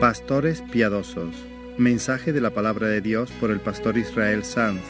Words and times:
Pastores 0.00 0.62
piadosos. 0.62 1.36
Mensaje 1.76 2.32
de 2.32 2.40
la 2.40 2.48
palabra 2.54 2.86
de 2.86 3.02
Dios 3.02 3.30
por 3.32 3.50
el 3.50 3.60
pastor 3.60 3.98
Israel 3.98 4.44
Sanz 4.44 4.80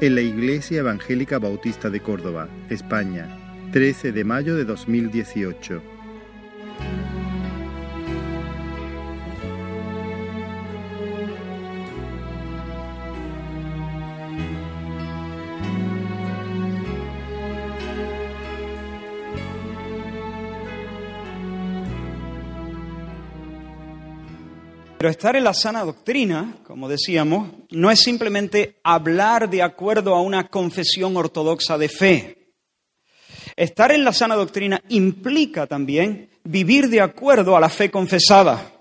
en 0.00 0.16
la 0.16 0.20
Iglesia 0.20 0.80
Evangélica 0.80 1.38
Bautista 1.38 1.90
de 1.90 2.00
Córdoba, 2.00 2.48
España, 2.68 3.38
13 3.70 4.10
de 4.10 4.24
mayo 4.24 4.56
de 4.56 4.64
2018. 4.64 5.80
Pero 24.98 25.10
estar 25.10 25.36
en 25.36 25.44
la 25.44 25.54
sana 25.54 25.84
doctrina, 25.84 26.56
como 26.64 26.88
decíamos, 26.88 27.50
no 27.70 27.88
es 27.88 28.00
simplemente 28.00 28.80
hablar 28.82 29.48
de 29.48 29.62
acuerdo 29.62 30.12
a 30.12 30.22
una 30.22 30.48
confesión 30.48 31.16
ortodoxa 31.16 31.78
de 31.78 31.88
fe. 31.88 32.52
Estar 33.54 33.92
en 33.92 34.02
la 34.02 34.12
sana 34.12 34.34
doctrina 34.34 34.82
implica 34.88 35.68
también 35.68 36.30
vivir 36.42 36.88
de 36.88 37.00
acuerdo 37.00 37.56
a 37.56 37.60
la 37.60 37.68
fe 37.68 37.92
confesada. 37.92 38.72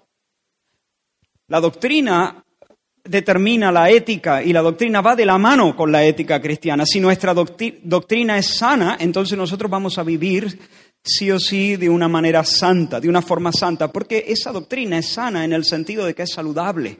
La 1.49 1.59
doctrina 1.59 2.43
determina 3.03 3.71
la 3.71 3.91
ética 3.91 4.41
y 4.41 4.53
la 4.53 4.63
doctrina 4.63 5.01
va 5.01 5.15
de 5.15 5.25
la 5.25 5.37
mano 5.37 5.75
con 5.75 5.91
la 5.91 6.03
ética 6.03 6.41
cristiana. 6.41 6.83
Si 6.85 6.99
nuestra 6.99 7.35
doctrina 7.35 8.39
es 8.39 8.57
sana, 8.57 8.97
entonces 8.99 9.37
nosotros 9.37 9.69
vamos 9.69 9.99
a 9.99 10.03
vivir 10.03 10.59
sí 11.03 11.31
o 11.31 11.39
sí 11.39 11.75
de 11.75 11.89
una 11.89 12.07
manera 12.07 12.43
santa, 12.43 12.99
de 12.99 13.09
una 13.09 13.21
forma 13.21 13.51
santa, 13.51 13.91
porque 13.91 14.25
esa 14.27 14.51
doctrina 14.51 14.97
es 14.97 15.13
sana 15.13 15.45
en 15.45 15.53
el 15.53 15.65
sentido 15.65 16.05
de 16.05 16.13
que 16.13 16.23
es 16.23 16.31
saludable. 16.31 16.99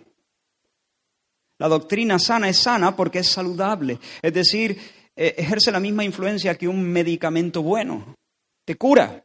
La 1.60 1.68
doctrina 1.68 2.20
sana 2.20 2.50
es 2.50 2.58
sana 2.58 2.96
porque 2.96 3.20
es 3.20 3.28
saludable, 3.28 4.00
es 4.22 4.34
decir, 4.34 4.78
eh, 5.16 5.34
ejerce 5.38 5.72
la 5.72 5.80
misma 5.80 6.04
influencia 6.04 6.56
que 6.56 6.68
un 6.68 6.84
medicamento 6.84 7.64
bueno. 7.64 8.16
Te 8.64 8.76
cura, 8.76 9.24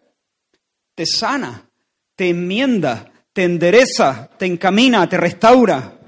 te 0.94 1.04
sana, 1.04 1.68
te 2.16 2.30
enmienda, 2.30 3.12
te 3.32 3.44
endereza, 3.44 4.30
te 4.38 4.46
encamina, 4.46 5.08
te 5.08 5.16
restaura. 5.18 5.98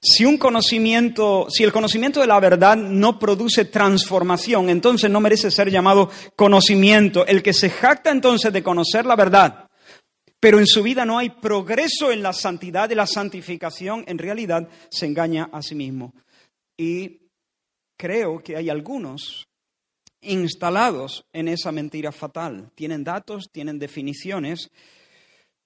Si 0.00 0.24
un 0.24 0.38
conocimiento, 0.38 1.46
si 1.50 1.64
el 1.64 1.72
conocimiento 1.72 2.20
de 2.20 2.26
la 2.26 2.38
verdad 2.40 2.76
no 2.76 3.18
produce 3.18 3.64
transformación, 3.64 4.68
entonces 4.68 5.10
no 5.10 5.20
merece 5.20 5.50
ser 5.50 5.70
llamado 5.70 6.10
conocimiento. 6.36 7.26
El 7.26 7.42
que 7.42 7.52
se 7.52 7.70
jacta 7.70 8.10
entonces 8.10 8.52
de 8.52 8.62
conocer 8.62 9.06
la 9.06 9.16
verdad, 9.16 9.68
pero 10.40 10.58
en 10.58 10.66
su 10.66 10.82
vida 10.82 11.04
no 11.04 11.18
hay 11.18 11.30
progreso 11.30 12.12
en 12.12 12.22
la 12.22 12.32
santidad 12.32 12.88
y 12.90 12.94
la 12.94 13.06
santificación, 13.06 14.04
en 14.06 14.18
realidad 14.18 14.68
se 14.88 15.06
engaña 15.06 15.48
a 15.52 15.62
sí 15.62 15.74
mismo. 15.74 16.14
Y 16.76 17.22
creo 17.96 18.38
que 18.38 18.56
hay 18.56 18.70
algunos 18.70 19.48
instalados 20.20 21.24
en 21.32 21.48
esa 21.48 21.72
mentira 21.72 22.12
fatal. 22.12 22.70
Tienen 22.74 23.02
datos, 23.02 23.50
tienen 23.50 23.78
definiciones, 23.78 24.70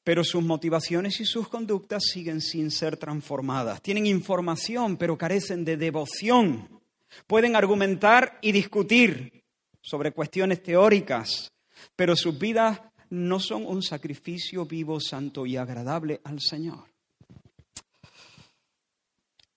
pero 0.05 0.25
sus 0.25 0.43
motivaciones 0.43 1.21
y 1.21 1.25
sus 1.25 1.49
conductas 1.49 2.05
siguen 2.05 2.41
sin 2.41 2.71
ser 2.71 2.97
transformadas. 2.97 3.81
Tienen 3.83 4.07
información, 4.07 4.97
pero 4.97 5.17
carecen 5.17 5.65
de 5.65 5.77
devoción. 5.77 6.81
Pueden 7.27 7.57
argumentar 7.57 8.39
y 8.41 8.53
discutir 8.53 9.45
sobre 9.81 10.13
cuestiones 10.13 10.63
teóricas, 10.63 11.53
pero 11.95 12.17
sus 12.17 12.39
vidas 12.39 12.81
no 13.11 13.39
son 13.39 13.67
un 13.67 13.83
sacrificio 13.83 14.65
vivo, 14.65 14.99
santo 14.99 15.45
y 15.45 15.57
agradable 15.57 16.21
al 16.25 16.41
Señor. 16.41 16.93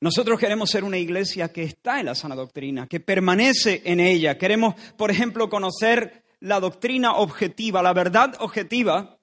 Nosotros 0.01 0.39
queremos 0.39 0.69
ser 0.69 0.83
una 0.83 0.97
iglesia 0.97 1.51
que 1.51 1.63
está 1.63 1.99
en 1.99 2.07
la 2.07 2.15
sana 2.15 2.35
doctrina, 2.35 2.85
que 2.85 2.99
permanece 2.99 3.81
en 3.85 3.99
ella. 3.99 4.37
Queremos, 4.37 4.75
por 4.97 5.09
ejemplo, 5.09 5.49
conocer 5.49 6.25
la 6.41 6.59
doctrina 6.59 7.15
objetiva, 7.15 7.81
la 7.81 7.93
verdad 7.93 8.35
objetiva, 8.39 9.14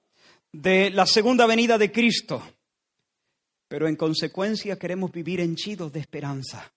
de 0.53 0.91
la 0.91 1.05
segunda 1.07 1.47
venida 1.47 1.77
de 1.77 1.91
Cristo, 1.91 2.41
pero 3.67 3.87
en 3.87 3.95
consecuencia 3.95 4.77
queremos 4.77 5.11
vivir 5.11 5.41
henchidos 5.41 5.91
de 5.91 5.99
esperanza. 5.99 6.71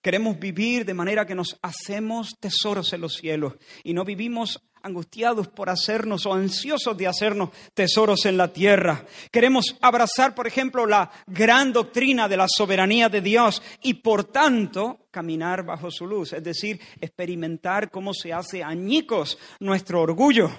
Queremos 0.00 0.38
vivir 0.38 0.84
de 0.84 0.94
manera 0.94 1.26
que 1.26 1.34
nos 1.34 1.58
hacemos 1.60 2.36
tesoros 2.38 2.92
en 2.92 3.00
los 3.00 3.14
cielos 3.14 3.54
y 3.82 3.94
no 3.94 4.04
vivimos 4.04 4.62
angustiados 4.82 5.48
por 5.48 5.70
hacernos 5.70 6.24
o 6.26 6.34
ansiosos 6.34 6.96
de 6.96 7.08
hacernos 7.08 7.50
tesoros 7.74 8.24
en 8.26 8.36
la 8.36 8.52
tierra. 8.52 9.04
Queremos 9.32 9.76
abrazar, 9.80 10.34
por 10.36 10.46
ejemplo, 10.46 10.86
la 10.86 11.10
gran 11.26 11.72
doctrina 11.72 12.28
de 12.28 12.36
la 12.36 12.46
soberanía 12.46 13.08
de 13.08 13.22
Dios 13.22 13.60
y, 13.82 13.94
por 13.94 14.24
tanto, 14.24 15.08
caminar 15.10 15.64
bajo 15.64 15.90
su 15.90 16.06
luz, 16.06 16.32
es 16.32 16.44
decir, 16.44 16.80
experimentar 17.00 17.90
cómo 17.90 18.14
se 18.14 18.32
hace 18.32 18.62
añicos 18.62 19.36
nuestro 19.58 20.00
orgullo 20.00 20.52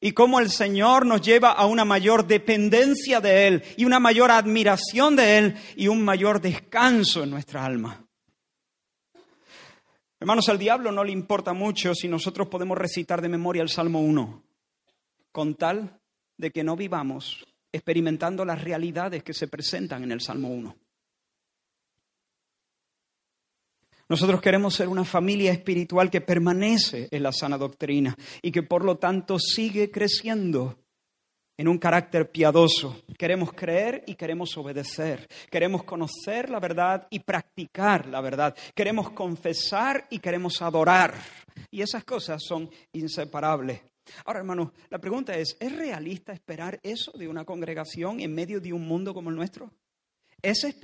y 0.00 0.12
cómo 0.12 0.40
el 0.40 0.50
Señor 0.50 1.04
nos 1.04 1.20
lleva 1.20 1.52
a 1.52 1.66
una 1.66 1.84
mayor 1.84 2.26
dependencia 2.26 3.20
de 3.20 3.46
Él 3.46 3.62
y 3.76 3.84
una 3.84 4.00
mayor 4.00 4.30
admiración 4.30 5.14
de 5.14 5.38
Él 5.38 5.56
y 5.76 5.88
un 5.88 6.02
mayor 6.02 6.40
descanso 6.40 7.22
en 7.22 7.30
nuestra 7.30 7.64
alma. 7.64 8.06
Hermanos, 10.18 10.48
al 10.48 10.58
diablo 10.58 10.92
no 10.92 11.04
le 11.04 11.12
importa 11.12 11.52
mucho 11.52 11.94
si 11.94 12.08
nosotros 12.08 12.48
podemos 12.48 12.76
recitar 12.76 13.22
de 13.22 13.28
memoria 13.28 13.62
el 13.62 13.68
Salmo 13.68 14.00
1, 14.00 14.42
con 15.32 15.54
tal 15.54 16.00
de 16.36 16.50
que 16.50 16.64
no 16.64 16.76
vivamos 16.76 17.46
experimentando 17.72 18.44
las 18.44 18.62
realidades 18.62 19.22
que 19.22 19.32
se 19.32 19.48
presentan 19.48 20.02
en 20.04 20.12
el 20.12 20.20
Salmo 20.20 20.48
1. 20.48 20.76
Nosotros 24.10 24.40
queremos 24.40 24.74
ser 24.74 24.88
una 24.88 25.04
familia 25.04 25.52
espiritual 25.52 26.10
que 26.10 26.20
permanece 26.20 27.06
en 27.12 27.22
la 27.22 27.30
sana 27.30 27.56
doctrina 27.56 28.16
y 28.42 28.50
que 28.50 28.64
por 28.64 28.84
lo 28.84 28.98
tanto 28.98 29.38
sigue 29.38 29.88
creciendo 29.88 30.80
en 31.56 31.68
un 31.68 31.78
carácter 31.78 32.28
piadoso. 32.28 33.04
Queremos 33.16 33.52
creer 33.52 34.02
y 34.08 34.16
queremos 34.16 34.56
obedecer. 34.56 35.28
Queremos 35.48 35.84
conocer 35.84 36.50
la 36.50 36.58
verdad 36.58 37.06
y 37.08 37.20
practicar 37.20 38.06
la 38.06 38.20
verdad. 38.20 38.56
Queremos 38.74 39.10
confesar 39.10 40.08
y 40.10 40.18
queremos 40.18 40.60
adorar. 40.60 41.14
Y 41.70 41.80
esas 41.80 42.02
cosas 42.02 42.42
son 42.42 42.68
inseparables. 42.92 43.80
Ahora, 44.24 44.40
hermanos, 44.40 44.70
la 44.88 44.98
pregunta 44.98 45.34
es, 45.36 45.56
¿es 45.60 45.76
realista 45.76 46.32
esperar 46.32 46.80
eso 46.82 47.12
de 47.12 47.28
una 47.28 47.44
congregación 47.44 48.18
en 48.18 48.34
medio 48.34 48.60
de 48.60 48.72
un 48.72 48.88
mundo 48.88 49.14
como 49.14 49.30
el 49.30 49.36
nuestro? 49.36 49.70
¿Es, 50.42 50.64
e, 50.64 50.74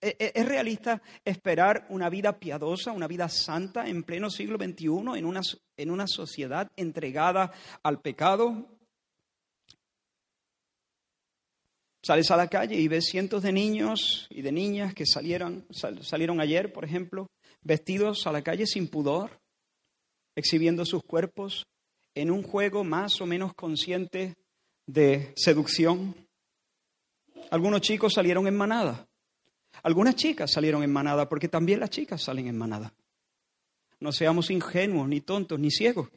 e, 0.00 0.32
¿Es, 0.34 0.46
realista 0.46 1.02
esperar 1.24 1.86
una 1.90 2.08
vida 2.08 2.38
piadosa, 2.38 2.92
una 2.92 3.06
vida 3.06 3.28
santa 3.28 3.86
en 3.86 4.04
pleno 4.04 4.30
siglo 4.30 4.56
XXI, 4.56 4.86
en 5.18 5.24
una, 5.24 5.40
en 5.76 5.90
una 5.90 6.06
sociedad 6.06 6.70
entregada 6.76 7.52
al 7.82 8.00
pecado? 8.00 8.66
Sales 12.02 12.30
a 12.30 12.36
la 12.36 12.48
calle 12.48 12.76
y 12.76 12.88
ves 12.88 13.04
cientos 13.06 13.42
de 13.42 13.52
niños 13.52 14.26
y 14.30 14.42
de 14.42 14.50
niñas 14.50 14.94
que 14.94 15.06
salieron, 15.06 15.66
salieron 16.00 16.40
ayer, 16.40 16.72
por 16.72 16.84
ejemplo, 16.84 17.28
vestidos 17.62 18.26
a 18.26 18.32
la 18.32 18.42
calle 18.42 18.66
sin 18.66 18.88
pudor, 18.88 19.40
exhibiendo 20.34 20.84
sus 20.84 21.02
cuerpos 21.04 21.64
en 22.14 22.30
un 22.30 22.42
juego 22.42 22.82
más 22.82 23.20
o 23.20 23.26
menos 23.26 23.54
consciente 23.54 24.34
de 24.86 25.32
seducción. 25.36 26.14
Algunos 27.52 27.82
chicos 27.82 28.14
salieron 28.14 28.46
en 28.46 28.56
manada. 28.56 29.06
Algunas 29.82 30.14
chicas 30.14 30.50
salieron 30.50 30.82
en 30.82 30.90
manada 30.90 31.28
porque 31.28 31.48
también 31.48 31.80
las 31.80 31.90
chicas 31.90 32.22
salen 32.22 32.46
en 32.46 32.56
manada. 32.56 32.94
No 34.00 34.10
seamos 34.10 34.50
ingenuos, 34.50 35.06
ni 35.06 35.20
tontos, 35.20 35.60
ni 35.60 35.70
ciegos. 35.70 36.08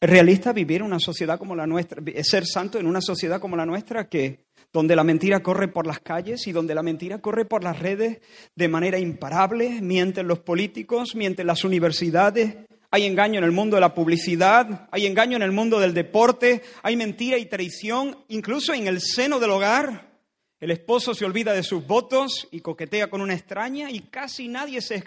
¿Es 0.00 0.10
realista 0.10 0.52
vivir 0.52 0.82
una 0.82 0.98
sociedad 0.98 1.38
como 1.38 1.54
la 1.54 1.68
nuestra, 1.68 2.02
ser 2.24 2.46
santo 2.46 2.80
en 2.80 2.86
una 2.86 3.00
sociedad 3.00 3.40
como 3.40 3.54
la 3.56 3.64
nuestra, 3.64 4.08
que 4.08 4.46
donde 4.72 4.96
la 4.96 5.04
mentira 5.04 5.40
corre 5.40 5.68
por 5.68 5.86
las 5.86 6.00
calles 6.00 6.48
y 6.48 6.52
donde 6.52 6.74
la 6.74 6.82
mentira 6.82 7.20
corre 7.20 7.44
por 7.44 7.62
las 7.62 7.78
redes 7.78 8.20
de 8.56 8.66
manera 8.66 8.98
imparable, 8.98 9.80
mienten 9.80 10.26
los 10.26 10.40
políticos, 10.40 11.14
mienten 11.14 11.46
las 11.46 11.62
universidades, 11.62 12.56
hay 12.94 13.06
engaño 13.06 13.38
en 13.38 13.44
el 13.44 13.52
mundo 13.52 13.76
de 13.76 13.80
la 13.80 13.94
publicidad, 13.94 14.86
hay 14.90 15.06
engaño 15.06 15.36
en 15.36 15.42
el 15.42 15.50
mundo 15.50 15.80
del 15.80 15.94
deporte, 15.94 16.62
hay 16.82 16.94
mentira 16.94 17.38
y 17.38 17.46
traición, 17.46 18.22
incluso 18.28 18.74
en 18.74 18.86
el 18.86 19.00
seno 19.00 19.40
del 19.40 19.50
hogar. 19.50 20.12
El 20.60 20.70
esposo 20.70 21.14
se 21.14 21.24
olvida 21.24 21.54
de 21.54 21.62
sus 21.62 21.86
votos 21.86 22.46
y 22.50 22.60
coquetea 22.60 23.08
con 23.08 23.22
una 23.22 23.32
extraña 23.32 23.90
y 23.90 24.00
casi 24.00 24.46
nadie 24.46 24.82
se, 24.82 25.02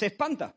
espanta. 0.00 0.54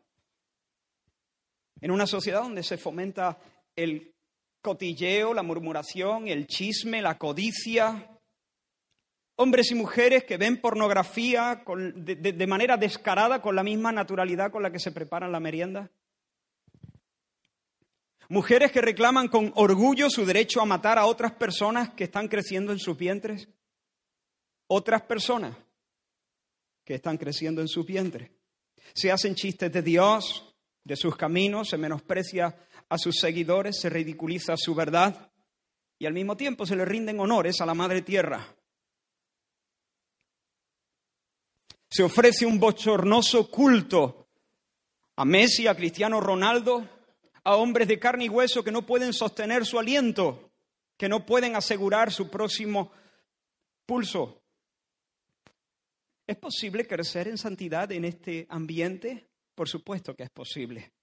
En 1.82 1.90
una 1.90 2.06
sociedad 2.06 2.44
donde 2.44 2.62
se 2.62 2.78
fomenta 2.78 3.40
el 3.76 4.14
cotilleo, 4.62 5.34
la 5.34 5.42
murmuración, 5.42 6.28
el 6.28 6.46
chisme, 6.46 7.02
la 7.02 7.18
codicia, 7.18 8.08
hombres 9.36 9.72
y 9.72 9.76
mujeres 9.76 10.26
que 10.26 10.38
ven 10.38 10.62
pornografía 10.62 11.64
de 11.66 12.48
manera 12.48 12.78
descarada 12.78 13.42
con 13.42 13.56
la 13.56 13.64
misma 13.64 13.92
naturalidad 13.92 14.52
con 14.52 14.62
la 14.62 14.72
que 14.72 14.78
se 14.78 14.92
preparan 14.92 15.32
la 15.32 15.40
merienda. 15.40 15.90
Mujeres 18.32 18.72
que 18.72 18.80
reclaman 18.80 19.28
con 19.28 19.52
orgullo 19.58 20.10
su 20.10 20.26
derecho 20.26 20.62
a 20.62 20.66
matar 20.66 20.98
a 20.98 21.06
otras 21.06 21.34
personas 21.34 21.90
que 21.90 22.06
están 22.06 22.30
creciendo 22.30 22.72
en 22.72 22.80
sus 22.80 22.98
vientres. 22.98 23.50
Otras 24.68 25.02
personas 25.02 25.58
que 26.86 26.96
están 26.96 27.18
creciendo 27.18 27.60
en 27.60 27.68
sus 27.68 27.86
vientres. 27.86 28.32
Se 28.94 29.12
hacen 29.12 29.36
chistes 29.36 29.70
de 29.74 29.82
Dios, 29.82 30.56
de 30.86 30.96
sus 30.96 31.18
caminos, 31.18 31.68
se 31.68 31.78
menosprecia 31.78 32.56
a 32.88 32.98
sus 32.98 33.18
seguidores, 33.20 33.82
se 33.82 33.90
ridiculiza 33.90 34.56
su 34.56 34.74
verdad 34.74 35.30
y 36.00 36.06
al 36.06 36.14
mismo 36.14 36.38
tiempo 36.38 36.66
se 36.66 36.78
le 36.78 36.86
rinden 36.86 37.20
honores 37.20 37.60
a 37.60 37.66
la 37.66 37.74
Madre 37.74 38.02
Tierra. 38.02 38.48
Se 41.90 42.02
ofrece 42.02 42.46
un 42.46 42.62
bochornoso 42.62 43.52
culto 43.52 44.30
a 45.18 45.26
Messi, 45.26 45.68
a 45.68 45.76
Cristiano 45.76 46.22
Ronaldo, 46.22 47.01
a 47.44 47.56
hombres 47.56 47.88
de 47.88 48.00
carne 48.00 48.26
y 48.26 48.30
hueso 48.30 48.64
que 48.64 48.72
no 48.72 48.86
pueden 48.86 49.14
sostener 49.14 49.66
su 49.66 49.80
aliento, 49.80 50.52
que 50.98 51.10
no 51.10 51.26
pueden 51.26 51.56
asegurar 51.56 52.12
su 52.12 52.30
próximo 52.30 52.92
pulso. 53.86 54.42
¿Es 56.28 56.38
posible 56.38 56.88
crecer 56.88 57.28
en 57.28 57.38
santidad 57.38 57.92
en 57.92 58.06
este 58.06 58.46
ambiente? 58.50 59.28
Por 59.56 59.68
supuesto 59.68 60.16
que 60.16 60.24
es 60.24 60.30
posible. 60.30 60.94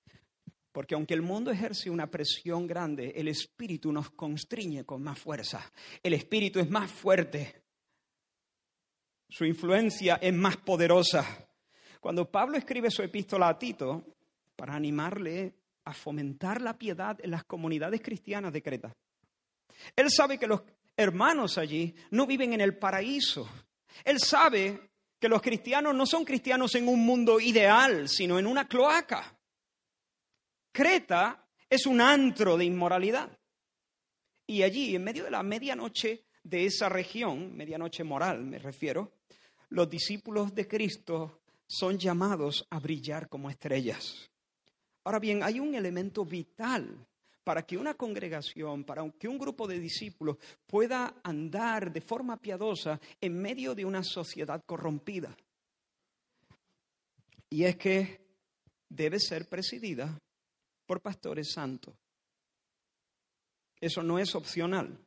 Porque 0.73 0.94
aunque 0.94 1.14
el 1.14 1.23
mundo 1.23 1.50
ejerce 1.50 1.90
una 1.90 2.06
presión 2.06 2.67
grande, 2.67 3.12
el 3.17 3.29
Espíritu 3.29 3.90
nos 3.93 4.11
constriñe 4.11 4.85
con 4.85 5.02
más 5.02 5.19
fuerza. 5.19 5.73
El 6.02 6.14
Espíritu 6.14 6.61
es 6.61 6.70
más 6.70 6.90
fuerte. 6.90 7.62
Su 9.29 9.44
influencia 9.44 10.19
es 10.23 10.32
más 10.32 10.56
poderosa. 10.56 11.49
Cuando 12.00 12.31
Pablo 12.31 12.56
escribe 12.56 12.90
su 12.90 13.02
epístola 13.02 13.49
a 13.49 13.58
Tito, 13.58 14.05
para 14.56 14.75
animarle 14.75 15.55
a 15.88 15.94
fomentar 15.94 16.61
la 16.61 16.76
piedad 16.76 17.19
en 17.23 17.31
las 17.31 17.44
comunidades 17.44 18.00
cristianas 18.02 18.52
de 18.52 18.62
Creta, 18.62 18.93
él 19.96 20.11
sabe 20.11 20.38
que 20.38 20.46
los 20.46 20.62
hermanos 20.96 21.58
allí 21.58 21.94
no 22.11 22.26
viven 22.26 22.52
en 22.52 22.61
el 22.61 22.76
paraíso. 22.76 23.49
Él 24.05 24.19
sabe 24.19 24.90
que 25.19 25.29
los 25.29 25.43
cristianos 25.43 25.94
no 25.94 26.06
son 26.06 26.25
cristianos 26.25 26.75
en 26.75 26.88
un 26.88 27.05
mundo 27.05 27.40
ideal, 27.40 28.08
sino 28.08 28.38
en 28.38 28.46
una 28.46 28.69
cloaca. 28.69 29.37
Creta 30.73 31.46
es 31.69 31.87
un 31.87 32.00
antro 32.00 32.56
de 32.56 32.64
inmoralidad. 32.64 33.37
Y 34.46 34.62
allí, 34.62 34.94
en 34.94 35.05
medio 35.05 35.25
de 35.25 35.31
la 35.31 35.43
medianoche 35.43 36.25
de 36.43 36.67
esa 36.67 36.88
región, 36.88 37.56
medianoche 37.56 38.05
moral 38.05 38.44
me 38.44 38.58
refiero, 38.58 39.12
los 39.70 39.88
discípulos 39.88 40.55
de 40.55 40.67
Cristo 40.67 41.43
son 41.67 41.99
llamados 41.99 42.67
a 42.70 42.79
brillar 42.79 43.29
como 43.29 43.50
estrellas. 43.50 44.31
Ahora 45.08 45.20
bien, 45.20 45.43
hay 45.43 45.58
un 45.58 45.75
elemento 45.75 46.22
vital 46.26 47.06
para 47.43 47.62
que 47.62 47.78
una 47.78 47.94
congregación, 47.94 48.84
para 48.84 49.10
que 49.12 49.26
un 49.26 49.38
grupo 49.38 49.66
de 49.66 49.81
discípulos 49.81 50.37
pueda 50.66 51.14
andar 51.22 51.90
de 51.90 52.02
forma 52.02 52.37
piadosa 52.37 53.00
en 53.19 53.40
medio 53.40 53.75
de 53.75 53.87
una 53.87 54.05
sociedad 54.05 54.62
corrompida. 54.66 55.34
Y 57.49 57.64
es 57.64 57.76
que 57.76 58.20
debe 58.87 59.19
ser 59.19 59.49
presidida 59.49 60.20
por 60.84 61.00
pastores 61.00 61.52
santos. 61.54 61.94
Eso 63.81 64.02
no 64.02 64.19
es 64.19 64.34
opcional. 64.34 65.02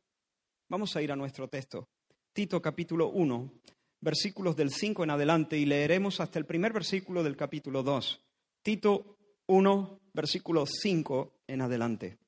Vamos 0.68 0.96
a 0.96 1.02
ir 1.02 1.12
a 1.12 1.16
nuestro 1.16 1.46
texto. 1.46 1.86
Tito 2.32 2.60
capítulo 2.60 3.10
1, 3.10 3.52
versículos 4.00 4.56
del 4.56 4.72
5 4.72 5.04
en 5.04 5.10
adelante 5.10 5.56
y 5.56 5.64
leeremos 5.64 6.18
hasta 6.18 6.40
el 6.40 6.44
primer 6.44 6.72
versículo 6.72 7.22
del 7.22 7.36
capítulo 7.36 7.84
2. 7.84 8.20
Tito 8.62 9.18
1, 9.52 10.00
versículo 10.14 10.64
5 10.66 11.42
en 11.46 11.60
adelante. 11.60 12.18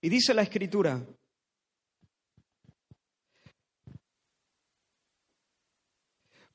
Y 0.00 0.08
dice 0.08 0.32
la 0.32 0.42
escritura, 0.42 1.04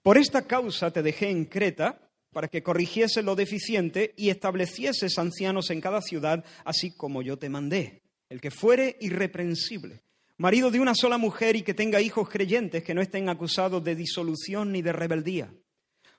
por 0.02 0.18
esta 0.18 0.48
causa 0.48 0.92
te 0.92 1.04
dejé 1.04 1.30
en 1.30 1.46
Creta 1.46 2.10
para 2.32 2.48
que 2.48 2.64
corrigiese 2.64 3.22
lo 3.22 3.36
deficiente 3.36 4.14
y 4.18 4.30
establecieses 4.30 5.18
ancianos 5.20 5.70
en 5.70 5.82
cada 5.82 6.02
ciudad, 6.02 6.44
así 6.66 6.92
como 6.92 7.22
yo 7.22 7.38
te 7.38 7.50
mandé, 7.50 8.02
el 8.30 8.42
que 8.42 8.52
fuere 8.52 8.98
irreprensible, 9.02 10.02
marido 10.38 10.72
de 10.72 10.80
una 10.80 10.96
sola 10.96 11.18
mujer 11.18 11.56
y 11.56 11.62
que 11.62 11.74
tenga 11.74 12.02
hijos 12.02 12.30
creyentes 12.30 12.84
que 12.84 12.94
no 12.96 13.02
estén 13.02 13.30
acusados 13.30 13.84
de 13.84 13.96
disolución 13.96 14.72
ni 14.72 14.82
de 14.82 14.94
rebeldía, 14.94 15.54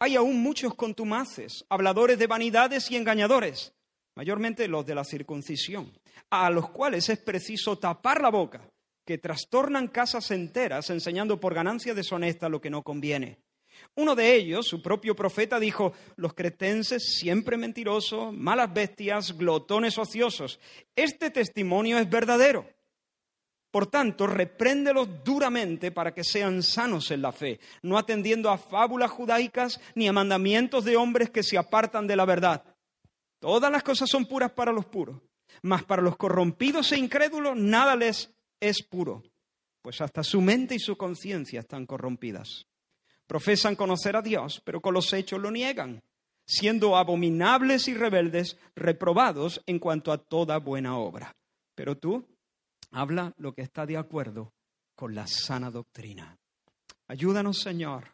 hay 0.00 0.16
aún 0.16 0.42
muchos 0.42 0.74
contumaces, 0.74 1.64
habladores 1.68 2.18
de 2.18 2.26
vanidades 2.26 2.90
y 2.90 2.96
engañadores 2.96 3.72
mayormente 4.20 4.68
los 4.68 4.84
de 4.84 4.94
la 4.94 5.04
circuncisión, 5.04 5.90
a 6.28 6.50
los 6.50 6.68
cuales 6.68 7.08
es 7.08 7.18
preciso 7.18 7.78
tapar 7.78 8.20
la 8.20 8.28
boca, 8.28 8.70
que 9.06 9.16
trastornan 9.16 9.88
casas 9.88 10.30
enteras 10.30 10.90
enseñando 10.90 11.40
por 11.40 11.54
ganancia 11.54 11.94
deshonesta 11.94 12.50
lo 12.50 12.60
que 12.60 12.68
no 12.68 12.82
conviene. 12.82 13.38
Uno 13.94 14.14
de 14.14 14.34
ellos, 14.34 14.66
su 14.66 14.82
propio 14.82 15.16
profeta, 15.16 15.58
dijo, 15.58 15.94
los 16.16 16.34
cretenses 16.34 17.16
siempre 17.18 17.56
mentirosos, 17.56 18.32
malas 18.34 18.72
bestias, 18.72 19.36
glotones 19.36 19.96
ociosos. 19.96 20.60
Este 20.94 21.30
testimonio 21.30 21.98
es 21.98 22.10
verdadero. 22.10 22.68
Por 23.70 23.86
tanto, 23.86 24.26
repréndelos 24.26 25.22
duramente 25.22 25.92
para 25.92 26.12
que 26.12 26.24
sean 26.24 26.62
sanos 26.62 27.10
en 27.12 27.22
la 27.22 27.30
fe, 27.30 27.60
no 27.82 27.98
atendiendo 27.98 28.50
a 28.50 28.58
fábulas 28.58 29.10
judaicas 29.10 29.80
ni 29.94 30.08
a 30.08 30.12
mandamientos 30.12 30.84
de 30.84 30.96
hombres 30.96 31.30
que 31.30 31.44
se 31.44 31.56
apartan 31.56 32.06
de 32.06 32.16
la 32.16 32.24
verdad. 32.24 32.64
Todas 33.38 33.70
las 33.70 33.84
cosas 33.84 34.10
son 34.10 34.26
puras 34.26 34.50
para 34.50 34.72
los 34.72 34.86
puros, 34.86 35.20
mas 35.62 35.84
para 35.84 36.02
los 36.02 36.16
corrompidos 36.16 36.90
e 36.92 36.98
incrédulos 36.98 37.56
nada 37.56 37.94
les 37.94 38.32
es 38.58 38.82
puro, 38.82 39.22
pues 39.82 40.00
hasta 40.00 40.24
su 40.24 40.40
mente 40.40 40.74
y 40.74 40.80
su 40.80 40.96
conciencia 40.96 41.60
están 41.60 41.86
corrompidas. 41.86 42.66
Profesan 43.26 43.76
conocer 43.76 44.16
a 44.16 44.22
Dios, 44.22 44.60
pero 44.64 44.80
con 44.80 44.94
los 44.94 45.12
hechos 45.12 45.40
lo 45.40 45.52
niegan, 45.52 46.02
siendo 46.44 46.96
abominables 46.96 47.86
y 47.86 47.94
rebeldes, 47.94 48.58
reprobados 48.74 49.62
en 49.66 49.78
cuanto 49.78 50.10
a 50.10 50.18
toda 50.18 50.58
buena 50.58 50.98
obra. 50.98 51.36
Pero 51.76 51.96
tú 51.96 52.26
habla 52.90 53.34
lo 53.38 53.52
que 53.52 53.62
está 53.62 53.86
de 53.86 53.96
acuerdo 53.96 54.52
con 54.94 55.14
la 55.14 55.26
sana 55.26 55.70
doctrina. 55.70 56.38
Ayúdanos, 57.08 57.58
Señor, 57.60 58.08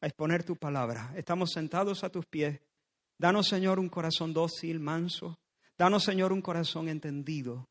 a 0.00 0.06
exponer 0.06 0.44
tu 0.44 0.56
palabra. 0.56 1.12
Estamos 1.16 1.52
sentados 1.52 2.04
a 2.04 2.10
tus 2.10 2.26
pies 2.26 2.60
Danos, 3.18 3.46
Señor, 3.46 3.78
un 3.78 3.88
corazón 3.88 4.34
dócil, 4.34 4.80
manso. 4.80 5.38
Danos, 5.78 6.04
Señor, 6.04 6.32
un 6.32 6.42
corazón 6.42 6.88
entendido. 6.88 7.68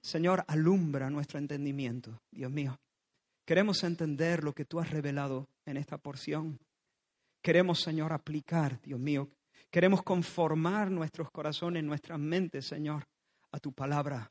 Señor, 0.00 0.44
alumbra 0.48 1.10
nuestro 1.10 1.38
entendimiento, 1.38 2.22
Dios 2.30 2.50
mío. 2.50 2.78
Queremos 3.44 3.84
entender 3.84 4.42
lo 4.42 4.54
que 4.54 4.64
tú 4.64 4.80
has 4.80 4.90
revelado 4.90 5.48
en 5.66 5.76
esta 5.76 5.98
porción. 5.98 6.58
Queremos, 7.42 7.80
Señor, 7.82 8.12
aplicar, 8.12 8.80
Dios 8.82 8.98
mío. 8.98 9.28
Queremos 9.70 10.02
conformar 10.02 10.90
nuestros 10.90 11.30
corazones, 11.30 11.84
nuestras 11.84 12.18
mentes, 12.18 12.66
Señor, 12.66 13.06
a 13.52 13.58
tu 13.58 13.72
palabra. 13.72 14.30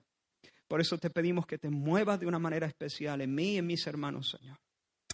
Por 0.67 0.81
eso 0.81 0.97
te 0.97 1.09
pedimos 1.09 1.45
que 1.45 1.57
te 1.57 1.69
muevas 1.69 2.19
de 2.19 2.25
una 2.25 2.39
manera 2.39 2.67
especial 2.67 3.21
en 3.21 3.33
mí 3.33 3.53
y 3.53 3.57
en 3.57 3.67
mis 3.67 3.85
hermanos, 3.85 4.35
Señor. 4.37 4.57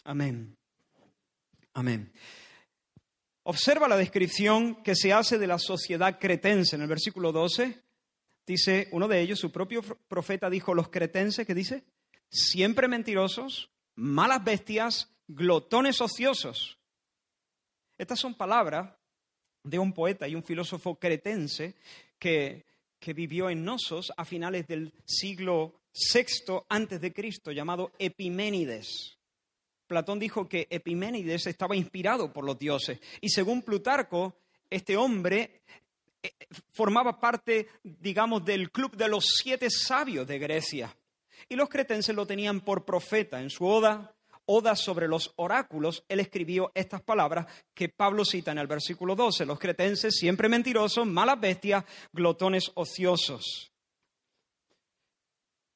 Amén. 0.03 0.57
Amén. 1.73 2.11
Observa 3.43 3.87
la 3.87 3.97
descripción 3.97 4.83
que 4.83 4.95
se 4.95 5.13
hace 5.13 5.37
de 5.37 5.47
la 5.47 5.57
sociedad 5.57 6.19
cretense 6.19 6.75
en 6.75 6.83
el 6.83 6.87
versículo 6.87 7.31
12. 7.31 7.81
Dice 8.45 8.87
uno 8.91 9.07
de 9.07 9.21
ellos, 9.21 9.39
su 9.39 9.51
propio 9.51 9.81
profeta 10.07 10.49
dijo, 10.49 10.73
los 10.73 10.89
cretenses, 10.89 11.45
que 11.45 11.55
dice, 11.55 11.83
siempre 12.29 12.87
mentirosos, 12.87 13.71
malas 13.95 14.43
bestias, 14.43 15.11
glotones 15.27 16.01
ociosos. 16.01 16.77
Estas 17.97 18.19
son 18.19 18.35
palabras 18.35 18.93
de 19.63 19.79
un 19.79 19.93
poeta 19.93 20.27
y 20.27 20.35
un 20.35 20.43
filósofo 20.43 20.99
cretense 20.99 21.75
que, 22.17 22.65
que 23.01 23.13
vivió 23.13 23.49
en 23.49 23.65
Nosos 23.65 24.13
a 24.15 24.23
finales 24.23 24.67
del 24.67 24.93
siglo 25.05 25.81
VI 25.91 26.61
antes 26.69 27.01
de 27.01 27.11
Cristo, 27.11 27.51
llamado 27.51 27.91
Epiménides. 27.97 29.17
Platón 29.87 30.19
dijo 30.19 30.47
que 30.47 30.67
Epiménides 30.69 31.47
estaba 31.47 31.75
inspirado 31.75 32.31
por 32.31 32.45
los 32.45 32.59
dioses. 32.59 32.99
Y 33.19 33.29
según 33.29 33.63
Plutarco, 33.63 34.35
este 34.69 34.95
hombre 34.95 35.63
eh, 36.21 36.31
formaba 36.71 37.19
parte, 37.19 37.69
digamos, 37.83 38.45
del 38.45 38.71
club 38.71 38.95
de 38.95 39.09
los 39.09 39.25
siete 39.25 39.69
sabios 39.71 40.27
de 40.27 40.37
Grecia. 40.37 40.95
y 41.49 41.55
los 41.55 41.69
cretenses 41.69 42.15
lo 42.15 42.27
tenían 42.27 42.61
por 42.61 42.85
profeta. 42.85 43.41
En 43.41 43.49
su 43.49 43.65
oda, 43.65 44.15
Oda 44.53 44.75
sobre 44.75 45.07
los 45.07 45.31
oráculos, 45.37 46.03
él 46.09 46.19
escribió 46.19 46.73
estas 46.75 47.01
palabras 47.01 47.47
que 47.73 47.87
Pablo 47.87 48.25
cita 48.25 48.51
en 48.51 48.57
el 48.57 48.67
versículo 48.67 49.15
12. 49.15 49.45
Los 49.45 49.57
cretenses 49.57 50.17
siempre 50.17 50.49
mentirosos, 50.49 51.07
malas 51.07 51.39
bestias, 51.39 51.85
glotones 52.11 52.69
ociosos. 52.75 53.71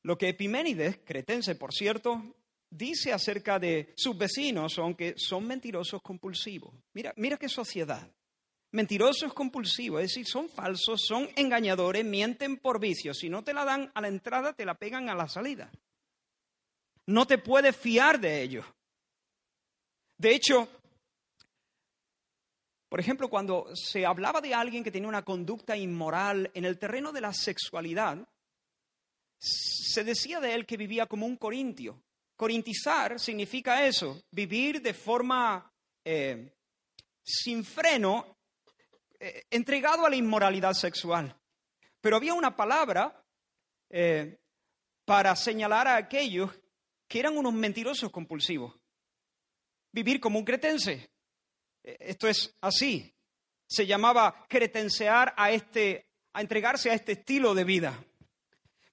Lo 0.04 0.18
que 0.18 0.28
Epiménides, 0.28 1.00
cretense 1.06 1.56
por 1.56 1.74
cierto, 1.74 2.22
dice 2.70 3.14
acerca 3.14 3.60
de 3.60 3.94
sus 3.96 4.18
vecinos, 4.18 4.78
aunque 4.78 5.14
son 5.16 5.48
mentirosos 5.48 6.02
compulsivos. 6.02 6.74
Mira, 6.92 7.14
mira 7.16 7.38
qué 7.38 7.48
sociedad. 7.48 8.12
Mentirosos 8.74 9.34
compulsivos, 9.34 10.02
es 10.02 10.10
decir, 10.10 10.26
son 10.28 10.50
falsos, 10.50 11.02
son 11.08 11.30
engañadores, 11.38 12.04
mienten 12.04 12.58
por 12.58 12.82
vicio. 12.82 13.14
Si 13.14 13.30
no 13.30 13.42
te 13.42 13.54
la 13.54 13.64
dan 13.64 13.90
a 13.96 14.02
la 14.02 14.10
entrada, 14.10 14.52
te 14.52 14.66
la 14.66 14.76
pegan 14.76 15.08
a 15.08 15.16
la 15.16 15.30
salida. 15.30 15.72
No 17.08 17.28
te 17.28 17.38
puedes 17.38 17.76
fiar 17.76 18.20
de 18.20 18.42
ellos. 18.42 18.66
De 20.18 20.34
hecho, 20.34 20.68
por 22.90 23.00
ejemplo, 23.00 23.30
cuando 23.30 23.76
se 23.76 24.06
hablaba 24.06 24.42
de 24.42 24.54
alguien 24.54 24.84
que 24.84 24.92
tenía 24.92 25.10
una 25.10 25.26
conducta 25.26 25.76
inmoral 25.76 26.50
en 26.54 26.66
el 26.66 26.80
terreno 26.80 27.12
de 27.12 27.22
la 27.22 27.34
sexualidad, 27.34 28.28
se 29.38 30.04
decía 30.04 30.40
de 30.40 30.54
él 30.54 30.66
que 30.66 30.78
vivía 30.78 31.06
como 31.06 31.26
un 31.26 31.36
corintio. 31.36 32.02
Corintizar 32.36 33.20
significa 33.20 33.86
eso, 33.86 34.24
vivir 34.32 34.82
de 34.82 34.94
forma 34.94 35.72
eh, 36.04 36.54
sin 37.24 37.64
freno, 37.64 38.38
eh, 39.20 39.44
entregado 39.50 40.06
a 40.06 40.10
la 40.10 40.16
inmoralidad 40.16 40.74
sexual. 40.74 41.36
Pero 42.02 42.18
había 42.18 42.34
una 42.34 42.56
palabra 42.56 43.24
eh, 43.90 44.38
para 45.06 45.36
señalar 45.36 45.88
a 45.88 45.96
aquellos 45.98 46.52
que 47.08 47.20
eran 47.20 47.38
unos 47.38 47.54
mentirosos 47.54 48.12
compulsivos. 48.12 48.74
Vivir 49.92 50.20
como 50.20 50.40
un 50.40 50.46
cretense. 50.46 51.10
Esto 51.84 52.28
es 52.28 52.54
así. 52.62 53.14
Se 53.68 53.86
llamaba 53.86 54.46
cretensear 54.48 55.34
a 55.38 55.52
este, 55.52 56.08
a 56.34 56.42
entregarse 56.42 56.90
a 56.90 56.94
este 56.94 57.14
estilo 57.14 57.54
de 57.54 57.64
vida. 57.64 58.04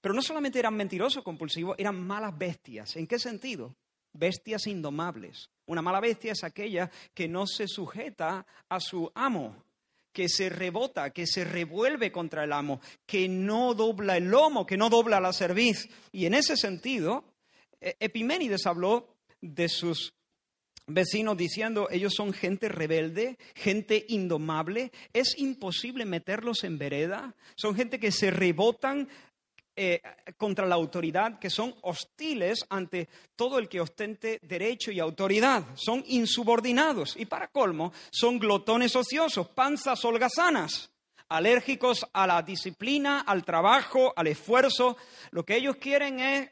Pero 0.00 0.14
no 0.14 0.22
solamente 0.22 0.58
eran 0.58 0.74
mentirosos 0.74 1.22
compulsivos, 1.22 1.76
eran 1.78 2.04
malas 2.04 2.36
bestias. 2.36 2.96
¿En 2.96 3.06
qué 3.06 3.18
sentido? 3.18 3.76
Bestias 4.12 4.66
indomables. 4.66 5.50
Una 5.66 5.80
mala 5.80 6.00
bestia 6.00 6.32
es 6.32 6.44
aquella 6.44 6.90
que 7.14 7.28
no 7.28 7.46
se 7.46 7.68
sujeta 7.68 8.44
a 8.68 8.80
su 8.80 9.10
amo, 9.14 9.64
que 10.12 10.28
se 10.28 10.48
rebota, 10.48 11.10
que 11.10 11.26
se 11.26 11.44
revuelve 11.44 12.10
contra 12.10 12.44
el 12.44 12.52
amo, 12.52 12.80
que 13.06 13.28
no 13.28 13.74
dobla 13.74 14.16
el 14.16 14.24
lomo, 14.24 14.66
que 14.66 14.76
no 14.76 14.90
dobla 14.90 15.20
la 15.20 15.32
cerviz. 15.32 15.88
Y 16.10 16.26
en 16.26 16.34
ese 16.34 16.56
sentido, 16.56 17.24
e-, 17.24 17.31
Epiménides 17.98 18.66
habló 18.66 19.16
de 19.40 19.68
sus 19.68 20.14
vecinos 20.86 21.36
diciendo, 21.36 21.88
ellos 21.90 22.14
son 22.14 22.32
gente 22.32 22.68
rebelde, 22.68 23.38
gente 23.54 24.04
indomable, 24.08 24.92
es 25.12 25.38
imposible 25.38 26.04
meterlos 26.04 26.64
en 26.64 26.78
vereda, 26.78 27.34
son 27.56 27.74
gente 27.74 27.98
que 27.98 28.12
se 28.12 28.30
rebotan 28.30 29.08
eh, 29.74 30.02
contra 30.36 30.66
la 30.66 30.74
autoridad, 30.74 31.38
que 31.38 31.48
son 31.48 31.74
hostiles 31.82 32.66
ante 32.68 33.08
todo 33.36 33.58
el 33.58 33.68
que 33.68 33.80
ostente 33.80 34.38
derecho 34.42 34.90
y 34.90 35.00
autoridad, 35.00 35.64
son 35.76 36.04
insubordinados. 36.08 37.16
Y 37.16 37.24
para 37.24 37.48
colmo 37.48 37.92
son 38.10 38.38
glotones 38.38 38.94
ociosos, 38.94 39.48
panzas 39.48 40.04
holgazanas, 40.04 40.90
alérgicos 41.30 42.06
a 42.12 42.26
la 42.26 42.42
disciplina, 42.42 43.20
al 43.20 43.44
trabajo, 43.46 44.12
al 44.14 44.26
esfuerzo. 44.26 44.98
Lo 45.30 45.42
que 45.46 45.56
ellos 45.56 45.76
quieren 45.76 46.20
es 46.20 46.50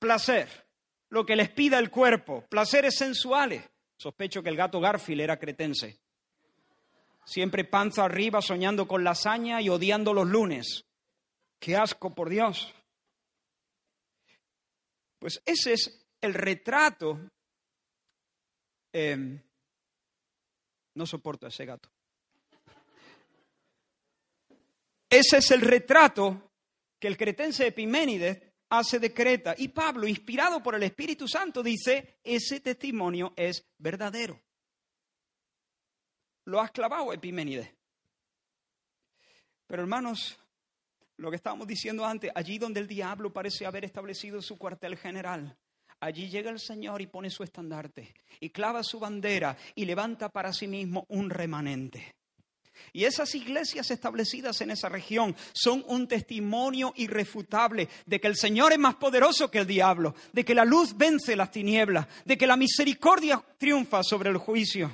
placer, 0.00 0.48
lo 1.10 1.24
que 1.24 1.36
les 1.36 1.50
pida 1.50 1.78
el 1.78 1.90
cuerpo, 1.90 2.44
placeres 2.48 2.96
sensuales. 2.96 3.62
Sospecho 3.96 4.42
que 4.42 4.48
el 4.48 4.56
gato 4.56 4.80
Garfield 4.80 5.20
era 5.20 5.38
cretense 5.38 6.00
siempre 7.30 7.64
panza 7.64 8.04
arriba, 8.04 8.42
soñando 8.42 8.88
con 8.88 9.04
lasaña 9.04 9.62
y 9.62 9.68
odiando 9.68 10.12
los 10.12 10.26
lunes. 10.26 10.84
¡Qué 11.60 11.76
asco, 11.76 12.12
por 12.12 12.28
Dios! 12.28 12.74
Pues 15.20 15.40
ese 15.46 15.74
es 15.74 16.06
el 16.20 16.34
retrato. 16.34 17.20
Em, 18.92 19.40
no 20.94 21.06
soporto 21.06 21.46
a 21.46 21.50
ese 21.50 21.66
gato. 21.66 21.88
Ese 25.08 25.36
es 25.36 25.50
el 25.52 25.60
retrato 25.60 26.50
que 26.98 27.06
el 27.06 27.16
cretense 27.16 27.68
Epiménides 27.68 28.42
hace 28.70 28.98
de 28.98 29.12
Creta. 29.12 29.54
Y 29.58 29.68
Pablo, 29.68 30.06
inspirado 30.08 30.62
por 30.62 30.74
el 30.74 30.82
Espíritu 30.82 31.28
Santo, 31.28 31.62
dice, 31.62 32.18
ese 32.24 32.60
testimonio 32.60 33.34
es 33.36 33.66
verdadero 33.78 34.40
lo 36.50 36.60
has 36.60 36.70
clavado, 36.72 37.12
Epiménides. 37.12 37.70
Pero 39.66 39.82
hermanos, 39.82 40.38
lo 41.16 41.30
que 41.30 41.36
estábamos 41.36 41.66
diciendo 41.66 42.04
antes, 42.04 42.30
allí 42.34 42.58
donde 42.58 42.80
el 42.80 42.88
diablo 42.88 43.32
parece 43.32 43.66
haber 43.66 43.84
establecido 43.84 44.42
su 44.42 44.58
cuartel 44.58 44.96
general, 44.96 45.56
allí 46.00 46.28
llega 46.28 46.50
el 46.50 46.58
Señor 46.58 47.00
y 47.00 47.06
pone 47.06 47.30
su 47.30 47.44
estandarte, 47.44 48.14
y 48.40 48.50
clava 48.50 48.82
su 48.82 48.98
bandera 48.98 49.56
y 49.74 49.84
levanta 49.84 50.28
para 50.28 50.52
sí 50.52 50.66
mismo 50.66 51.06
un 51.08 51.30
remanente. 51.30 52.16
Y 52.92 53.04
esas 53.04 53.34
iglesias 53.34 53.90
establecidas 53.90 54.60
en 54.60 54.70
esa 54.70 54.88
región 54.88 55.36
son 55.52 55.84
un 55.86 56.08
testimonio 56.08 56.92
irrefutable 56.96 57.88
de 58.06 58.20
que 58.20 58.28
el 58.28 58.36
Señor 58.36 58.72
es 58.72 58.78
más 58.78 58.96
poderoso 58.96 59.50
que 59.50 59.58
el 59.58 59.66
diablo, 59.66 60.14
de 60.32 60.44
que 60.44 60.54
la 60.54 60.64
luz 60.64 60.96
vence 60.96 61.36
las 61.36 61.50
tinieblas, 61.50 62.06
de 62.24 62.36
que 62.36 62.46
la 62.46 62.56
misericordia 62.56 63.42
triunfa 63.58 64.02
sobre 64.02 64.30
el 64.30 64.36
juicio 64.36 64.90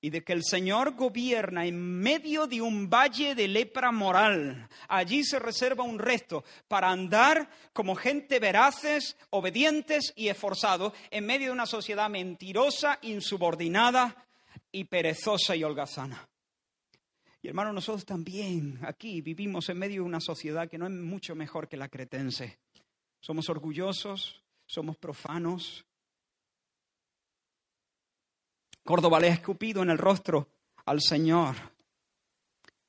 y 0.00 0.10
de 0.10 0.22
que 0.22 0.32
el 0.32 0.44
Señor 0.44 0.94
gobierna 0.94 1.66
en 1.66 2.00
medio 2.00 2.46
de 2.46 2.62
un 2.62 2.88
valle 2.88 3.34
de 3.34 3.48
lepra 3.48 3.90
moral. 3.90 4.68
Allí 4.88 5.24
se 5.24 5.38
reserva 5.38 5.82
un 5.82 5.98
resto 5.98 6.44
para 6.68 6.90
andar 6.90 7.50
como 7.72 7.96
gente 7.96 8.38
veraces, 8.38 9.16
obedientes 9.30 10.12
y 10.14 10.28
esforzados 10.28 10.92
en 11.10 11.26
medio 11.26 11.48
de 11.48 11.52
una 11.52 11.66
sociedad 11.66 12.08
mentirosa, 12.08 12.98
insubordinada 13.02 14.24
y 14.70 14.84
perezosa 14.84 15.56
y 15.56 15.64
holgazana. 15.64 16.28
Y 17.48 17.50
hermano, 17.50 17.72
nosotros 17.72 18.04
también 18.04 18.78
aquí 18.82 19.22
vivimos 19.22 19.70
en 19.70 19.78
medio 19.78 20.02
de 20.02 20.06
una 20.06 20.20
sociedad 20.20 20.68
que 20.68 20.76
no 20.76 20.84
es 20.84 20.92
mucho 20.92 21.34
mejor 21.34 21.66
que 21.66 21.78
la 21.78 21.88
cretense. 21.88 22.58
Somos 23.20 23.48
orgullosos, 23.48 24.44
somos 24.66 24.98
profanos, 24.98 25.86
Córdoba 28.84 29.18
le 29.18 29.30
ha 29.30 29.32
escupido 29.32 29.82
en 29.82 29.88
el 29.88 29.96
rostro 29.96 30.46
al 30.84 31.00
Señor. 31.00 31.56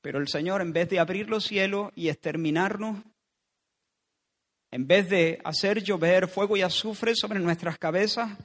Pero 0.02 0.18
el 0.18 0.28
Señor, 0.28 0.60
en 0.60 0.74
vez 0.74 0.90
de 0.90 1.00
abrir 1.00 1.30
los 1.30 1.44
cielos 1.44 1.90
y 1.94 2.10
exterminarnos, 2.10 3.02
en 4.70 4.86
vez 4.86 5.08
de 5.08 5.40
hacer 5.42 5.82
llover 5.82 6.28
fuego 6.28 6.58
y 6.58 6.60
azufre 6.60 7.14
sobre 7.14 7.38
nuestras 7.38 7.78
cabezas, 7.78 8.36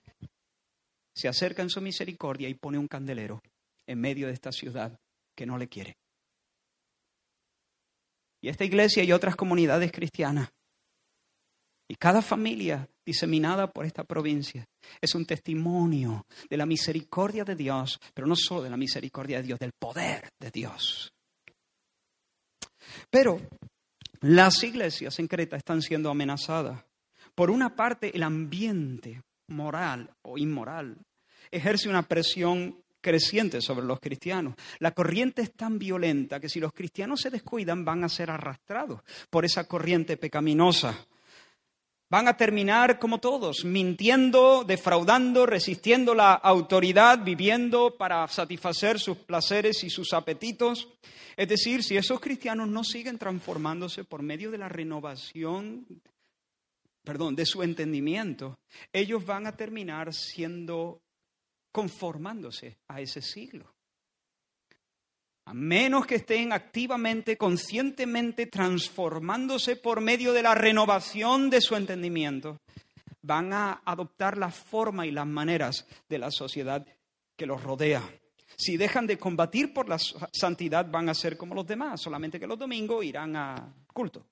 se 1.13 1.27
acerca 1.27 1.61
en 1.61 1.69
su 1.69 1.81
misericordia 1.81 2.47
y 2.47 2.53
pone 2.53 2.77
un 2.77 2.87
candelero 2.87 3.43
en 3.85 3.99
medio 3.99 4.27
de 4.27 4.33
esta 4.33 4.53
ciudad 4.53 4.97
que 5.35 5.45
no 5.45 5.57
le 5.57 5.67
quiere. 5.67 5.97
Y 8.45 8.49
esta 8.49 8.63
iglesia 8.63 9.03
y 9.03 9.11
otras 9.11 9.35
comunidades 9.35 9.91
cristianas 9.91 10.53
y 11.89 11.95
cada 11.95 12.21
familia 12.21 12.87
diseminada 13.03 13.71
por 13.71 13.87
esta 13.87 14.03
provincia 14.03 14.63
es 15.01 15.15
un 15.15 15.25
testimonio 15.25 16.27
de 16.47 16.55
la 16.55 16.67
misericordia 16.67 17.43
de 17.43 17.55
Dios, 17.55 17.99
pero 18.13 18.27
no 18.27 18.35
solo 18.35 18.61
de 18.61 18.69
la 18.69 18.77
misericordia 18.77 19.37
de 19.37 19.47
Dios, 19.47 19.57
del 19.57 19.71
poder 19.71 20.29
de 20.39 20.51
Dios. 20.51 21.11
Pero 23.09 23.41
las 24.21 24.61
iglesias 24.61 25.17
en 25.17 25.27
Creta 25.27 25.57
están 25.57 25.81
siendo 25.81 26.11
amenazadas. 26.11 26.85
Por 27.33 27.49
una 27.49 27.75
parte, 27.75 28.15
el 28.15 28.21
ambiente 28.21 29.23
moral 29.47 30.11
o 30.21 30.37
inmoral 30.37 30.99
ejerce 31.49 31.89
una 31.89 32.03
presión 32.03 32.79
creciente 33.05 33.61
sobre 33.61 33.85
los 33.85 33.99
cristianos. 33.99 34.55
La 34.79 34.89
corriente 34.89 35.43
es 35.43 35.53
tan 35.53 35.77
violenta 35.77 36.39
que 36.39 36.49
si 36.49 36.59
los 36.59 36.73
cristianos 36.73 37.21
se 37.21 37.29
descuidan 37.29 37.85
van 37.85 38.03
a 38.03 38.09
ser 38.09 38.31
arrastrados 38.31 39.01
por 39.29 39.45
esa 39.45 39.65
corriente 39.65 40.17
pecaminosa. 40.17 41.05
Van 42.09 42.27
a 42.27 42.35
terminar 42.35 42.97
como 42.97 43.19
todos, 43.19 43.63
mintiendo, 43.63 44.63
defraudando, 44.63 45.45
resistiendo 45.45 46.15
la 46.15 46.33
autoridad, 46.33 47.23
viviendo 47.23 47.95
para 47.95 48.27
satisfacer 48.27 48.99
sus 48.99 49.17
placeres 49.17 49.83
y 49.83 49.91
sus 49.91 50.11
apetitos. 50.11 50.87
Es 51.37 51.47
decir, 51.47 51.83
si 51.83 51.97
esos 51.97 52.19
cristianos 52.19 52.69
no 52.69 52.83
siguen 52.83 53.19
transformándose 53.19 54.03
por 54.03 54.23
medio 54.23 54.49
de 54.49 54.57
la 54.57 54.69
renovación, 54.69 55.85
perdón, 57.03 57.35
de 57.35 57.45
su 57.45 57.61
entendimiento, 57.61 58.57
ellos 58.91 59.23
van 59.23 59.45
a 59.45 59.55
terminar 59.55 60.11
siendo 60.11 61.01
conformándose 61.75 62.77
a 62.87 63.01
ese 63.01 63.21
siglo. 63.21 63.75
a 65.47 65.53
menos 65.53 66.07
que 66.07 66.15
estén 66.15 66.53
activamente, 66.53 67.37
conscientemente 67.37 68.47
transformándose 68.47 69.75
por 69.75 69.99
medio 69.99 70.31
de 70.31 70.41
la 70.41 70.55
renovación 70.55 71.49
de 71.49 71.59
su 71.59 71.75
entendimiento, 71.75 72.61
van 73.21 73.51
a 73.51 73.81
adoptar 73.83 74.37
la 74.37 74.51
forma 74.51 75.05
y 75.05 75.11
las 75.11 75.27
maneras 75.27 75.85
de 76.07 76.17
la 76.17 76.31
sociedad 76.31 76.87
que 77.35 77.45
los 77.45 77.61
rodea. 77.61 78.01
Si 78.55 78.77
dejan 78.77 79.05
de 79.05 79.19
combatir 79.19 79.73
por 79.73 79.89
la 79.89 79.97
santidad, 80.31 80.89
van 80.89 81.09
a 81.09 81.13
ser 81.13 81.35
como 81.35 81.53
los 81.53 81.67
demás, 81.67 82.01
solamente 82.01 82.39
que 82.39 82.47
los 82.47 82.57
domingos 82.57 83.03
irán 83.03 83.35
a 83.35 83.73
culto. 83.91 84.25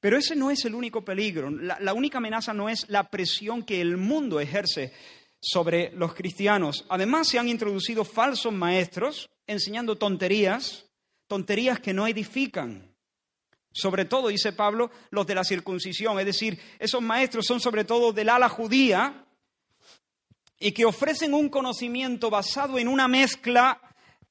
Pero 0.00 0.16
ese 0.16 0.36
no 0.36 0.50
es 0.50 0.64
el 0.64 0.74
único 0.74 1.04
peligro. 1.04 1.50
La, 1.50 1.92
única 1.94 2.18
amenaza 2.18 2.52
no 2.52 2.68
es 2.68 2.88
la 2.88 3.10
presión 3.10 3.62
que 3.62 3.80
el 3.80 3.96
mundo 3.96 4.40
ejerce 4.40 4.92
sobre 5.40 5.92
los 5.92 6.14
cristianos. 6.14 6.84
Además, 6.88 7.28
se 7.28 7.38
han 7.38 7.48
introducido 7.48 8.04
falsos 8.04 8.52
maestros 8.52 9.28
enseñando 9.46 9.96
tonterías, 9.96 10.86
tonterías 11.26 11.80
que 11.80 11.94
no 11.94 12.06
edifican. 12.06 12.94
Sobre 13.72 14.04
todo, 14.04 14.28
dice 14.28 14.52
Pablo, 14.52 14.90
los 15.10 15.26
de 15.26 15.34
la 15.34 15.44
circuncisión, 15.44 16.18
es 16.18 16.26
decir, 16.26 16.58
esos 16.78 17.02
maestros 17.02 17.46
son 17.46 17.60
sobre 17.60 17.84
todo 17.84 18.12
del 18.12 18.28
ala 18.28 18.48
judía 18.48 19.26
y 20.58 20.72
que 20.72 20.84
ofrecen 20.84 21.34
un 21.34 21.48
conocimiento 21.48 22.30
basado 22.30 22.78
en 22.78 22.88
una 22.88 23.06
mezcla 23.06 23.80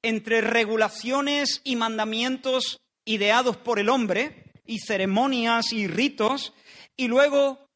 entre 0.02 0.42
regulaciones 0.42 1.62
y 1.64 1.76
mandamientos 1.76 2.82
ideados 3.06 3.58
por 3.58 3.80
el 3.80 3.90
hombre 3.90 4.52
y 4.66 4.80
ceremonias 4.80 5.72
y 5.72 5.88
ritos, 5.88 6.54
y 6.98 7.08
luego 7.08 7.66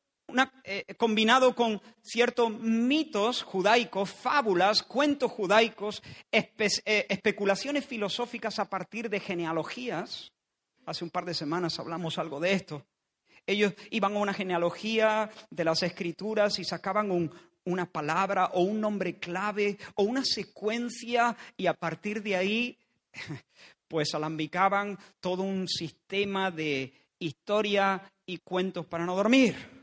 eh, 0.63 0.85
combinado 0.97 1.55
con 1.55 1.81
ciertos 2.01 2.51
mitos 2.59 3.43
judaicos, 3.43 4.11
fábulas, 4.11 4.83
cuentos 4.83 5.31
judaicos, 5.31 6.01
eh, 6.31 7.05
especulaciones 7.09 7.85
filosóficas 7.85 8.59
a 8.59 8.69
partir 8.69 9.09
de 9.09 9.19
genealogías. 9.19 10.31
Hace 10.85 11.03
un 11.03 11.09
par 11.09 11.25
de 11.25 11.33
semanas 11.33 11.79
hablamos 11.79 12.17
algo 12.17 12.39
de 12.39 12.53
esto. 12.53 12.85
Ellos 13.45 13.73
iban 13.89 14.15
a 14.15 14.19
una 14.19 14.33
genealogía 14.33 15.29
de 15.49 15.63
las 15.63 15.83
escrituras 15.83 16.59
y 16.59 16.63
sacaban 16.63 17.31
una 17.65 17.85
palabra 17.85 18.51
o 18.53 18.61
un 18.61 18.79
nombre 18.79 19.17
clave 19.17 19.77
o 19.95 20.03
una 20.03 20.23
secuencia 20.23 21.35
y 21.57 21.67
a 21.67 21.73
partir 21.73 22.21
de 22.21 22.35
ahí 22.35 22.77
pues 23.87 24.13
alambicaban 24.15 24.97
todo 25.19 25.43
un 25.43 25.67
sistema 25.67 26.51
de 26.51 26.93
historia 27.19 28.01
y 28.25 28.37
cuentos 28.37 28.85
para 28.85 29.05
no 29.05 29.15
dormir. 29.15 29.80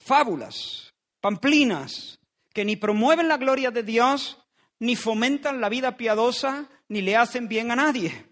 Fábulas, 0.00 0.92
pamplinas, 1.20 2.18
que 2.52 2.64
ni 2.64 2.76
promueven 2.76 3.28
la 3.28 3.36
gloria 3.36 3.70
de 3.70 3.82
Dios, 3.82 4.38
ni 4.78 4.96
fomentan 4.96 5.60
la 5.60 5.68
vida 5.68 5.96
piadosa, 5.96 6.68
ni 6.88 7.02
le 7.02 7.16
hacen 7.16 7.46
bien 7.46 7.70
a 7.70 7.76
nadie. 7.76 8.26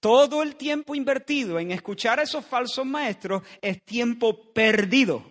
Todo 0.00 0.42
el 0.42 0.56
tiempo 0.56 0.94
invertido 0.94 1.58
en 1.58 1.70
escuchar 1.70 2.18
a 2.18 2.22
esos 2.22 2.44
falsos 2.44 2.86
maestros 2.86 3.42
es 3.60 3.84
tiempo 3.84 4.52
perdido. 4.52 5.30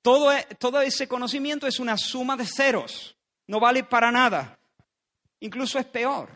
Todo, 0.00 0.32
e, 0.32 0.46
ese 0.84 1.08
conocimiento 1.08 1.66
es 1.66 1.80
una 1.80 1.98
suma 1.98 2.36
de 2.36 2.46
ceros, 2.46 3.16
no 3.48 3.58
vale 3.58 3.84
para 3.84 4.12
nada. 4.12 4.58
Incluso 5.40 5.78
es 5.78 5.86
peor. 5.86 6.30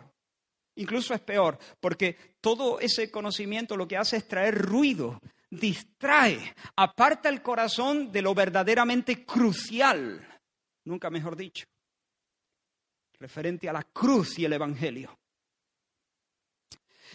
Incluso 0.77 1.15
es 1.15 1.21
peor, 1.21 1.59
porque 1.79 2.17
todo 2.41 2.81
ese 2.81 3.11
conocimiento 3.11 3.77
lo 3.77 3.87
que 3.87 3.97
hace 3.97 4.17
es 4.17 4.27
traer 4.27 4.57
ruido, 4.57 5.21
distrae, 5.51 6.55
aparta 6.77 7.29
el 7.29 7.43
corazón 7.43 8.13
de 8.13 8.23
lo 8.23 8.35
verdaderamente 8.35 9.25
crucial, 9.25 10.27
nunca 10.85 11.11
mejor 11.11 11.37
dicho, 11.37 11.67
referente 13.19 13.69
a 13.69 13.73
la 13.73 13.83
cruz 13.83 14.39
y 14.39 14.45
el 14.45 14.53
Evangelio. 14.53 15.19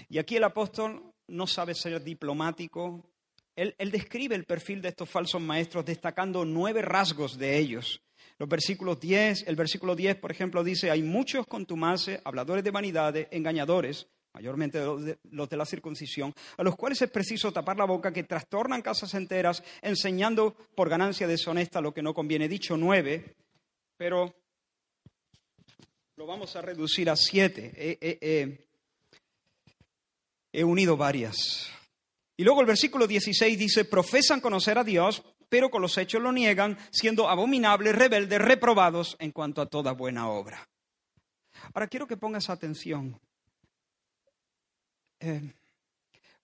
Y 0.10 0.18
aquí 0.18 0.36
el 0.36 0.44
apóstol 0.44 1.14
no 1.28 1.48
sabe 1.48 1.74
ser 1.74 2.04
diplomático. 2.04 3.10
Él, 3.56 3.74
describe 3.92 4.36
el 4.36 4.46
perfil 4.46 4.82
de 4.82 4.90
estos 4.90 5.10
falsos 5.10 5.42
maestros 5.42 5.86
destacando 5.86 6.44
nueve 6.44 6.82
rasgos 6.82 7.38
de 7.38 7.58
ellos. 7.58 8.02
Los 8.38 8.50
versículos 8.50 9.00
10, 9.00 9.48
el 9.48 9.56
versículo 9.56 9.96
10, 9.96 10.18
por 10.18 10.32
ejemplo, 10.32 10.64
dice, 10.64 10.92
hay 10.92 11.02
muchos 11.02 11.48
contumaces, 11.48 12.20
habladores 12.26 12.66
de 12.66 12.72
vanidades, 12.72 13.28
engañadores, 13.32 14.10
mayormente 14.36 14.80
los 15.32 15.50
de 15.50 15.58
la 15.58 15.66
circuncisión, 15.66 16.34
a 16.58 16.64
los 16.64 16.76
cuales 16.76 17.02
es 17.02 17.10
preciso 17.10 17.54
tapar 17.54 17.78
la 17.78 17.86
boca, 17.86 18.12
que 18.12 18.24
trastornan 18.24 18.82
casas 18.82 19.14
enteras, 19.14 19.64
enseñando 19.82 20.54
por 20.76 20.90
ganancia 20.90 21.26
deshonesta 21.26 21.80
lo 21.80 21.94
que 21.94 22.02
no 22.02 22.14
conviene. 22.14 22.50
Dicho 22.50 22.76
nueve, 22.76 23.34
pero 23.96 24.36
lo 26.18 26.26
vamos 26.26 26.54
a 26.58 26.62
reducir 26.62 27.10
a 27.10 27.16
siete. 27.16 27.72
he 30.52 30.64
unido 30.64 30.98
varias. 30.98 31.72
Y 32.36 32.44
luego 32.44 32.60
el 32.60 32.68
versículo 32.68 33.08
16 33.08 33.58
dice, 33.58 33.86
profesan 33.86 34.42
conocer 34.42 34.78
a 34.78 34.84
Dios, 34.84 35.24
pero 35.48 35.70
con 35.70 35.82
los 35.82 35.98
hechos 35.98 36.22
lo 36.22 36.34
niegan, 36.34 36.78
siendo 36.92 37.30
abominables, 37.30 37.96
rebeldes, 37.96 38.42
reprobados 38.42 39.16
en 39.20 39.32
cuanto 39.32 39.62
a 39.62 39.68
toda 39.68 39.94
buena 39.94 40.28
obra. 40.28 40.68
Ahora 41.74 41.88
quiero 41.88 42.06
que 42.06 42.18
pongas 42.18 42.50
atención, 42.50 43.18
eh, 45.20 45.54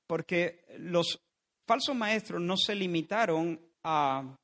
porque 0.08 0.66
los 0.78 1.20
falsos 1.68 1.96
maestros 1.96 2.42
no 2.42 2.58
se 2.58 2.76
limitaron 2.76 3.60
a 3.84 4.36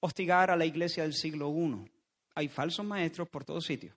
hostigar 0.00 0.50
a 0.50 0.56
la 0.56 0.66
iglesia 0.66 1.02
del 1.02 1.14
siglo 1.14 1.48
I. 1.50 1.90
Hay 2.34 2.48
falsos 2.48 2.84
maestros 2.84 3.28
por 3.28 3.44
todos 3.44 3.64
sitios. 3.64 3.94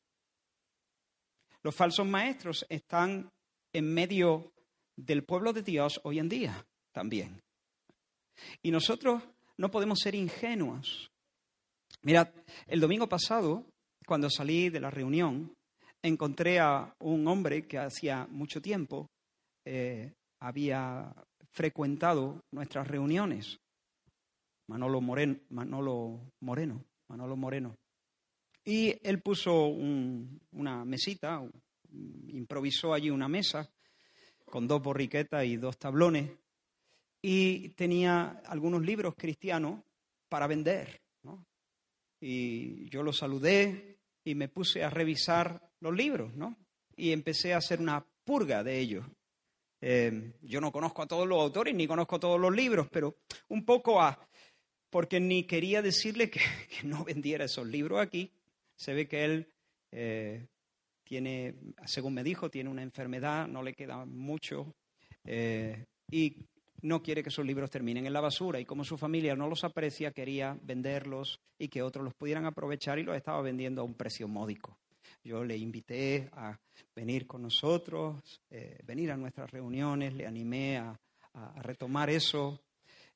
Los 1.64 1.76
falsos 1.76 2.06
maestros 2.06 2.66
están 2.70 3.30
en 3.72 3.94
medio 3.94 4.52
del 4.96 5.24
pueblo 5.24 5.54
de 5.54 5.64
Dios 5.64 6.00
hoy 6.04 6.20
en 6.20 6.30
día 6.30 6.66
también. 6.92 7.42
Y 8.62 8.72
nosotros 8.72 9.24
no 9.58 9.72
podemos 9.72 10.00
ser 10.00 10.16
ingenuos. 10.16 11.10
Mirad, 12.02 12.30
el 12.68 12.80
domingo 12.80 13.08
pasado, 13.08 13.66
cuando 14.06 14.30
salí 14.30 14.70
de 14.70 14.80
la 14.80 14.92
reunión, 14.92 15.54
encontré 16.02 16.60
a 16.60 16.94
un 17.00 17.28
hombre 17.28 17.66
que 17.66 17.78
hacía 17.78 18.28
mucho 18.30 18.62
tiempo 18.62 19.10
eh, 19.66 20.14
había 20.40 21.14
frecuentado 21.52 22.44
nuestras 22.52 22.88
reuniones, 22.88 23.60
Manolo 24.68 25.02
Moreno, 25.02 25.40
Manolo 25.50 26.32
Moreno, 26.40 26.86
Manolo 27.08 27.36
Moreno. 27.36 27.76
Y 28.66 28.96
él 29.04 29.22
puso 29.22 29.68
una 29.68 30.86
mesita, 30.86 31.44
improvisó 32.28 32.94
allí 32.94 33.10
una 33.10 33.28
mesa 33.28 33.70
con 34.46 34.68
dos 34.68 34.82
borriquetas 34.82 35.46
y 35.46 35.58
dos 35.58 35.78
tablones 35.78 36.32
y 37.26 37.70
tenía 37.70 38.42
algunos 38.46 38.82
libros 38.84 39.16
cristianos 39.18 39.82
para 40.30 40.46
vender. 40.46 41.02
Y 42.20 42.90
yo 42.90 43.02
lo 43.02 43.12
saludé 43.12 43.98
y 44.24 44.36
me 44.36 44.48
puse 44.50 44.84
a 44.84 44.90
revisar 44.90 45.72
los 45.80 45.96
libros. 45.96 46.34
Y 46.96 47.12
empecé 47.12 47.54
a 47.54 47.58
hacer 47.58 47.80
una 47.80 48.06
purga 48.24 48.64
de 48.64 48.80
ellos. 48.80 49.06
Eh, 49.86 50.32
yo 50.42 50.62
no 50.62 50.72
conozco 50.72 51.02
a 51.02 51.08
todos 51.08 51.28
los 51.28 51.42
autores 51.42 51.76
ni 51.76 51.88
conozco 51.88 52.18
todos 52.18 52.40
los 52.40 52.56
libros, 52.56 52.88
pero 52.90 53.18
un 53.50 53.66
poco 53.66 54.02
a, 54.02 54.18
porque 54.90 55.20
ni 55.20 55.44
quería 55.44 55.82
decirle 55.82 56.30
que, 56.32 56.40
no 56.84 57.04
vendiera 57.04 57.44
esos 57.44 57.68
libros 57.68 58.00
aquí. 58.00 58.32
Se 58.78 58.94
ve 58.94 59.10
que 59.10 59.26
él 59.26 59.54
eh, 59.92 60.46
tiene, 61.04 61.56
según 61.86 62.14
me 62.14 62.24
dijo, 62.24 62.50
tiene 62.50 62.70
una 62.70 62.82
enfermedad, 62.82 63.46
no 63.48 63.62
le 63.62 63.74
queda 63.74 64.06
mucho. 64.06 64.74
Eh, 65.26 65.84
y 66.10 66.38
no 66.82 67.04
quiere 67.04 67.22
que 67.22 67.30
sus 67.30 67.46
libros 67.46 67.70
terminen 67.70 68.06
en 68.06 68.14
la 68.14 68.22
basura 68.22 68.62
y 68.62 68.66
como 68.66 68.86
su 68.86 68.98
familia 68.98 69.36
no 69.36 69.50
los 69.50 69.66
aprecia, 69.66 70.12
quería 70.12 70.58
venderlos 70.62 71.42
y 71.60 71.68
que 71.68 71.82
otros 71.82 72.06
los 72.06 72.14
pudieran 72.14 72.46
aprovechar 72.46 73.00
y 73.00 73.04
los 73.04 73.18
estaba 73.18 73.42
vendiendo 73.42 73.82
a 73.82 73.86
un 73.86 73.96
precio 73.96 74.30
módico. 74.30 74.78
Yo 75.24 75.44
le 75.44 75.58
invité 75.58 76.30
a 76.34 76.58
venir 76.96 77.26
con 77.28 77.42
nosotros, 77.42 78.42
eh, 78.50 78.78
venir 78.86 79.12
a 79.12 79.18
nuestras 79.18 79.50
reuniones, 79.52 80.14
le 80.14 80.26
animé 80.26 80.78
a, 80.78 81.00
retomar 81.64 82.12
eso. 82.12 82.62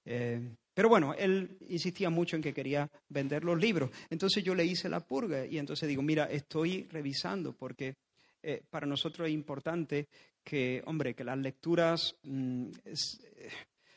Eh, 0.04 0.42
pero 0.74 0.90
bueno, 0.90 1.14
él 1.14 1.56
insistía 1.70 2.10
mucho 2.10 2.36
en 2.36 2.42
que 2.42 2.54
quería 2.54 2.90
vender 3.10 3.44
los 3.44 3.60
libros. 3.60 3.92
Entonces 4.10 4.44
yo 4.44 4.56
le 4.56 4.66
hice 4.66 4.90
la 4.90 5.02
purga 5.02 5.46
y 5.46 5.60
entonces 5.60 5.88
digo, 5.88 6.02
mira, 6.02 6.26
estoy 6.26 6.88
revisando 6.90 7.54
porque 7.54 7.96
eh, 8.42 8.64
para 8.72 8.88
nosotros 8.88 9.28
es 9.28 9.34
importante 9.36 10.08
que, 10.44 10.82
hombre, 10.88 11.14
que 11.14 11.24
las 11.24 11.38
lecturas 11.38 12.16
mm, 12.24 12.70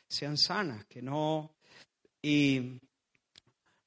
sean 0.07 0.37
sanas, 0.37 0.85
que 0.85 1.01
no... 1.01 1.55
Y 2.23 2.79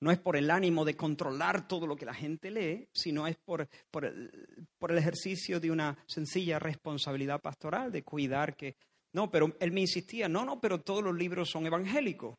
no 0.05 0.11
es 0.11 0.19
por 0.19 0.37
el 0.37 0.51
ánimo 0.51 0.85
de 0.85 0.97
controlar 0.97 1.67
todo 1.67 1.87
lo 1.87 1.97
que 1.97 2.05
la 2.05 2.13
gente 2.13 2.51
lee, 2.51 2.87
sino 2.93 3.27
es 3.27 3.39
por, 3.39 3.67
el, 4.03 4.69
por 4.79 4.93
el 4.93 4.99
ejercicio 4.99 5.59
de 5.59 5.71
una 5.71 5.97
sencilla 6.07 6.59
responsabilidad 6.59 7.41
pastoral, 7.41 7.91
de 7.91 8.03
cuidar 8.05 8.55
que... 8.55 8.77
No, 9.15 9.31
pero 9.31 9.57
él 9.59 9.73
me 9.73 9.81
insistía, 9.81 10.29
no, 10.29 10.45
no, 10.45 10.61
pero 10.61 10.83
todos 10.83 11.03
los 11.03 11.17
libros 11.17 11.49
son 11.49 11.65
evangélicos. 11.65 12.37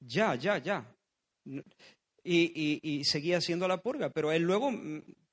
Ya, 0.00 0.34
ya, 0.34 0.58
ya. 0.58 0.94
Y, 1.46 1.62
y, 2.22 2.80
y, 2.82 3.04
seguía 3.04 3.38
haciendo 3.38 3.66
la 3.66 3.80
purga, 3.80 4.10
pero 4.10 4.30
él 4.30 4.42
luego 4.42 4.70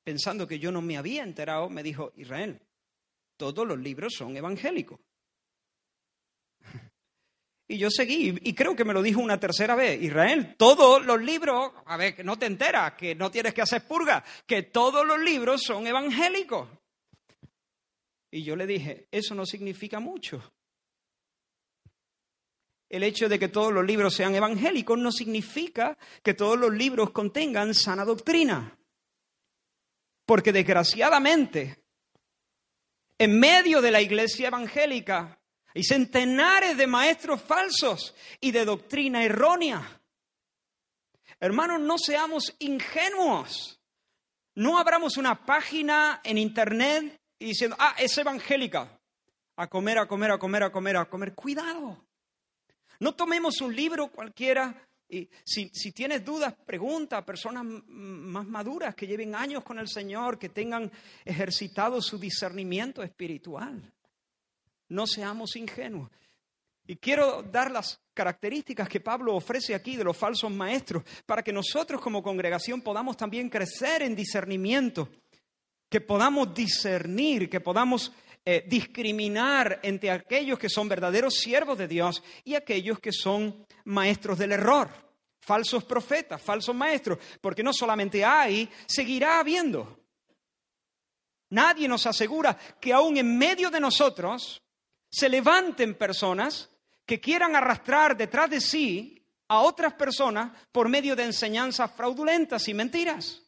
pensando 0.06 0.48
que 0.48 0.60
yo 0.60 0.72
no 0.72 0.82
me 0.82 0.98
había 0.98 1.24
enterado, 1.24 1.70
me 1.70 1.84
dijo, 1.84 2.14
Israel, 2.16 2.62
todos 3.36 3.68
los 3.68 3.78
libros 3.78 4.14
son 4.16 4.38
evangélicos. 4.38 5.02
Y 7.72 7.78
yo 7.78 7.90
seguí, 7.90 8.38
y 8.44 8.54
creo 8.54 8.76
que 8.76 8.84
me 8.84 8.92
lo 8.94 9.02
dijo 9.02 9.22
una 9.22 9.40
tercera 9.40 9.76
vez, 9.76 10.02
Israel, 10.02 10.56
todos 10.58 11.06
los 11.06 11.22
libros, 11.22 11.72
a 11.86 11.96
ver, 11.96 12.14
que 12.14 12.22
no 12.22 12.38
te 12.38 12.46
enteras, 12.46 12.96
que 12.96 13.16
no 13.16 13.32
tienes 13.32 13.54
que 13.54 13.62
hacer 13.62 13.88
purga, 13.88 14.26
que 14.46 14.64
todos 14.64 15.08
los 15.08 15.18
libros 15.18 15.62
son 15.64 15.88
evangélicos. 15.88 16.68
Y 18.30 18.44
yo 18.44 18.58
le 18.58 18.68
dije, 18.68 19.08
eso 19.10 19.36
no 19.36 19.46
significa 19.46 20.02
mucho. 20.02 20.54
El 22.90 23.04
hecho 23.04 23.30
de 23.30 23.40
que 23.40 23.48
todos 23.48 23.72
los 23.72 23.86
libros 23.86 24.16
sean 24.16 24.36
evangélicos 24.36 25.00
no 25.00 25.14
significa 25.14 25.98
que 26.22 26.34
todos 26.34 26.60
los 26.60 26.74
libros 26.74 27.12
contengan 27.12 27.74
sana 27.74 28.04
doctrina. 28.04 28.78
Porque 30.26 30.52
desgraciadamente, 30.52 31.86
en 33.18 33.40
medio 33.40 33.82
de 33.82 33.92
la 33.92 34.02
iglesia 34.02 34.50
evangélica 34.50 35.41
hay 35.74 35.84
centenares 35.84 36.76
de 36.78 36.88
maestros 36.88 37.42
falsos 37.42 38.14
y 38.40 38.52
de 38.52 38.66
doctrina 38.66 39.24
errónea. 39.24 40.02
Hermanos, 41.40 41.80
no 41.80 41.98
seamos 41.98 42.56
ingenuos. 42.60 43.80
No 44.56 44.78
abramos 44.78 45.18
una 45.18 45.46
página 45.46 46.20
en 46.24 46.38
internet 46.38 47.20
y 47.40 47.48
diciendo, 47.48 47.76
ah, 47.80 47.96
es 47.98 48.18
evangélica. 48.18 49.00
A 49.56 49.68
comer, 49.68 49.98
a 49.98 50.08
comer, 50.08 50.32
a 50.32 50.38
comer, 50.38 50.64
a 50.64 50.72
comer, 50.72 50.98
a 50.98 51.06
comer. 51.06 51.34
Cuidado. 51.34 52.06
No 53.00 53.16
tomemos 53.16 53.62
un 53.62 53.76
libro 53.76 54.10
cualquiera 54.10 54.88
y 55.08 55.30
si, 55.44 55.70
si, 55.74 55.92
tienes 55.92 56.24
dudas, 56.24 56.54
pregunta 56.66 57.18
a 57.18 57.26
personas 57.26 57.66
más 57.66 58.48
maduras 58.48 58.96
que 58.96 59.06
lleven 59.06 59.36
años 59.36 59.62
con 59.62 59.78
el 59.78 59.90
Señor, 59.90 60.40
que 60.40 60.50
tengan 60.50 60.90
ejercitado 61.26 62.02
su 62.02 62.18
discernimiento 62.18 63.04
espiritual. 63.04 63.92
No 64.92 65.08
seamos 65.08 65.56
ingenuos. 65.56 66.12
Y 66.86 66.98
quiero 66.98 67.44
dar 67.44 67.72
las 67.72 68.02
características 68.14 68.90
que 68.90 69.00
Pablo 69.00 69.36
ofrece 69.36 69.74
aquí 69.74 69.96
de 69.96 70.04
los 70.04 70.18
falsos 70.18 70.52
maestros 70.52 71.04
para 71.26 71.42
que 71.42 71.54
nosotros 71.54 72.02
como 72.02 72.22
congregación 72.22 72.82
podamos 72.82 73.16
también 73.16 73.50
crecer 73.50 74.02
en 74.02 74.16
discernimiento, 74.16 75.08
que 75.90 76.02
podamos 76.02 76.54
discernir, 76.54 77.50
que 77.50 77.62
podamos 77.62 78.12
eh, 78.44 78.66
discriminar 78.68 79.80
entre 79.82 80.12
aquellos 80.12 80.60
que 80.60 80.68
son 80.68 80.90
verdaderos 80.90 81.36
siervos 81.36 81.78
de 81.78 81.88
Dios 81.88 82.22
y 82.44 82.56
aquellos 82.56 83.00
que 83.00 83.14
son 83.14 83.66
maestros 83.86 84.38
del 84.40 84.52
error, 84.52 84.90
falsos 85.40 85.86
profetas, 85.86 86.42
falsos 86.42 86.76
maestros, 86.76 87.18
porque 87.40 87.64
no 87.64 87.72
solamente 87.72 88.26
hay, 88.26 88.70
seguirá 88.88 89.40
habiendo. 89.40 90.00
Nadie 91.52 91.88
nos 91.88 92.06
asegura 92.06 92.58
que 92.82 92.92
aún 92.92 93.16
en 93.16 93.38
medio 93.38 93.70
de 93.70 93.80
nosotros 93.80 94.62
se 95.12 95.28
levanten 95.28 95.96
personas 95.96 96.70
que 97.06 97.20
quieran 97.20 97.56
arrastrar 97.56 98.16
detrás 98.16 98.50
de 98.50 98.62
sí 98.62 99.22
a 99.50 99.60
otras 99.60 99.94
personas 99.94 100.52
por 100.72 100.88
medio 100.88 101.16
de 101.16 101.26
enseñanzas 101.26 101.92
fraudulentas 101.92 102.68
y 102.70 102.74
mentiras. 102.74 103.42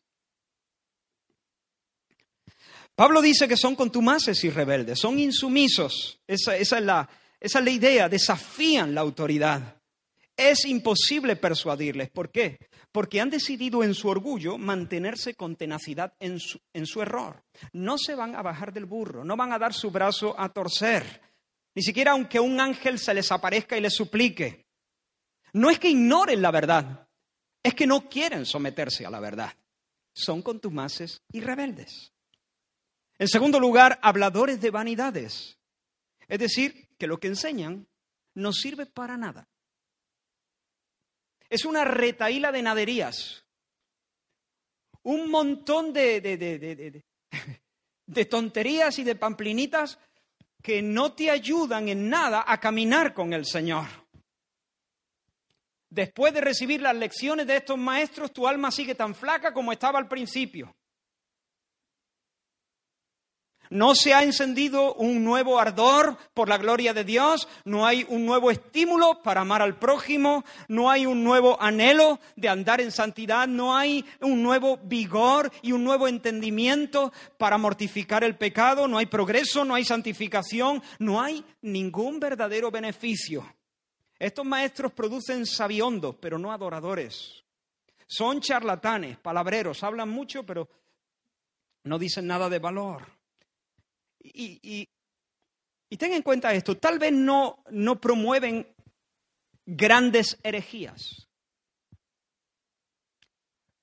Pablo 2.94 3.22
dice 3.22 3.48
que 3.48 3.58
son 3.58 3.76
contumaces 3.76 4.44
y 4.44 4.50
rebeldes, 4.50 5.00
son 5.00 5.18
insumisos. 5.18 6.20
Esa, 6.28 6.58
es 6.58 6.72
la, 6.72 7.08
idea, 7.72 8.10
desafían 8.10 8.94
la 8.94 9.02
autoridad. 9.02 9.78
Es 10.36 10.66
imposible 10.66 11.38
persuadirles. 11.38 12.10
¿Por 12.10 12.30
qué? 12.30 12.58
Porque 12.92 13.22
han 13.22 13.30
decidido 13.30 13.84
en 13.84 13.96
su 13.96 14.10
orgullo 14.10 14.58
mantenerse 14.58 15.34
con 15.34 15.56
tenacidad 15.56 16.14
en 16.20 16.40
su 16.40 17.02
error. 17.02 17.44
No 17.72 17.98
se 17.98 18.14
van 18.14 18.36
a 18.36 18.44
bajar 18.44 18.74
del 18.74 18.86
burro, 18.86 19.24
no 19.24 19.38
van 19.38 19.54
a 19.54 19.60
dar 19.60 19.74
su 19.74 19.90
brazo 19.90 20.36
a 20.38 20.50
torcer 20.50 21.33
ni 21.76 21.82
siquiera 21.82 22.12
aunque 22.12 22.40
un 22.40 22.60
ángel 22.60 23.00
se 23.00 23.14
les 23.14 23.32
aparezca 23.32 23.78
y 23.78 23.82
les 23.82 23.94
suplique. 23.94 24.68
No 25.54 25.70
es 25.70 25.80
que 25.80 25.90
ignoren 25.90 26.42
la 26.42 26.52
verdad, 26.52 27.08
es 27.62 27.74
que 27.74 27.88
no 27.88 28.10
quieren 28.10 28.46
someterse 28.46 29.06
a 29.06 29.10
la 29.10 29.20
verdad. 29.20 29.54
Son 30.14 30.42
contumaces 30.42 31.22
y 31.32 31.42
rebeldes. 31.42 32.14
En 33.18 33.28
segundo 33.28 33.60
lugar, 33.60 34.00
habladores 34.02 34.60
de 34.60 34.70
vanidades. 34.72 35.58
Es 36.28 36.40
decir, 36.40 36.90
que 36.98 37.08
lo 37.08 37.20
que 37.20 37.28
enseñan 37.28 37.88
no 38.36 38.54
sirve 38.54 38.86
para 38.86 39.18
nada. 39.18 39.48
Es 41.50 41.66
una 41.66 41.84
retaíla 41.84 42.52
de 42.52 42.62
naderías. 42.62 43.46
Un 45.04 45.30
montón 45.30 45.94
de, 45.94 46.22
de, 46.22 46.38
de, 46.38 47.04
de 48.06 48.26
tonterías 48.26 48.98
y 49.00 49.04
de 49.04 49.16
pamplinitas 49.16 50.00
que 50.64 50.82
no 50.82 51.14
te 51.14 51.30
ayudan 51.30 51.90
en 51.90 52.10
nada 52.10 52.46
a 52.48 52.60
caminar 52.60 53.14
con 53.14 53.34
el 53.34 53.46
Señor. 53.46 53.86
Después 55.90 56.34
de 56.34 56.42
recibir 56.42 56.82
las 56.82 56.96
lecciones 56.96 57.46
de 57.46 57.58
estos 57.58 57.78
maestros, 57.78 58.32
tu 58.32 58.48
alma 58.48 58.72
sigue 58.72 58.96
tan 58.96 59.14
flaca 59.14 59.54
como 59.54 59.74
estaba 59.74 60.00
al 60.00 60.08
principio. 60.08 60.74
No 63.74 63.96
se 63.96 64.14
ha 64.14 64.22
encendido 64.22 64.94
un 64.94 65.24
nuevo 65.24 65.60
ardor 65.60 66.16
por 66.36 66.48
la 66.48 66.60
gloria 66.60 66.94
de 66.94 67.04
Dios, 67.04 67.48
no 67.66 67.88
hay 67.88 68.06
un 68.08 68.24
nuevo 68.24 68.52
estímulo 68.52 69.24
para 69.24 69.42
amar 69.42 69.64
al 69.64 69.80
prójimo, 69.80 70.46
no 70.68 70.92
hay 70.92 71.08
un 71.08 71.24
nuevo 71.24 71.60
anhelo 71.60 72.20
de 72.36 72.50
andar 72.50 72.82
en 72.82 72.92
santidad, 72.92 73.48
no 73.48 73.76
hay 73.76 74.06
un 74.22 74.44
nuevo 74.44 74.78
vigor 74.78 75.52
y 75.64 75.72
un 75.72 75.84
nuevo 75.84 76.08
entendimiento 76.08 77.12
para 77.40 77.58
mortificar 77.58 78.24
el 78.24 78.38
pecado, 78.38 78.88
no 78.88 79.00
hay 79.00 79.08
progreso, 79.08 79.66
no 79.66 79.74
hay 79.74 79.86
santificación, 79.86 80.84
no 81.00 81.20
hay 81.20 81.44
ningún 81.64 82.20
verdadero 82.20 82.70
beneficio. 82.70 83.44
Estos 84.20 84.46
maestros 84.46 84.92
producen 84.92 85.48
sabiondos, 85.48 86.16
pero 86.20 86.38
no 86.38 86.52
adoradores. 86.52 87.44
Son 88.06 88.40
charlatanes, 88.40 89.18
palabreros, 89.18 89.84
hablan 89.84 90.10
mucho, 90.10 90.44
pero 90.46 90.70
no 91.86 91.98
dicen 91.98 92.28
nada 92.28 92.50
de 92.50 92.60
valor. 92.60 93.23
Y, 94.24 94.88
ten 95.98 96.14
en 96.14 96.24
cuenta 96.24 96.54
esto, 96.54 96.78
tal 96.78 96.98
vez 96.98 97.12
no, 97.12 97.64
no 97.70 98.00
promueven 98.00 98.68
grandes 99.66 100.40
herejías. 100.44 101.28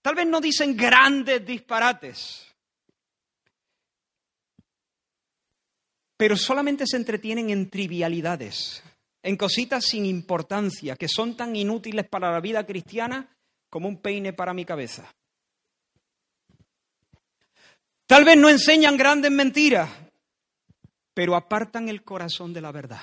Tal 0.03 0.15
vez 0.15 0.27
no 0.27 0.41
dicen 0.41 0.77
grandes 0.77 1.45
disparates. 1.45 2.47
Pero 6.17 6.37
solamente 6.37 6.87
se 6.87 6.97
entretienen 6.97 7.51
en 7.51 7.71
trivialidades, 7.71 8.83
en 9.23 9.37
cositas 9.37 9.85
sin 9.85 10.05
importancia, 10.07 10.97
que 10.97 11.09
son 11.09 11.37
tan 11.37 11.55
inútiles 11.55 12.09
para 12.09 12.31
la 12.31 12.41
vida 12.41 12.67
cristiana 12.67 13.29
como 13.69 13.89
un 13.89 13.99
peine 13.99 14.33
para 14.33 14.53
mi 14.53 14.65
cabeza. 14.65 15.11
Tal 18.07 18.25
vez 18.25 18.37
no 18.37 18.49
enseñan 18.49 18.97
grandes 18.97 19.31
mentiras, 19.31 19.89
pero 21.15 21.37
apartan 21.37 21.89
el 21.89 22.03
corazón 22.03 22.53
de 22.53 22.61
la 22.61 22.73
verdad. 22.73 23.01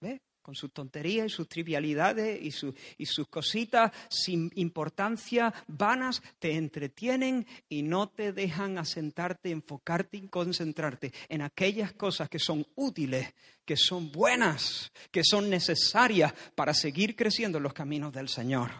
¿Ve? 0.00 0.20
Con 0.42 0.54
sus 0.54 0.72
tonterías 0.72 1.26
y 1.26 1.30
sus 1.30 1.48
trivialidades 1.48 2.40
y, 2.42 2.74
y 2.98 3.06
sus 3.06 3.28
cositas 3.28 3.92
sin 4.08 4.50
importancia, 4.54 5.52
vanas, 5.66 6.22
te 6.38 6.54
entretienen 6.54 7.46
y 7.68 7.82
no 7.82 8.08
te 8.08 8.32
dejan 8.32 8.78
asentarte, 8.78 9.50
enfocarte 9.50 10.16
y 10.16 10.28
concentrarte 10.28 11.12
en 11.28 11.42
aquellas 11.42 11.92
cosas 11.92 12.28
que 12.28 12.38
son 12.38 12.66
útiles, 12.76 13.34
que 13.64 13.76
son 13.76 14.10
buenas, 14.10 14.90
que 15.10 15.22
son 15.24 15.50
necesarias 15.50 16.32
para 16.54 16.74
seguir 16.74 17.14
creciendo 17.14 17.58
en 17.58 17.64
los 17.64 17.74
caminos 17.74 18.12
del 18.12 18.28
Señor. 18.28 18.70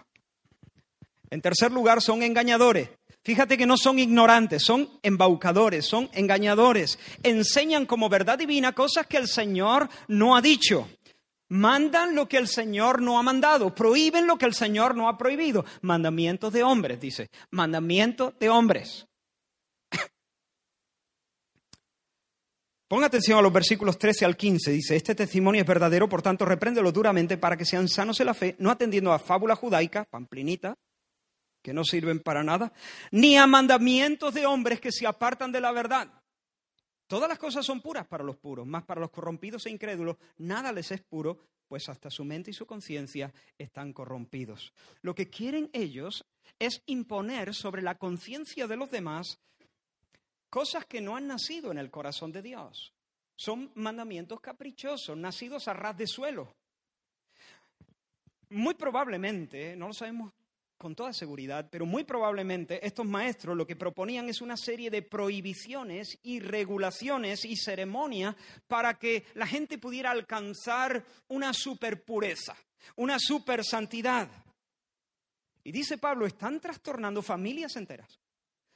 En 1.30 1.40
tercer 1.40 1.70
lugar, 1.70 2.02
son 2.02 2.22
engañadores. 2.22 2.88
Fíjate 3.22 3.58
que 3.58 3.66
no 3.66 3.76
son 3.76 3.98
ignorantes, 3.98 4.62
son 4.62 4.88
embaucadores, 5.02 5.84
son 5.84 6.08
engañadores. 6.14 6.98
Enseñan 7.22 7.84
como 7.84 8.08
verdad 8.08 8.38
divina 8.38 8.72
cosas 8.72 9.06
que 9.06 9.18
el 9.18 9.28
Señor 9.28 9.90
no 10.08 10.34
ha 10.36 10.40
dicho. 10.40 10.88
Mandan 11.48 12.14
lo 12.14 12.28
que 12.28 12.38
el 12.38 12.48
Señor 12.48 13.02
no 13.02 13.18
ha 13.18 13.22
mandado, 13.22 13.74
prohíben 13.74 14.26
lo 14.26 14.38
que 14.38 14.46
el 14.46 14.54
Señor 14.54 14.94
no 14.94 15.08
ha 15.08 15.18
prohibido. 15.18 15.66
Mandamientos 15.82 16.52
de 16.52 16.62
hombres, 16.62 16.98
dice. 17.00 17.28
Mandamientos 17.50 18.38
de 18.38 18.48
hombres. 18.48 19.06
Ponga 22.88 23.06
atención 23.06 23.38
a 23.38 23.42
los 23.42 23.52
versículos 23.52 23.98
13 23.98 24.24
al 24.24 24.36
15. 24.36 24.70
Dice, 24.70 24.96
este 24.96 25.14
testimonio 25.14 25.60
es 25.60 25.66
verdadero, 25.66 26.08
por 26.08 26.22
tanto, 26.22 26.46
repréndelo 26.46 26.90
duramente 26.90 27.36
para 27.36 27.56
que 27.56 27.66
sean 27.66 27.88
sanos 27.88 28.18
en 28.20 28.26
la 28.26 28.34
fe, 28.34 28.54
no 28.60 28.70
atendiendo 28.70 29.12
a 29.12 29.18
fábula 29.18 29.56
judaica, 29.56 30.04
pamplinita, 30.04 30.78
que 31.62 31.72
no 31.72 31.84
sirven 31.84 32.20
para 32.20 32.42
nada, 32.42 32.72
ni 33.10 33.36
a 33.36 33.46
mandamientos 33.46 34.34
de 34.34 34.46
hombres 34.46 34.80
que 34.80 34.92
se 34.92 35.06
apartan 35.06 35.52
de 35.52 35.60
la 35.60 35.72
verdad. 35.72 36.08
Todas 37.06 37.28
las 37.28 37.38
cosas 37.38 37.66
son 37.66 37.80
puras 37.80 38.06
para 38.06 38.22
los 38.22 38.36
puros, 38.36 38.66
más 38.66 38.84
para 38.84 39.00
los 39.00 39.10
corrompidos 39.10 39.66
e 39.66 39.70
incrédulos 39.70 40.16
nada 40.38 40.72
les 40.72 40.92
es 40.92 41.02
puro, 41.02 41.40
pues 41.66 41.88
hasta 41.88 42.10
su 42.10 42.24
mente 42.24 42.50
y 42.50 42.54
su 42.54 42.66
conciencia 42.66 43.32
están 43.58 43.92
corrompidos. 43.92 44.72
Lo 45.02 45.14
que 45.14 45.28
quieren 45.28 45.70
ellos 45.72 46.24
es 46.58 46.82
imponer 46.86 47.54
sobre 47.54 47.82
la 47.82 47.96
conciencia 47.96 48.66
de 48.66 48.76
los 48.76 48.90
demás 48.90 49.40
cosas 50.48 50.84
que 50.86 51.00
no 51.00 51.16
han 51.16 51.26
nacido 51.26 51.70
en 51.70 51.78
el 51.78 51.90
corazón 51.90 52.32
de 52.32 52.42
Dios. 52.42 52.92
Son 53.36 53.70
mandamientos 53.74 54.40
caprichosos, 54.40 55.16
nacidos 55.16 55.66
a 55.68 55.72
ras 55.72 55.96
de 55.96 56.06
suelo. 56.06 56.54
Muy 58.50 58.74
probablemente, 58.74 59.74
no 59.76 59.88
lo 59.88 59.94
sabemos 59.94 60.32
con 60.80 60.94
toda 60.94 61.12
seguridad, 61.12 61.68
pero 61.70 61.84
muy 61.84 62.04
probablemente 62.04 62.84
estos 62.86 63.04
maestros 63.04 63.54
lo 63.54 63.66
que 63.66 63.76
proponían 63.76 64.30
es 64.30 64.40
una 64.40 64.56
serie 64.56 64.88
de 64.88 65.02
prohibiciones 65.02 66.18
y 66.22 66.40
regulaciones 66.40 67.44
y 67.44 67.54
ceremonias 67.54 68.34
para 68.66 68.98
que 68.98 69.26
la 69.34 69.46
gente 69.46 69.76
pudiera 69.76 70.10
alcanzar 70.10 71.04
una 71.28 71.52
superpureza, 71.52 72.56
una 72.96 73.18
super 73.18 73.62
santidad. 73.62 74.30
Y 75.62 75.70
dice 75.70 75.98
Pablo, 75.98 76.24
están 76.24 76.58
trastornando 76.60 77.20
familias 77.20 77.76
enteras. 77.76 78.18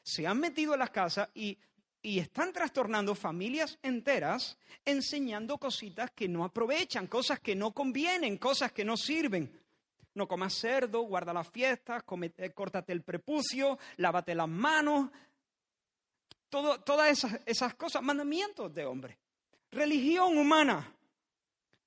Se 0.03 0.27
han 0.27 0.39
metido 0.39 0.75
en 0.75 0.81
las 0.81 0.91
casas 0.91 1.31
y, 1.33 1.57
y 2.03 2.19
están 2.19 2.53
trastornando 2.53 3.15
familias 3.15 3.79
enteras 3.83 4.59
enseñando 4.85 5.57
cositas 5.57 6.11
que 6.11 6.29
no 6.29 6.45
aprovechan, 6.45 7.07
cosas 7.07 7.41
que 7.41 7.57
no 7.57 7.73
convienen, 7.73 8.37
cosas 8.37 8.73
que 8.73 8.85
no 8.85 8.99
sirven 8.99 9.64
no 10.15 10.29
comas 10.29 10.55
cerdo, 10.55 11.03
guarda 11.03 11.33
las 11.33 11.49
fiestas, 11.49 12.05
eh, 12.39 12.51
córtate 12.51 12.93
el 12.93 13.03
prepucio, 13.03 13.79
lávate 13.97 14.35
las 14.35 14.49
manos. 14.49 15.11
todas 16.49 17.11
esas, 17.11 17.41
esas 17.47 17.75
cosas, 17.75 18.03
mandamientos 18.03 18.73
de 18.73 18.85
hombre. 18.85 19.19
Religión 19.73 20.39
humana. 20.39 20.95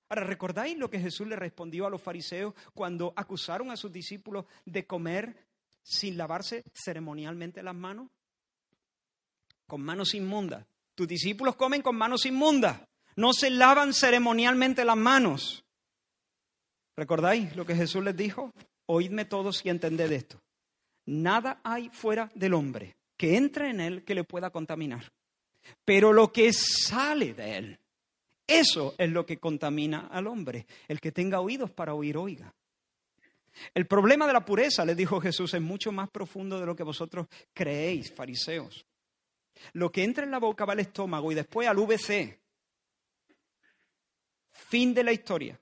Ahora, 0.09 0.23
¿recordáis 0.23 0.77
lo 0.77 0.89
que 0.89 0.99
Jesús 0.99 1.27
le 1.27 1.35
respondió 1.35 1.85
a 1.85 1.89
los 1.89 2.01
fariseos 2.01 2.53
cuando 2.73 3.13
acusaron 3.15 3.71
a 3.71 3.77
sus 3.77 3.91
discípulos 3.91 4.45
de 4.65 4.85
comer 4.85 5.47
sin 5.81 6.17
lavarse 6.17 6.63
ceremonialmente 6.73 7.63
las 7.63 7.75
manos? 7.75 8.09
Con 9.65 9.81
manos 9.81 10.13
inmundas. 10.13 10.65
Tus 10.95 11.07
discípulos 11.07 11.55
comen 11.55 11.81
con 11.81 11.95
manos 11.95 12.25
inmundas. 12.25 12.81
No 13.15 13.33
se 13.33 13.49
lavan 13.49 13.93
ceremonialmente 13.93 14.85
las 14.85 14.97
manos. 14.97 15.65
¿Recordáis 16.97 17.55
lo 17.55 17.65
que 17.65 17.75
Jesús 17.75 18.03
les 18.03 18.17
dijo? 18.17 18.51
Oídme 18.87 19.25
todos 19.25 19.63
y 19.63 19.69
entended 19.69 20.11
esto. 20.11 20.41
Nada 21.05 21.61
hay 21.63 21.89
fuera 21.89 22.31
del 22.33 22.55
hombre 22.55 22.97
que 23.15 23.37
entre 23.37 23.69
en 23.69 23.79
él 23.79 24.03
que 24.03 24.15
le 24.15 24.23
pueda 24.23 24.49
contaminar. 24.49 25.11
Pero 25.85 26.11
lo 26.11 26.31
que 26.31 26.51
sale 26.53 27.33
de 27.33 27.57
él, 27.57 27.79
eso 28.47 28.95
es 28.97 29.09
lo 29.09 29.25
que 29.25 29.37
contamina 29.37 30.07
al 30.07 30.27
hombre. 30.27 30.65
El 30.87 30.99
que 30.99 31.11
tenga 31.11 31.39
oídos 31.39 31.71
para 31.71 31.93
oír, 31.93 32.17
oiga. 32.17 32.53
El 33.73 33.87
problema 33.87 34.27
de 34.27 34.33
la 34.33 34.45
pureza, 34.45 34.85
les 34.85 34.97
dijo 34.97 35.19
Jesús, 35.19 35.53
es 35.53 35.61
mucho 35.61 35.91
más 35.91 36.09
profundo 36.09 36.59
de 36.59 36.65
lo 36.65 36.75
que 36.75 36.83
vosotros 36.83 37.27
creéis, 37.53 38.13
fariseos. 38.13 38.85
Lo 39.73 39.91
que 39.91 40.03
entra 40.03 40.23
en 40.23 40.31
la 40.31 40.39
boca 40.39 40.65
va 40.65 40.73
al 40.73 40.79
estómago 40.79 41.31
y 41.31 41.35
después 41.35 41.67
al 41.67 41.77
VC. 41.77 42.39
Fin 44.51 44.93
de 44.93 45.03
la 45.03 45.11
historia. 45.11 45.59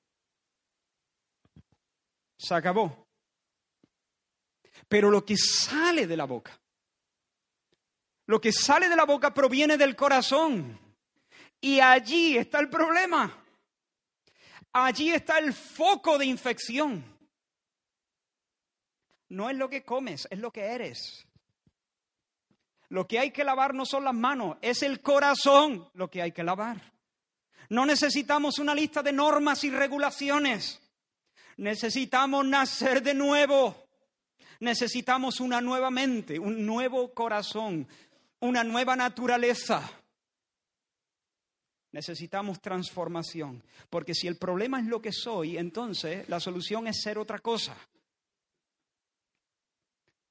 Se 2.37 2.53
acabó. 2.53 3.07
Pero 4.87 5.09
lo 5.09 5.25
que 5.25 5.37
sale 5.37 6.05
de 6.05 6.17
la 6.17 6.25
boca, 6.25 6.59
lo 8.27 8.41
que 8.41 8.51
sale 8.51 8.89
de 8.89 8.95
la 8.95 9.05
boca 9.05 9.33
proviene 9.33 9.77
del 9.77 9.95
corazón. 9.95 10.79
Y 11.61 11.79
allí 11.79 12.37
está 12.37 12.59
el 12.59 12.69
problema. 12.69 13.43
Allí 14.73 15.11
está 15.11 15.37
el 15.37 15.53
foco 15.53 16.17
de 16.17 16.25
infección. 16.25 17.03
No 19.29 19.49
es 19.49 19.55
lo 19.55 19.69
que 19.69 19.83
comes, 19.83 20.27
es 20.29 20.39
lo 20.39 20.51
que 20.51 20.61
eres. 20.61 21.25
Lo 22.89 23.07
que 23.07 23.19
hay 23.19 23.31
que 23.31 23.43
lavar 23.43 23.73
no 23.73 23.85
son 23.85 24.03
las 24.03 24.13
manos, 24.13 24.57
es 24.61 24.83
el 24.83 25.01
corazón 25.01 25.89
lo 25.93 26.09
que 26.09 26.21
hay 26.21 26.31
que 26.31 26.43
lavar. 26.43 26.93
No 27.69 27.85
necesitamos 27.85 28.59
una 28.59 28.75
lista 28.75 29.01
de 29.01 29.11
normas 29.11 29.63
y 29.63 29.71
regulaciones. 29.71 30.81
Necesitamos 31.57 32.45
nacer 32.45 33.01
de 33.01 33.13
nuevo. 33.13 33.75
Necesitamos 34.59 35.39
una 35.39 35.61
nueva 35.61 35.89
mente, 35.89 36.39
un 36.39 36.65
nuevo 36.65 37.13
corazón, 37.13 37.87
una 38.39 38.63
nueva 38.63 38.95
naturaleza. 38.95 39.89
Necesitamos 41.91 42.61
transformación, 42.61 43.63
porque 43.89 44.13
si 44.13 44.27
el 44.27 44.37
problema 44.37 44.79
es 44.79 44.85
lo 44.85 45.01
que 45.01 45.13
soy, 45.13 45.57
entonces 45.57 46.27
la 46.27 46.41
solución 46.41 46.87
es 46.87 47.01
ser 47.01 47.17
otra 47.17 47.39
cosa. 47.39 47.75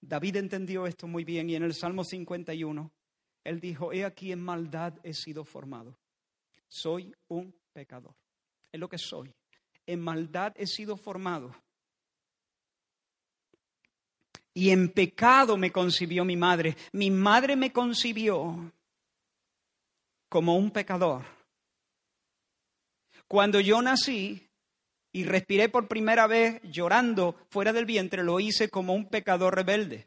David 0.00 0.36
entendió 0.36 0.86
esto 0.86 1.06
muy 1.06 1.24
bien 1.24 1.48
y 1.48 1.56
en 1.56 1.62
el 1.62 1.74
Salmo 1.74 2.04
51 2.04 2.92
él 3.44 3.60
dijo, 3.60 3.92
he 3.92 4.04
aquí 4.04 4.32
en 4.32 4.40
maldad 4.40 4.94
he 5.02 5.14
sido 5.14 5.44
formado. 5.44 5.98
Soy 6.68 7.14
un 7.28 7.54
pecador. 7.72 8.14
Es 8.70 8.80
lo 8.80 8.88
que 8.88 8.98
soy 8.98 9.34
en 9.86 10.00
maldad 10.00 10.54
he 10.56 10.66
sido 10.66 10.96
formado. 10.96 11.54
Y 14.52 14.70
en 14.70 14.88
pecado 14.90 15.56
me 15.56 15.72
concibió 15.72 16.24
mi 16.24 16.36
madre. 16.36 16.76
Mi 16.92 17.10
madre 17.10 17.56
me 17.56 17.72
concibió 17.72 18.72
como 20.28 20.56
un 20.56 20.70
pecador. 20.70 21.24
Cuando 23.26 23.58
yo 23.58 23.82
nací 23.82 24.48
y 25.12 25.24
respiré 25.24 25.68
por 25.68 25.88
primera 25.88 26.26
vez 26.26 26.60
llorando 26.62 27.36
fuera 27.50 27.72
del 27.72 27.84
vientre, 27.84 28.22
lo 28.22 28.38
hice 28.38 28.68
como 28.68 28.94
un 28.94 29.08
pecador 29.08 29.56
rebelde. 29.56 30.06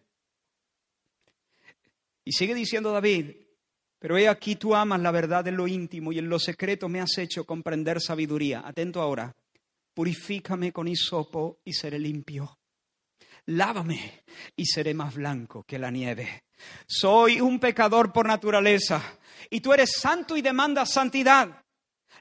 Y 2.23 2.31
sigue 2.33 2.53
diciendo 2.53 2.91
David, 2.91 3.35
pero 3.99 4.17
he 4.17 4.29
aquí 4.29 4.55
tú 4.55 4.75
amas 4.75 5.01
la 5.01 5.11
verdad 5.11 5.47
en 5.47 5.57
lo 5.57 5.67
íntimo 5.67 6.11
y 6.11 6.19
en 6.19 6.29
lo 6.29 6.39
secreto 6.39 6.87
me 6.87 7.01
has 7.01 7.17
hecho 7.17 7.45
comprender 7.45 7.99
sabiduría. 7.99 8.61
Atento 8.65 9.01
ahora 9.01 9.35
purifícame 9.97 10.71
con 10.71 10.87
hisopo 10.87 11.61
y 11.65 11.73
seré 11.73 11.97
limpio. 11.97 12.59
Lávame 13.47 14.25
y 14.55 14.63
seré 14.67 14.93
más 14.93 15.15
blanco 15.15 15.63
que 15.63 15.79
la 15.79 15.89
nieve. 15.89 16.43
Soy 16.85 17.41
un 17.41 17.59
pecador 17.59 18.13
por 18.13 18.27
naturaleza 18.27 19.01
y 19.49 19.59
tú 19.59 19.73
eres 19.73 19.93
santo 19.93 20.37
y 20.37 20.43
demandas 20.43 20.91
santidad. 20.91 21.65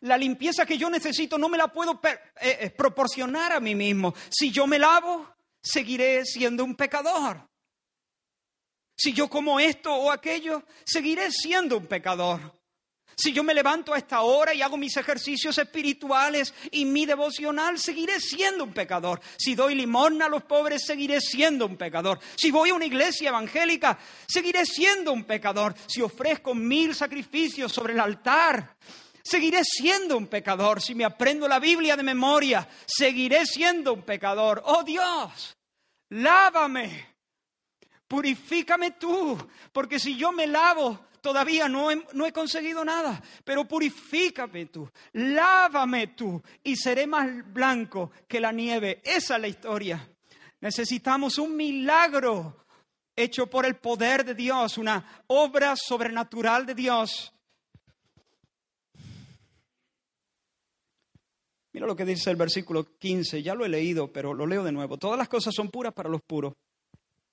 La 0.01 0.17
limpieza 0.17 0.65
que 0.65 0.79
yo 0.79 0.89
necesito 0.89 1.37
no 1.37 1.51
me 1.51 1.59
la 1.59 1.69
puedo 1.69 2.01
eh, 2.03 2.19
eh, 2.41 2.71
proporcionar 2.71 3.53
a 3.53 3.61
mí 3.61 3.75
mismo. 3.75 4.15
Si 4.31 4.51
yo 4.51 4.67
me 4.67 4.79
lavo, 4.79 5.35
seguiré 5.62 6.25
siendo 6.25 6.65
un 6.65 6.77
pecador. 6.77 7.47
Si 8.97 9.12
yo 9.12 9.29
como 9.29 9.61
esto 9.61 9.95
o 9.95 10.11
aquello, 10.11 10.65
seguiré 10.87 11.31
siendo 11.31 11.77
un 11.77 11.87
pecador. 11.87 12.56
Si 13.19 13.33
yo 13.33 13.43
me 13.43 13.55
levanto 13.55 13.95
a 13.95 13.99
esta 13.99 14.21
hora 14.21 14.53
y 14.53 14.61
hago 14.61 14.77
mis 14.77 14.95
ejercicios 14.99 15.57
espirituales 15.57 16.53
y 16.71 16.85
mi 16.85 17.07
devocional, 17.07 17.79
seguiré 17.79 18.21
siendo 18.21 18.65
un 18.65 18.75
pecador. 18.75 19.23
Si 19.39 19.55
doy 19.55 19.75
limosna 19.75 20.27
a 20.27 20.29
los 20.29 20.43
pobres, 20.43 20.85
seguiré 20.85 21.23
siendo 21.23 21.65
un 21.65 21.79
pecador. 21.79 22.21
Si 22.37 22.51
voy 22.51 22.71
a 22.71 22.75
una 22.75 22.85
iglesia 22.85 23.31
evangélica, 23.31 23.99
seguiré 24.29 24.67
siendo 24.67 25.15
un 25.15 25.25
pecador. 25.25 25.75
Si 25.87 26.03
ofrezco 26.03 26.55
mil 26.55 26.95
sacrificios 26.95 27.73
sobre 27.73 27.95
el 27.95 28.01
altar, 28.01 28.77
seguiré 29.25 29.65
siendo 29.65 30.19
un 30.19 30.27
pecador. 30.27 30.83
Si 30.83 30.95
me 30.95 31.07
aprendo 31.07 31.49
la 31.49 31.59
Biblia 31.59 31.97
de 31.97 32.03
memoria, 32.03 32.69
seguiré 32.85 33.47
siendo 33.47 33.95
un 33.95 34.03
pecador. 34.03 34.63
Oh 34.67 34.83
Dios, 34.85 35.57
lávame. 36.11 37.17
Purifícame 38.07 38.93
tú, 38.93 39.37
porque 39.73 39.99
si 39.99 40.17
yo 40.17 40.31
me 40.33 40.47
lavo, 40.47 41.07
todavía 41.27 41.69
no 41.69 41.91
he, 41.91 42.33
conseguido 42.33 42.85
nada, 42.85 43.21
pero 43.45 43.67
purifícame 43.67 44.67
tú, 44.67 44.89
lávame 45.15 46.07
tú 46.09 46.41
y 46.62 46.77
seré 46.77 47.05
más 47.05 47.53
blanco 47.53 48.12
que 48.29 48.39
la 48.39 48.53
nieve. 48.53 49.03
Esa 49.03 49.35
es 49.35 49.41
la 49.41 49.49
historia. 49.49 50.09
Necesitamos 50.61 51.39
un 51.39 51.57
milagro 51.57 52.65
hecho 53.17 53.49
por 53.49 53.67
el 53.67 53.75
poder 53.75 54.25
de 54.25 54.37
Dios, 54.37 54.79
una 54.79 55.25
obra 55.27 55.75
sobrenatural 55.75 56.65
de 56.65 56.77
Dios. 56.77 57.33
Mira 61.73 61.89
lo 61.89 61.97
que 61.97 62.05
dice 62.05 62.31
el 62.31 62.37
versículo 62.37 62.97
15, 62.97 63.43
ya 63.43 63.57
lo 63.57 63.65
he 63.65 63.69
leído, 63.69 64.12
pero 64.12 64.33
lo 64.33 64.47
leo 64.47 64.62
de 64.62 64.71
nuevo. 64.71 64.97
Todas 64.97 65.19
las 65.19 65.29
cosas 65.29 65.53
son 65.53 65.71
puras 65.71 65.93
para 65.93 66.09
los 66.09 66.23
puros 66.23 66.55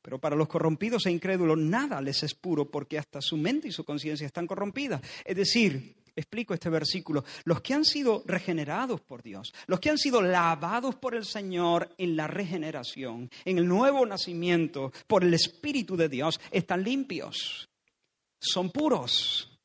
pero 0.04 0.20
para 0.20 0.36
los 0.36 0.50
corrompidos 0.50 1.06
e 1.06 1.12
incrédulos 1.12 1.58
nada 1.58 2.02
les 2.02 2.22
es 2.24 2.36
puro 2.36 2.70
porque 2.70 3.00
hasta 3.00 3.22
su 3.22 3.38
mente 3.38 3.70
y 3.70 3.72
su 3.72 3.86
conciencia 3.86 4.28
están 4.28 4.46
corrompidas. 4.46 5.02
Es 5.24 5.36
decir, 5.38 5.96
explico 6.14 6.54
este 6.54 6.70
versículo, 6.70 7.24
los 7.46 7.62
que 7.62 7.74
han 7.74 7.86
sido 7.86 8.22
regenerados 8.26 9.00
por 9.00 9.24
Dios, 9.24 9.54
los 9.66 9.80
que 9.80 9.90
han 9.90 9.98
sido 9.98 10.22
lavados 10.22 10.96
por 10.96 11.16
el 11.16 11.24
Señor 11.24 11.90
en 11.98 12.18
la 12.18 12.28
regeneración, 12.28 13.32
en 13.46 13.58
el 13.58 13.66
nuevo 13.66 14.06
nacimiento, 14.06 14.92
por 15.08 15.24
el 15.24 15.34
Espíritu 15.34 15.96
de 15.96 16.10
Dios, 16.10 16.40
están 16.52 16.84
limpios, 16.84 17.70
son 18.40 18.72
puros. 18.72 19.58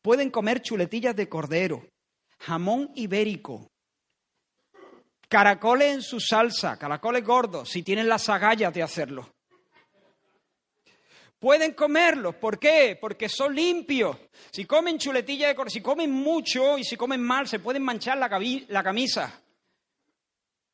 Pueden 0.00 0.30
comer 0.30 0.62
chuletillas 0.62 1.16
de 1.16 1.28
cordero, 1.28 1.84
jamón 2.38 2.92
ibérico, 2.94 3.71
Caracoles 5.32 5.94
en 5.94 6.02
su 6.02 6.20
salsa, 6.20 6.76
caracoles 6.76 7.24
gordos, 7.24 7.70
si 7.70 7.82
tienen 7.82 8.06
las 8.06 8.28
agallas 8.28 8.74
de 8.74 8.82
hacerlo. 8.82 9.32
Pueden 11.38 11.72
comerlos. 11.72 12.34
¿Por 12.34 12.58
qué? 12.58 12.98
Porque 13.00 13.30
son 13.30 13.54
limpios. 13.54 14.14
Si 14.50 14.66
comen 14.66 14.98
chuletilla 14.98 15.54
de 15.54 15.70
si 15.70 15.80
comen 15.80 16.10
mucho 16.10 16.76
y 16.76 16.84
si 16.84 16.98
comen 16.98 17.22
mal, 17.22 17.48
se 17.48 17.60
pueden 17.60 17.82
manchar 17.82 18.18
la, 18.18 18.28
la 18.68 18.82
camisa. 18.82 19.40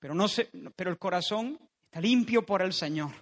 Pero, 0.00 0.12
no 0.12 0.26
se, 0.26 0.50
pero 0.74 0.90
el 0.90 0.98
corazón 0.98 1.56
está 1.84 2.00
limpio 2.00 2.44
por 2.44 2.60
el 2.60 2.72
Señor. 2.72 3.12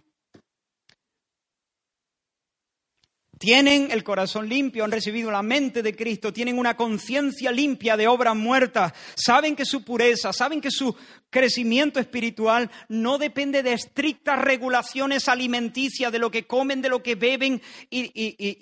Tienen 3.39 3.91
el 3.91 4.03
corazón 4.03 4.49
limpio, 4.49 4.85
han 4.85 4.93
recibido 4.93 5.31
la 5.31 5.43
mente 5.43 5.83
de 5.83 5.95
Cristo, 5.95 6.33
tienen 6.33 6.59
una 6.59 6.75
conciencia 6.75 7.53
limpia 7.53 7.95
de 7.95 8.09
obras 8.09 8.35
muertas, 8.35 8.95
saben 9.15 9.55
que 9.55 9.67
su 9.67 9.85
pureza, 9.85 10.33
saben 10.33 10.63
que 10.63 10.71
su 10.71 10.97
crecimiento 11.29 12.01
espiritual 12.01 12.71
no 12.89 13.19
depende 13.19 13.63
de 13.63 13.75
estrictas 13.75 14.41
regulaciones 14.41 15.29
alimenticias, 15.29 16.11
de 16.11 16.19
lo 16.19 16.31
que 16.31 16.47
comen, 16.47 16.81
de 16.81 16.89
lo 16.89 17.03
que 17.03 17.15
beben 17.15 17.61
y, 17.91 18.11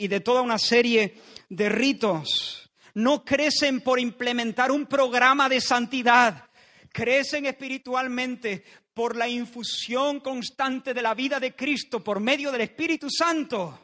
y 0.05 0.09
de 0.09 0.21
toda 0.21 0.43
una 0.43 0.59
serie 0.59 1.21
de 1.49 1.69
ritos. 1.69 2.69
No 2.95 3.25
crecen 3.25 3.81
por 3.81 4.01
implementar 4.01 4.73
un 4.73 4.87
programa 4.87 5.49
de 5.49 5.61
santidad, 5.61 6.49
crecen 6.93 7.47
espiritualmente 7.47 8.65
por 8.93 9.15
la 9.15 9.29
infusión 9.29 10.19
constante 10.19 10.95
de 10.95 11.03
la 11.03 11.15
vida 11.15 11.39
de 11.39 11.55
Cristo 11.55 12.03
por 12.03 12.19
medio 12.19 12.51
del 12.51 12.63
Espíritu 12.63 13.09
Santo. 13.09 13.84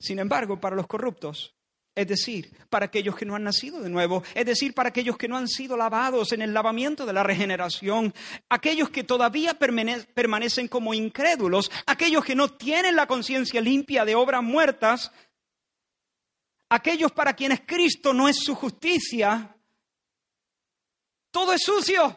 Sin 0.00 0.18
embargo, 0.18 0.58
para 0.58 0.74
los 0.74 0.86
corruptos, 0.86 1.54
es 1.94 2.08
decir, 2.08 2.56
para 2.70 2.86
aquellos 2.86 3.14
que 3.14 3.26
no 3.26 3.34
han 3.34 3.44
nacido 3.44 3.80
de 3.80 3.90
nuevo, 3.90 4.22
es 4.34 4.46
decir, 4.46 4.72
para 4.72 4.88
aquellos 4.88 5.18
que 5.18 5.28
no 5.28 5.36
han 5.36 5.46
sido 5.46 5.76
lavados 5.76 6.32
en 6.32 6.40
el 6.40 6.54
lavamiento 6.54 7.04
de 7.04 7.12
la 7.12 7.22
regeneración, 7.22 8.14
aquellos 8.48 8.88
que 8.88 9.04
todavía 9.04 9.58
permanecen 9.58 10.68
como 10.68 10.94
incrédulos, 10.94 11.70
aquellos 11.84 12.24
que 12.24 12.34
no 12.34 12.48
tienen 12.48 12.96
la 12.96 13.06
conciencia 13.06 13.60
limpia 13.60 14.06
de 14.06 14.14
obras 14.14 14.42
muertas, 14.42 15.12
aquellos 16.70 17.12
para 17.12 17.34
quienes 17.34 17.60
Cristo 17.66 18.14
no 18.14 18.26
es 18.26 18.38
su 18.38 18.54
justicia, 18.54 19.54
todo 21.30 21.52
es 21.52 21.62
sucio. 21.62 22.16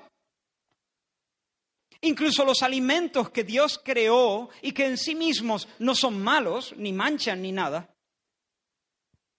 Incluso 2.06 2.44
los 2.44 2.62
alimentos 2.64 3.30
que 3.30 3.46
Dios 3.46 3.80
creó 3.82 4.50
y 4.62 4.74
que 4.74 4.86
en 4.86 4.98
sí 4.98 5.16
mismos 5.16 5.70
no 5.80 5.96
son 5.96 6.22
malos, 6.22 6.74
ni 6.76 6.92
manchan 6.92 7.42
ni 7.42 7.54
nada, 7.54 7.96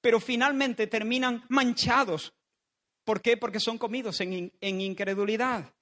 pero 0.01 0.19
finalmente 0.19 0.87
terminan 0.87 1.45
manchados. 1.51 2.33
¿Por 3.05 3.21
qué? 3.21 3.37
Porque 3.37 3.61
son 3.61 3.77
comidos 3.77 4.19
en, 4.23 4.51
incredulidad. 4.63 5.75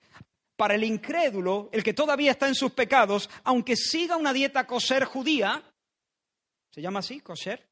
Para 0.56 0.74
el 0.74 0.82
incrédulo, 0.82 1.68
el 1.72 1.84
que 1.84 1.94
todavía 1.94 2.32
está 2.32 2.48
en 2.48 2.56
sus 2.56 2.72
pecados, 2.72 3.30
aunque 3.44 3.76
siga 3.76 4.16
una 4.16 4.32
dieta 4.32 4.66
kosher 4.66 5.04
judía, 5.04 5.62
se 6.72 6.82
llama 6.82 6.98
así, 6.98 7.20
kosher, 7.20 7.64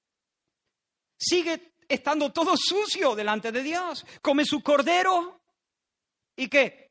sigue 1.19 1.73
estando 1.89 2.31
todo 2.31 2.57
sucio 2.57 3.17
delante 3.17 3.51
de 3.51 3.65
Dios. 3.65 4.07
Come 4.23 4.45
su 4.45 4.63
cordero 4.63 5.41
y 6.37 6.47
qué? 6.49 6.90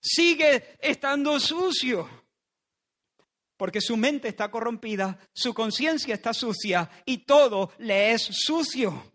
Sigue 0.00 0.76
estando 0.80 1.38
sucio. 1.38 2.08
Porque 3.56 3.80
su 3.80 3.96
mente 3.96 4.28
está 4.28 4.50
corrompida, 4.50 5.18
su 5.34 5.52
conciencia 5.52 6.14
está 6.14 6.32
sucia 6.32 6.90
y 7.04 7.18
todo 7.18 7.72
le 7.78 8.12
es 8.12 8.22
sucio. 8.22 9.12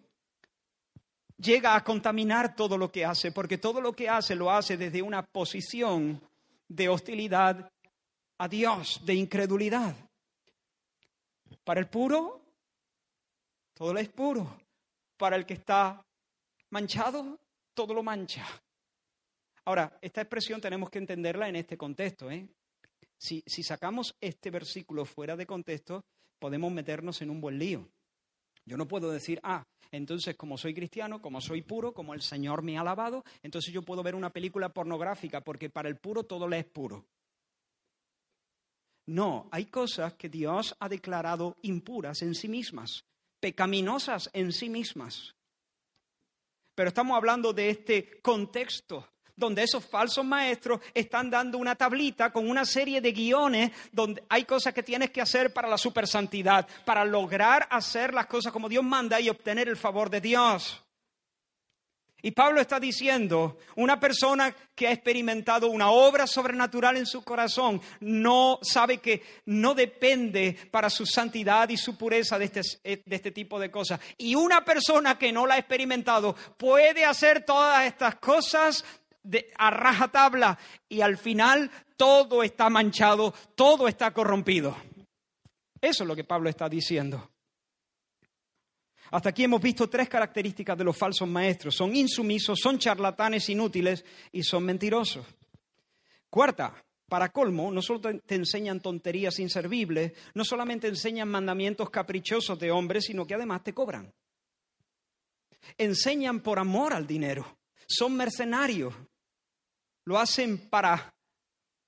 Llega 1.37 1.75
a 1.75 1.83
contaminar 1.83 2.55
todo 2.55 2.77
lo 2.77 2.91
que 2.91 3.03
hace, 3.03 3.31
porque 3.31 3.57
todo 3.57 3.81
lo 3.81 3.93
que 3.93 4.07
hace 4.07 4.35
lo 4.35 4.51
hace 4.51 4.77
desde 4.77 5.01
una 5.01 5.25
posición 5.25 6.21
de 6.67 6.87
hostilidad 6.87 7.71
a 8.37 8.47
Dios, 8.47 9.01
de 9.03 9.15
incredulidad. 9.15 9.95
Para 11.63 11.79
el 11.79 11.87
puro, 11.87 12.41
todo 13.73 13.93
lo 13.93 13.99
es 13.99 14.09
puro. 14.09 14.59
Para 15.17 15.35
el 15.35 15.45
que 15.45 15.55
está 15.55 16.05
manchado, 16.69 17.39
todo 17.73 17.93
lo 17.93 18.03
mancha. 18.03 18.45
Ahora, 19.65 19.97
esta 20.01 20.21
expresión 20.21 20.61
tenemos 20.61 20.89
que 20.89 20.99
entenderla 20.99 21.49
en 21.49 21.55
este 21.55 21.77
contexto. 21.77 22.29
¿eh? 22.29 22.47
Si, 23.17 23.43
si 23.47 23.63
sacamos 23.63 24.15
este 24.21 24.51
versículo 24.51 25.05
fuera 25.05 25.35
de 25.35 25.47
contexto, 25.47 26.05
podemos 26.39 26.71
meternos 26.71 27.21
en 27.21 27.31
un 27.31 27.41
buen 27.41 27.57
lío. 27.57 27.89
Yo 28.65 28.77
no 28.77 28.87
puedo 28.87 29.11
decir, 29.11 29.39
ah, 29.43 29.63
entonces 29.91 30.35
como 30.35 30.57
soy 30.57 30.73
cristiano, 30.73 31.21
como 31.21 31.41
soy 31.41 31.63
puro, 31.63 31.93
como 31.93 32.13
el 32.13 32.21
Señor 32.21 32.61
me 32.61 32.77
ha 32.77 32.83
lavado, 32.83 33.23
entonces 33.41 33.73
yo 33.73 33.81
puedo 33.81 34.03
ver 34.03 34.15
una 34.15 34.31
película 34.31 34.69
pornográfica, 34.69 35.41
porque 35.41 35.69
para 35.69 35.89
el 35.89 35.97
puro 35.97 36.23
todo 36.23 36.47
le 36.47 36.59
es 36.59 36.65
puro. 36.65 37.05
No, 39.07 39.47
hay 39.51 39.65
cosas 39.65 40.15
que 40.15 40.29
Dios 40.29 40.75
ha 40.79 40.89
declarado 40.89 41.55
impuras 41.61 42.23
en 42.23 42.33
sí 42.33 42.47
mismas, 42.47 43.05
pecaminosas 43.39 44.29
en 44.33 44.51
sí 44.51 44.69
mismas. 44.69 45.35
Pero 46.73 46.89
estamos 46.89 47.15
hablando 47.15 47.53
de 47.53 47.69
este 47.69 48.19
contexto 48.21 49.07
donde 49.35 49.63
esos 49.63 49.85
falsos 49.85 50.25
maestros 50.25 50.79
están 50.93 51.29
dando 51.29 51.57
una 51.57 51.75
tablita 51.75 52.31
con 52.31 52.49
una 52.49 52.65
serie 52.65 53.01
de 53.01 53.11
guiones 53.11 53.71
donde 53.91 54.23
hay 54.29 54.45
cosas 54.45 54.73
que 54.73 54.83
tienes 54.83 55.11
que 55.11 55.21
hacer 55.21 55.53
para 55.53 55.67
la 55.67 55.77
supersantidad, 55.77 56.67
para 56.85 57.03
lograr 57.05 57.67
hacer 57.69 58.13
las 58.13 58.27
cosas 58.27 58.51
como 58.51 58.69
Dios 58.69 58.83
manda 58.83 59.19
y 59.19 59.29
obtener 59.29 59.67
el 59.67 59.77
favor 59.77 60.09
de 60.09 60.21
Dios. 60.21 60.81
Y 62.25 62.31
Pablo 62.31 62.59
está 62.59 62.79
diciendo, 62.79 63.59
una 63.75 63.99
persona 63.99 64.51
que 64.73 64.87
ha 64.87 64.91
experimentado 64.91 65.67
una 65.67 65.91
obra 65.91 66.25
sobrenatural 66.25 66.97
en 66.97 67.05
su 67.05 67.23
corazón 67.23 67.79
no 67.99 68.57
sabe 68.63 68.97
que 68.97 69.21
no 69.45 69.75
depende 69.75 70.57
para 70.71 70.89
su 70.89 71.05
santidad 71.05 71.69
y 71.69 71.77
su 71.77 71.95
pureza 71.95 72.39
de 72.39 72.45
este, 72.45 72.61
de 72.83 73.15
este 73.15 73.29
tipo 73.29 73.59
de 73.59 73.69
cosas. 73.69 73.99
Y 74.17 74.33
una 74.33 74.65
persona 74.65 75.19
que 75.19 75.31
no 75.31 75.45
la 75.45 75.53
ha 75.53 75.59
experimentado 75.59 76.35
puede 76.57 77.05
hacer 77.05 77.45
todas 77.45 77.85
estas 77.85 78.15
cosas 78.15 78.83
a 79.57 79.69
rajatabla 79.71 80.57
y 80.89 81.01
al 81.01 81.17
final 81.17 81.71
todo 81.97 82.43
está 82.43 82.69
manchado, 82.69 83.33
todo 83.55 83.87
está 83.87 84.11
corrompido. 84.11 84.75
Eso 85.81 86.03
es 86.03 86.07
lo 86.07 86.15
que 86.15 86.23
Pablo 86.23 86.49
está 86.49 86.67
diciendo. 86.67 87.29
Hasta 89.11 89.29
aquí 89.29 89.43
hemos 89.43 89.61
visto 89.61 89.87
tres 89.87 90.09
características 90.09 90.77
de 90.77 90.83
los 90.83 90.97
falsos 90.97 91.27
maestros. 91.27 91.75
Son 91.75 91.95
insumisos, 91.95 92.59
son 92.59 92.79
charlatanes 92.79 93.49
inútiles 93.49 94.03
y 94.31 94.43
son 94.43 94.65
mentirosos. 94.65 95.25
Cuarta, 96.29 96.83
para 97.07 97.29
colmo, 97.29 97.71
no 97.71 97.81
solo 97.81 98.01
te 98.01 98.35
enseñan 98.35 98.79
tonterías 98.79 99.39
inservibles, 99.39 100.13
no 100.33 100.43
solamente 100.43 100.87
enseñan 100.87 101.29
mandamientos 101.29 101.89
caprichosos 101.89 102.57
de 102.59 102.71
hombres, 102.71 103.05
sino 103.05 103.27
que 103.27 103.35
además 103.35 103.63
te 103.63 103.73
cobran. 103.73 104.11
Enseñan 105.77 106.41
por 106.41 106.59
amor 106.59 106.93
al 106.93 107.05
dinero. 107.05 107.57
Son 107.87 108.15
mercenarios 108.15 108.93
lo 110.05 110.17
hacen 110.19 110.69
para, 110.69 111.13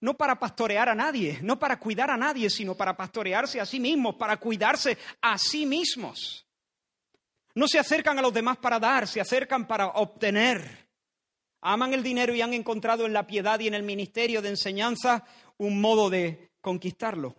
no 0.01 0.15
para 0.15 0.37
pastorear 0.37 0.89
a 0.89 0.95
nadie, 0.95 1.39
no 1.41 1.57
para 1.57 1.79
cuidar 1.79 2.09
a 2.11 2.17
nadie, 2.17 2.49
sino 2.49 2.75
para 2.75 2.97
pastorearse 2.97 3.61
a 3.61 3.65
sí 3.65 3.79
mismos, 3.79 4.15
para 4.15 4.37
cuidarse 4.37 4.97
a 5.21 5.37
sí 5.37 5.65
mismos. 5.65 6.45
No 7.55 7.67
se 7.67 7.79
acercan 7.79 8.19
a 8.19 8.21
los 8.21 8.33
demás 8.33 8.57
para 8.57 8.79
dar, 8.79 9.07
se 9.07 9.21
acercan 9.21 9.67
para 9.67 9.87
obtener. 9.87 10.87
Aman 11.61 11.93
el 11.93 12.03
dinero 12.03 12.35
y 12.35 12.41
han 12.41 12.53
encontrado 12.53 13.05
en 13.05 13.13
la 13.13 13.25
piedad 13.25 13.59
y 13.59 13.67
en 13.67 13.73
el 13.73 13.83
ministerio 13.83 14.41
de 14.41 14.49
enseñanza 14.49 15.25
un 15.57 15.81
modo 15.81 16.09
de 16.09 16.51
conquistarlo. 16.61 17.35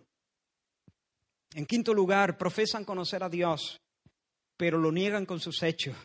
En 1.53 1.65
quinto 1.65 1.93
lugar, 1.93 2.37
profesan 2.37 2.83
conocer 2.83 3.23
a 3.23 3.29
Dios, 3.29 3.81
pero 4.57 4.77
lo 4.77 4.91
niegan 4.91 5.25
con 5.25 5.39
sus 5.39 5.63
hechos 5.63 5.95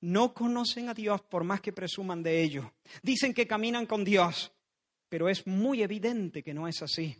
no 0.00 0.32
conocen 0.34 0.88
a 0.88 0.94
Dios 0.94 1.20
por 1.22 1.44
más 1.44 1.60
que 1.60 1.72
presuman 1.72 2.22
de 2.22 2.42
ello. 2.42 2.72
Dicen 3.02 3.34
que 3.34 3.46
caminan 3.46 3.86
con 3.86 4.04
Dios, 4.04 4.52
pero 5.08 5.28
es 5.28 5.46
muy 5.46 5.82
evidente 5.82 6.42
que 6.42 6.54
no 6.54 6.66
es 6.68 6.82
así. 6.82 7.16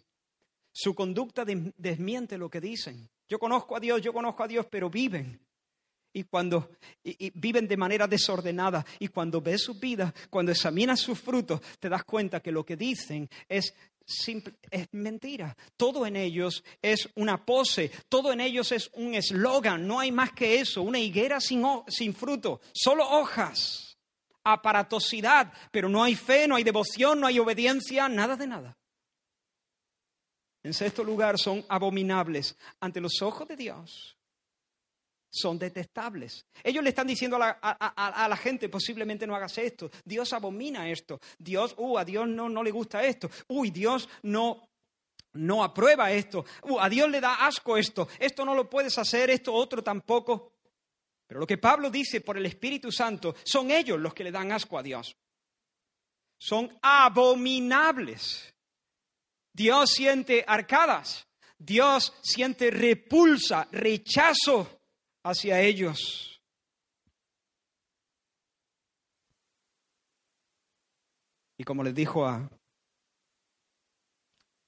Su 0.73 0.95
conducta 0.95 1.45
desmiente 1.45 2.39
lo 2.39 2.49
que 2.49 2.61
dicen. 2.61 3.09
Yo 3.29 3.39
conozco 3.39 3.77
a 3.77 3.81
Dios, 3.81 4.01
yo 4.01 4.13
conozco 4.13 4.43
a 4.43 4.49
Dios, 4.49 4.67
pero 4.71 4.89
viven. 4.89 5.41
Y 6.13 6.25
cuando 6.25 6.71
viven 7.35 7.69
de 7.69 7.77
manera 7.77 8.07
desordenada, 8.09 8.85
y 8.99 9.09
cuando 9.09 9.41
ves 9.41 9.63
su 9.63 9.75
vida, 9.79 10.13
cuando 10.29 10.51
examinas 10.51 11.01
sus 11.01 11.21
frutos, 11.21 11.61
te 11.79 11.89
das 11.89 12.05
cuenta 12.05 12.41
que 12.41 12.51
lo 12.51 12.65
que 12.65 12.77
dicen 12.77 13.29
es 13.49 13.75
es 14.71 14.89
mentira. 14.93 15.57
Todo 15.77 16.07
en 16.07 16.17
ellos 16.17 16.65
es 16.83 17.09
una 17.15 17.45
pose, 17.45 17.91
todo 18.09 18.33
en 18.33 18.41
ellos 18.41 18.73
es 18.73 18.91
un 18.95 19.15
eslogan, 19.15 19.87
no 19.87 20.01
hay 20.01 20.13
más 20.13 20.33
que 20.33 20.61
eso, 20.61 20.83
una 20.83 20.99
higuera 20.99 21.41
sin, 21.41 21.65
sin 21.89 22.15
fruto, 22.15 22.61
solo 22.73 23.09
hojas, 23.09 23.99
aparatosidad, 24.45 25.53
pero 25.71 25.89
no 25.89 26.03
hay 26.03 26.15
fe, 26.15 26.49
no 26.49 26.57
hay 26.57 26.65
devoción, 26.65 27.21
no 27.21 27.27
hay 27.27 27.39
obediencia, 27.39 28.09
nada 28.09 28.37
de 28.37 28.47
nada. 28.47 28.79
En 30.63 30.75
sexto 30.75 31.03
lugar, 31.03 31.39
son 31.39 31.65
abominables 31.69 32.57
ante 32.81 33.01
los 33.01 33.23
ojos 33.23 33.49
de 33.49 33.57
Dios 33.57 34.20
son 35.31 35.59
detestables. 35.59 36.45
Ellos 36.63 36.83
le 36.83 36.91
están 36.91 37.07
diciendo 37.07 37.37
a 37.41 38.29
la, 38.29 38.37
gente, 38.37 38.69
posiblemente 38.69 39.27
no 39.27 39.37
hagas 39.37 39.57
esto, 39.59 39.91
Dios 40.05 40.33
abomina 40.33 40.91
esto, 40.91 41.21
Dios, 41.39 41.75
uh, 41.79 41.99
a 41.99 42.05
Dios 42.05 42.29
no, 42.29 42.49
no 42.49 42.63
le 42.63 42.73
gusta 42.73 43.05
esto, 43.05 43.31
uy, 43.49 43.71
Dios 43.71 44.09
no 44.23 44.67
no 45.33 45.63
aprueba 45.63 46.11
esto, 46.11 46.45
uh, 46.65 46.81
a 46.81 46.89
Dios 46.89 47.09
le 47.09 47.21
da 47.21 47.47
asco 47.47 47.77
esto, 47.77 48.09
esto 48.19 48.45
no 48.45 48.53
lo 48.53 48.69
puedes 48.69 48.99
hacer, 48.99 49.31
esto 49.31 49.55
otro 49.55 49.83
tampoco. 49.83 50.55
Pero 51.29 51.39
lo 51.39 51.47
que 51.47 51.59
Pablo 51.59 51.89
dice 51.89 52.21
por 52.21 52.37
el 52.37 52.47
Espíritu 52.47 52.91
Santo, 52.91 53.37
son 53.45 53.71
ellos 53.71 54.01
los 54.01 54.13
que 54.13 54.25
le 54.25 54.33
dan 54.33 54.51
asco 54.51 54.77
a 54.77 54.83
Dios. 54.83 55.17
Son 56.37 56.77
abominables. 56.83 58.53
Dios 59.53 59.91
siente 59.91 60.45
arcadas, 60.45 61.29
Dios 61.57 62.13
siente 62.23 62.73
repulsa, 62.73 63.69
rechazo 63.71 64.80
hacia 65.23 65.61
ellos. 65.61 66.41
Y 71.59 71.65
como 71.65 71.85
les 71.85 71.95
dijo 71.95 72.27
a, 72.27 72.51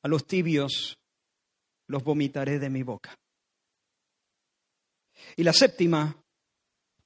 a 0.03 0.09
los 0.09 0.26
tibios, 0.26 0.98
los 1.86 2.05
vomitaré 2.05 2.59
de 2.59 2.68
mi 2.68 2.82
boca. 2.82 3.18
Y 5.36 5.42
la 5.42 5.53
séptima 5.53 6.22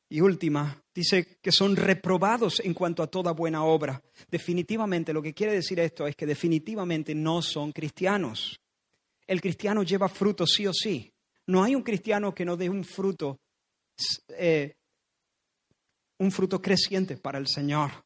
y 0.09 0.21
última 0.21 0.83
dice 0.95 1.39
que 1.43 1.53
son 1.53 1.77
reprobados 1.77 2.61
en 2.61 2.75
cuanto 2.75 3.03
a 3.03 3.07
toda 3.09 3.33
buena 3.33 3.65
obra. 3.65 4.03
Definitivamente, 4.29 5.13
lo 5.13 5.23
que 5.23 5.35
quiere 5.35 5.53
decir 5.53 5.79
esto 5.81 6.07
es 6.07 6.17
que 6.17 6.27
definitivamente 6.27 7.15
no 7.15 7.43
son 7.43 7.73
cristianos. 7.73 8.61
El 9.27 9.41
cristiano 9.41 9.83
lleva 9.83 10.09
fruto 10.09 10.47
sí 10.47 10.67
o 10.67 10.73
sí. 10.73 11.13
No 11.47 11.63
hay 11.63 11.75
un 11.75 11.83
cristiano 11.83 12.35
que 12.35 12.45
no 12.45 12.57
dé 12.57 12.69
un 12.69 12.85
fruto, 12.85 13.39
eh, 14.31 14.75
un 16.19 16.33
fruto 16.33 16.61
creciente 16.61 17.17
para 17.17 17.39
el 17.39 17.47
Señor. 17.47 18.05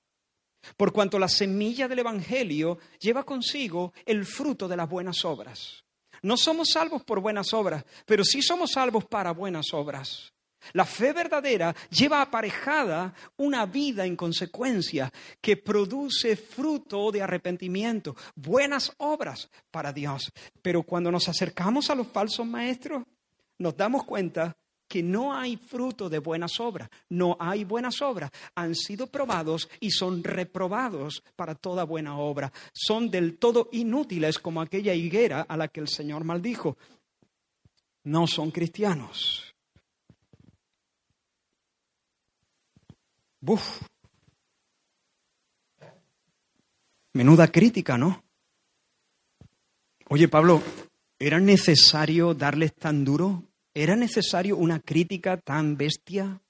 Por 0.77 0.93
cuanto 0.93 1.19
la 1.19 1.29
semilla 1.29 1.89
del 1.89 2.01
Evangelio 2.01 2.79
lleva 2.99 3.25
consigo 3.25 3.95
el 4.05 4.27
fruto 4.27 4.69
de 4.69 4.77
las 4.77 4.89
buenas 4.89 5.25
obras. 5.25 5.85
No 6.23 6.37
somos 6.37 6.69
salvos 6.73 7.03
por 7.03 7.21
buenas 7.21 7.55
obras, 7.55 7.85
pero 8.05 8.25
sí 8.25 8.43
somos 8.43 8.73
salvos 8.73 9.07
para 9.07 9.33
buenas 9.33 9.73
obras. 9.73 10.33
La 10.75 10.85
fe 10.85 11.15
verdadera 11.15 11.75
lleva 11.89 12.21
aparejada 12.21 13.15
una 13.39 13.65
vida 13.65 14.05
en 14.05 14.17
consecuencia 14.17 15.11
que 15.41 15.57
produce 15.57 16.37
fruto 16.37 17.11
de 17.11 17.23
arrepentimiento, 17.23 18.15
buenas 18.35 18.93
obras 18.99 19.49
para 19.71 19.93
Dios. 19.93 20.31
Pero 20.61 20.83
cuando 20.83 21.11
nos 21.11 21.29
acercamos 21.29 21.89
a 21.89 21.95
los 21.95 22.09
falsos 22.09 22.47
maestros, 22.47 23.05
nos 23.61 23.77
damos 23.77 24.05
cuenta 24.05 24.57
que 24.89 25.03
no 25.05 25.33
hay 25.33 25.57
fruto 25.57 26.09
de 26.09 26.19
buenas 26.19 26.59
obras, 26.59 26.89
no 27.11 27.37
hay 27.39 27.63
buenas 27.63 28.03
obras, 28.03 28.33
han 28.57 28.75
sido 28.75 29.07
probados 29.07 29.69
y 29.79 29.93
son 29.93 30.25
reprobados 30.25 31.23
para 31.37 31.55
toda 31.55 31.85
buena 31.85 32.19
obra, 32.19 32.53
son 32.73 33.09
del 33.09 33.39
todo 33.39 33.69
inútiles 33.71 34.41
como 34.41 34.61
aquella 34.61 34.93
higuera 34.95 35.43
a 35.43 35.57
la 35.57 35.69
que 35.69 35.79
el 35.79 35.87
Señor 35.87 36.25
maldijo. 36.25 36.77
No 38.03 38.27
son 38.27 38.51
cristianos. 38.51 39.55
Buf. 43.41 43.83
Menuda 47.13 47.47
crítica, 47.47 47.97
¿no? 47.97 48.25
Oye, 50.09 50.27
Pablo, 50.27 50.63
¿era 51.19 51.39
necesario 51.39 52.35
darles 52.35 52.75
tan 52.75 53.05
duro? 53.05 53.50
¿Era 53.75 53.95
necesario 53.95 54.57
una 54.57 54.81
crítica 54.81 55.37
tan 55.37 55.77
bestia? 55.77 56.41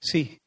Sí. 0.00 0.40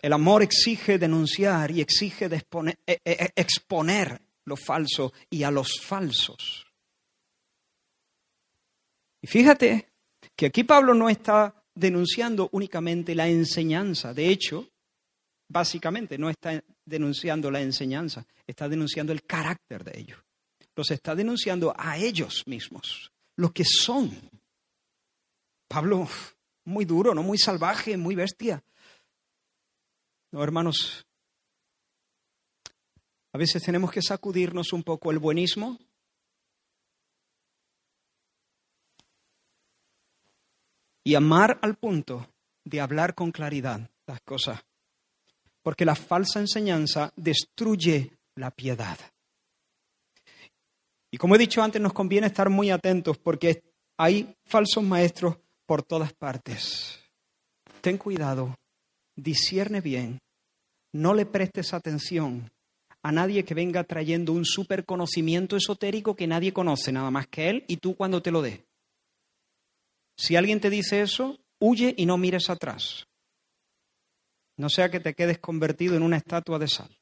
El 0.00 0.12
amor 0.12 0.42
exige 0.42 0.98
denunciar 0.98 1.70
y 1.70 1.80
exige 1.80 2.26
e, 2.26 2.40
e, 2.86 3.00
e, 3.04 3.32
exponer 3.34 4.20
lo 4.44 4.56
falso 4.56 5.12
y 5.30 5.42
a 5.42 5.50
los 5.50 5.80
falsos. 5.80 6.66
Y 9.20 9.26
fíjate 9.26 9.88
que 10.36 10.46
aquí 10.46 10.64
Pablo 10.64 10.94
no 10.94 11.08
está 11.08 11.64
denunciando 11.74 12.48
únicamente 12.52 13.14
la 13.14 13.26
enseñanza. 13.26 14.14
De 14.14 14.28
hecho, 14.28 14.68
básicamente 15.48 16.18
no 16.18 16.30
está 16.30 16.62
denunciando 16.84 17.50
la 17.50 17.60
enseñanza, 17.60 18.24
está 18.46 18.68
denunciando 18.68 19.12
el 19.12 19.24
carácter 19.24 19.82
de 19.82 19.98
ellos 19.98 20.27
los 20.78 20.92
está 20.92 21.16
denunciando 21.16 21.74
a 21.76 21.98
ellos 21.98 22.44
mismos, 22.46 23.10
lo 23.34 23.52
que 23.52 23.64
son. 23.64 24.16
Pablo, 25.66 26.06
muy 26.66 26.84
duro, 26.84 27.16
¿no? 27.16 27.24
Muy 27.24 27.36
salvaje, 27.36 27.96
muy 27.96 28.14
bestia. 28.14 28.62
No, 30.30 30.40
hermanos, 30.40 31.04
a 33.32 33.38
veces 33.38 33.60
tenemos 33.60 33.90
que 33.90 34.02
sacudirnos 34.02 34.72
un 34.72 34.84
poco 34.84 35.10
el 35.10 35.18
buenismo. 35.18 35.80
Y 41.02 41.16
amar 41.16 41.58
al 41.60 41.74
punto 41.74 42.32
de 42.62 42.80
hablar 42.80 43.16
con 43.16 43.32
claridad 43.32 43.90
las 44.06 44.20
cosas. 44.20 44.64
Porque 45.60 45.84
la 45.84 45.96
falsa 45.96 46.38
enseñanza 46.38 47.12
destruye 47.16 48.16
la 48.36 48.52
piedad. 48.52 48.96
Y 51.10 51.16
como 51.16 51.34
he 51.34 51.38
dicho 51.38 51.62
antes, 51.62 51.80
nos 51.80 51.92
conviene 51.92 52.26
estar 52.26 52.50
muy 52.50 52.70
atentos 52.70 53.18
porque 53.18 53.62
hay 53.96 54.34
falsos 54.44 54.84
maestros 54.84 55.36
por 55.66 55.82
todas 55.82 56.12
partes. 56.12 57.00
Ten 57.80 57.96
cuidado, 57.96 58.54
discierne 59.16 59.80
bien, 59.80 60.18
no 60.92 61.14
le 61.14 61.26
prestes 61.26 61.74
atención 61.74 62.50
a 63.02 63.12
nadie 63.12 63.44
que 63.44 63.54
venga 63.54 63.84
trayendo 63.84 64.32
un 64.32 64.44
super 64.44 64.84
conocimiento 64.84 65.56
esotérico 65.56 66.16
que 66.16 66.26
nadie 66.26 66.52
conoce, 66.52 66.92
nada 66.92 67.10
más 67.10 67.28
que 67.28 67.48
él 67.48 67.64
y 67.68 67.76
tú 67.76 67.94
cuando 67.94 68.20
te 68.20 68.30
lo 68.30 68.42
dé. 68.42 68.64
Si 70.16 70.34
alguien 70.36 70.60
te 70.60 70.68
dice 70.68 71.00
eso, 71.00 71.38
huye 71.60 71.94
y 71.96 72.06
no 72.06 72.18
mires 72.18 72.50
atrás. 72.50 73.06
No 74.56 74.68
sea 74.68 74.90
que 74.90 74.98
te 74.98 75.14
quedes 75.14 75.38
convertido 75.38 75.94
en 75.94 76.02
una 76.02 76.16
estatua 76.16 76.58
de 76.58 76.66
sal. 76.66 76.97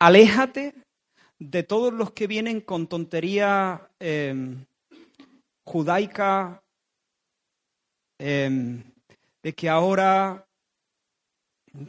Aléjate 0.00 0.74
de 1.40 1.64
todos 1.64 1.92
los 1.92 2.12
que 2.12 2.28
vienen 2.28 2.60
con 2.60 2.86
tontería 2.86 3.90
em, 3.98 4.64
judaica, 5.64 6.62
em, 8.20 8.84
de 9.42 9.52
que 9.52 9.68
ahora 9.68 10.46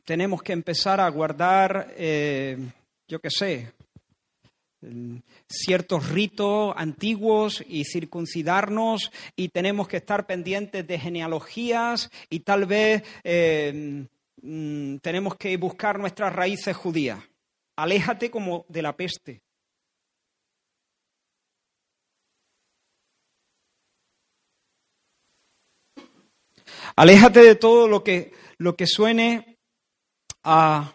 tenemos 0.06 0.42
que 0.42 0.54
empezar 0.54 1.00
a 1.00 1.10
guardar, 1.10 1.94
em, 1.98 2.72
yo 3.08 3.20
qué 3.20 3.30
sé, 3.30 3.74
ciertos 5.48 6.10
ritos 6.10 6.74
antiguos 6.78 7.64
y 7.68 7.84
circuncidarnos 7.86 9.12
y 9.36 9.50
tenemos 9.50 9.88
que 9.88 9.98
estar 9.98 10.26
pendientes 10.26 10.88
de 10.88 10.98
genealogías 10.98 12.10
y 12.30 12.40
tal 12.40 12.66
vez 12.66 13.04
mm, 14.42 14.96
tenemos 14.98 15.36
que 15.36 15.58
buscar 15.58 16.00
nuestras 16.00 16.34
raíces 16.34 16.76
judías. 16.76 17.29
Aléjate 17.80 18.30
como 18.30 18.66
de 18.68 18.82
la 18.82 18.98
peste. 18.98 19.42
Aléjate 26.98 27.40
de 27.40 27.56
todo 27.56 27.88
lo 27.88 28.04
que, 28.04 28.34
lo 28.58 28.76
que 28.76 28.86
suene 28.86 29.58
a, 30.44 30.94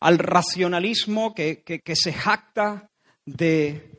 al 0.00 0.18
racionalismo 0.18 1.34
que, 1.34 1.64
que, 1.64 1.96
se 1.96 2.12
jacta 2.12 2.88
de, 3.24 3.98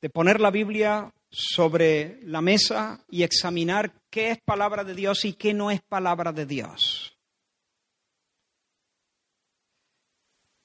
de 0.00 0.10
poner 0.10 0.40
la 0.40 0.52
Biblia 0.52 1.12
sobre 1.28 2.20
la 2.22 2.40
mesa 2.40 3.04
y 3.08 3.24
examinar 3.24 3.99
qué 4.10 4.30
es 4.32 4.38
palabra 4.42 4.84
de 4.84 4.94
Dios 4.94 5.24
y 5.24 5.34
qué 5.34 5.54
no 5.54 5.70
es 5.70 5.80
palabra 5.80 6.32
de 6.32 6.46
Dios. 6.46 7.16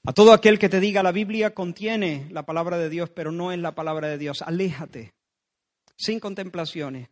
A 0.04 0.12
todo 0.12 0.32
aquel 0.32 0.58
que 0.58 0.68
te 0.68 0.78
diga 0.78 1.02
la 1.02 1.10
Biblia 1.10 1.52
contiene 1.52 2.28
la 2.30 2.44
palabra 2.44 2.78
de 2.78 2.88
Dios, 2.88 3.10
pero 3.10 3.32
no 3.32 3.50
es 3.50 3.58
la 3.58 3.74
palabra 3.74 4.08
de 4.08 4.18
Dios, 4.18 4.40
aléjate, 4.42 5.14
sin 5.96 6.20
contemplaciones. 6.20 7.08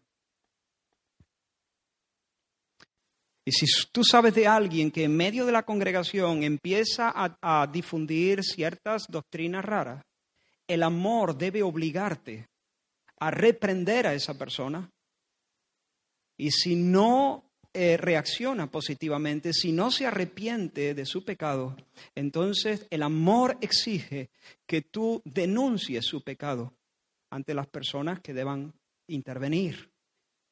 Y 3.44 3.52
si 3.52 3.66
tú 3.90 4.04
sabes 4.04 4.34
de 4.34 4.46
alguien 4.46 4.90
que 4.90 5.04
en 5.04 5.16
medio 5.16 5.44
de 5.44 5.52
la 5.52 5.64
congregación 5.64 6.44
empieza 6.44 7.12
a, 7.14 7.36
a 7.42 7.66
difundir 7.66 8.42
ciertas 8.42 9.06
doctrinas 9.08 9.64
raras, 9.64 10.04
el 10.66 10.82
amor 10.82 11.36
debe 11.36 11.62
obligarte 11.62 12.48
a 13.18 13.30
reprender 13.30 14.06
a 14.06 14.14
esa 14.14 14.38
persona. 14.38 14.90
Y 16.36 16.50
si 16.50 16.76
no 16.76 17.44
eh, 17.72 17.96
reacciona 17.96 18.70
positivamente, 18.70 19.52
si 19.52 19.72
no 19.72 19.90
se 19.90 20.06
arrepiente 20.06 20.94
de 20.94 21.06
su 21.06 21.24
pecado, 21.24 21.76
entonces 22.14 22.86
el 22.90 23.02
amor 23.02 23.58
exige 23.60 24.30
que 24.66 24.82
tú 24.82 25.22
denuncies 25.24 26.04
su 26.04 26.22
pecado 26.22 26.72
ante 27.30 27.54
las 27.54 27.66
personas 27.66 28.20
que 28.20 28.32
deban 28.32 28.74
intervenir, 29.08 29.90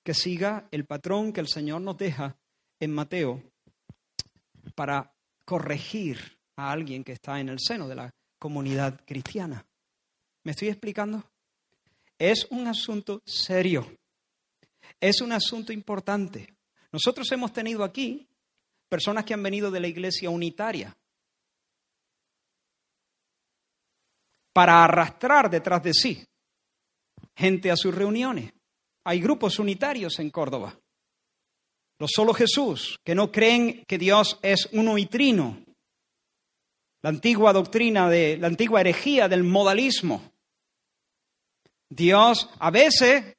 que 0.02 0.14
siga 0.14 0.66
el 0.70 0.84
patrón 0.84 1.32
que 1.32 1.40
el 1.40 1.48
Señor 1.48 1.80
nos 1.80 1.96
deja 1.96 2.36
en 2.80 2.92
Mateo 2.92 3.42
para 4.74 5.14
corregir 5.44 6.38
a 6.56 6.72
alguien 6.72 7.04
que 7.04 7.12
está 7.12 7.40
en 7.40 7.48
el 7.48 7.58
seno 7.60 7.88
de 7.88 7.94
la 7.94 8.14
comunidad 8.38 9.00
cristiana. 9.06 9.64
¿Me 10.44 10.50
estoy 10.50 10.68
explicando? 10.68 11.22
Es 12.18 12.46
un 12.50 12.66
asunto 12.66 13.22
serio. 13.24 13.86
Es 15.02 15.20
un 15.20 15.32
asunto 15.32 15.72
importante. 15.72 16.54
Nosotros 16.92 17.30
hemos 17.32 17.52
tenido 17.52 17.82
aquí 17.82 18.24
personas 18.88 19.24
que 19.24 19.34
han 19.34 19.42
venido 19.42 19.68
de 19.68 19.80
la 19.80 19.88
iglesia 19.88 20.30
unitaria 20.30 20.96
para 24.52 24.84
arrastrar 24.84 25.50
detrás 25.50 25.82
de 25.82 25.92
sí 25.92 26.24
gente 27.34 27.72
a 27.72 27.76
sus 27.76 27.92
reuniones. 27.92 28.52
Hay 29.04 29.20
grupos 29.20 29.58
unitarios 29.58 30.20
en 30.20 30.30
Córdoba. 30.30 30.78
Los 31.98 32.12
solo 32.14 32.32
Jesús, 32.32 33.00
que 33.02 33.16
no 33.16 33.32
creen 33.32 33.82
que 33.88 33.98
Dios 33.98 34.38
es 34.40 34.68
uno 34.70 34.98
y 34.98 35.06
trino. 35.06 35.64
La 37.02 37.10
antigua 37.10 37.52
doctrina 37.52 38.08
de 38.08 38.36
la 38.36 38.46
antigua 38.46 38.80
herejía 38.80 39.28
del 39.28 39.42
modalismo. 39.42 40.30
Dios 41.88 42.48
a 42.60 42.70
veces 42.70 43.34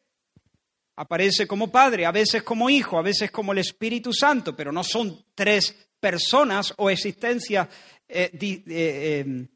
aparece 0.95 1.47
como 1.47 1.71
Padre, 1.71 2.05
a 2.05 2.11
veces 2.11 2.43
como 2.43 2.69
Hijo, 2.69 2.97
a 2.97 3.01
veces 3.01 3.31
como 3.31 3.51
el 3.51 3.59
Espíritu 3.59 4.13
Santo, 4.13 4.55
pero 4.55 4.71
no 4.71 4.83
son 4.83 5.25
tres 5.35 5.75
personas 5.99 6.73
o 6.77 6.89
existencias 6.89 7.67
eh, 8.07 8.29
eh, 8.39 9.19
em, 9.19 9.47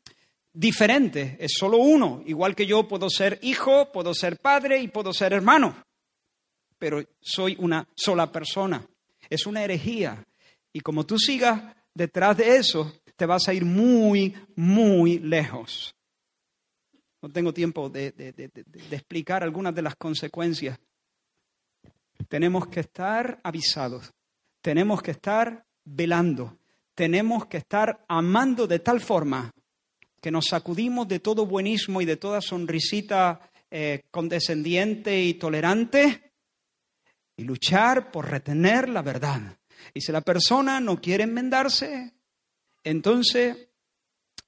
diferentes, 0.54 1.36
es 1.40 1.52
solo 1.58 1.78
uno. 1.78 2.24
Igual 2.26 2.56
que 2.56 2.66
yo 2.66 2.88
puedo 2.88 3.10
ser 3.10 3.40
hijo, 3.42 3.92
puedo 3.92 4.14
ser 4.14 4.38
padre 4.38 4.80
y 4.80 4.88
puedo 4.88 5.14
ser 5.14 5.34
hermano, 5.34 5.84
pero 6.80 7.04
soy 7.22 7.56
una 7.60 7.88
sola 7.96 8.32
persona. 8.32 8.88
Es 9.30 9.46
una 9.46 9.64
herejía. 9.64 10.26
Y 10.72 10.80
como 10.80 11.06
tú 11.06 11.20
sigas 11.20 11.76
detrás 11.94 12.38
de 12.38 12.56
eso, 12.56 12.94
te 13.16 13.26
vas 13.26 13.48
a 13.48 13.54
ir 13.54 13.66
muy, 13.66 14.34
muy 14.56 15.20
lejos. 15.20 15.94
No 17.22 17.30
tengo 17.30 17.54
tiempo 17.54 17.90
de, 17.90 18.14
explicar 18.92 19.44
algunas 19.44 19.74
de 19.76 19.82
las 19.82 19.96
consecuencias. 19.96 20.80
Tenemos 22.28 22.68
que 22.68 22.82
estar 22.82 23.40
avisados, 23.44 24.14
tenemos 24.62 25.02
que 25.02 25.12
estar 25.12 25.66
velando, 25.86 26.58
tenemos 26.94 27.46
que 27.46 27.58
estar 27.58 28.04
amando 28.08 28.68
de 28.68 28.80
tal 28.80 29.00
forma 29.00 29.52
que 30.22 30.32
nos 30.32 30.46
sacudimos 30.46 31.08
de 31.08 31.20
todo 31.20 31.46
buenismo 31.46 32.02
y 32.02 32.06
de 32.06 32.18
toda 32.18 32.42
sonrisita 32.42 33.40
eh, 33.70 34.04
condescendiente 34.12 35.22
y 35.22 35.36
tolerante 35.36 36.34
y 37.36 37.44
luchar 37.44 38.12
por 38.12 38.30
retener 38.30 38.90
la 38.90 39.02
verdad. 39.02 39.58
Y 39.94 40.02
si 40.02 40.12
la 40.12 40.22
persona 40.22 40.80
no 40.80 41.00
quiere 41.00 41.24
enmendarse, 41.24 42.14
entonces 42.84 43.70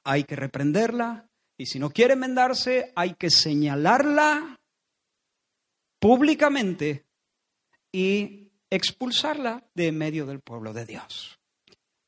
hay 0.03 0.23
que 0.23 0.35
reprenderla, 0.35 1.29
y 1.57 1.65
si 1.65 1.77
no 1.77 1.89
quiere 1.89 2.13
enmendarse, 2.13 2.93
hay 2.95 3.15
que 3.15 3.29
señalarla 3.29 4.57
públicamente 5.99 7.05
y 7.91 8.51
expulsarla 8.69 9.63
de 9.73 9.91
medio 9.91 10.25
del 10.25 10.39
pueblo 10.39 10.73
de 10.73 10.85
Dios. 10.85 11.39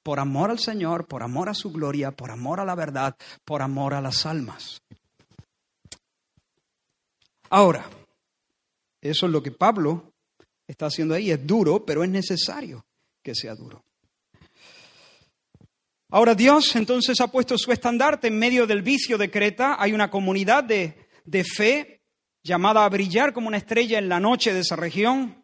Por 0.04 0.20
amor 0.20 0.50
al 0.50 0.60
Señor, 0.60 1.08
por 1.08 1.24
amor 1.24 1.50
a 1.50 1.54
su 1.54 1.72
gloria, 1.72 2.12
por 2.12 2.32
amor 2.32 2.60
a 2.60 2.66
la 2.66 2.76
verdad, 2.76 3.16
por 3.46 3.62
amor 3.62 3.94
a 3.94 4.02
las 4.02 4.26
almas. 4.26 4.82
Ahora, 7.50 7.86
eso 9.02 9.26
es 9.26 9.32
lo 9.32 9.44
que 9.44 9.52
Pablo 9.52 10.14
está 10.68 10.88
haciendo 10.88 11.14
ahí. 11.14 11.32
Es 11.32 11.46
duro, 11.46 11.86
pero 11.86 12.04
es 12.04 12.10
necesario 12.10 12.86
que 13.22 13.36
sea 13.36 13.56
duro. 13.56 13.84
Ahora 16.10 16.36
Dios 16.36 16.76
entonces 16.76 17.22
ha 17.22 17.28
puesto 17.28 17.58
su 17.58 17.72
estandarte 17.72 18.28
en 18.28 18.38
medio 18.38 18.68
del 18.68 18.82
vicio 18.82 19.18
de 19.18 19.32
Creta. 19.32 19.78
Hay 19.80 19.94
una 19.94 20.12
comunidad 20.12 20.64
de, 20.64 20.96
fe 21.46 22.02
llamada 22.44 22.84
a 22.84 22.90
brillar 22.90 23.34
como 23.34 23.48
una 23.48 23.58
estrella 23.58 23.98
en 23.98 24.10
la 24.10 24.20
noche 24.20 24.54
de 24.54 24.60
esa 24.60 24.76
región. 24.76 25.41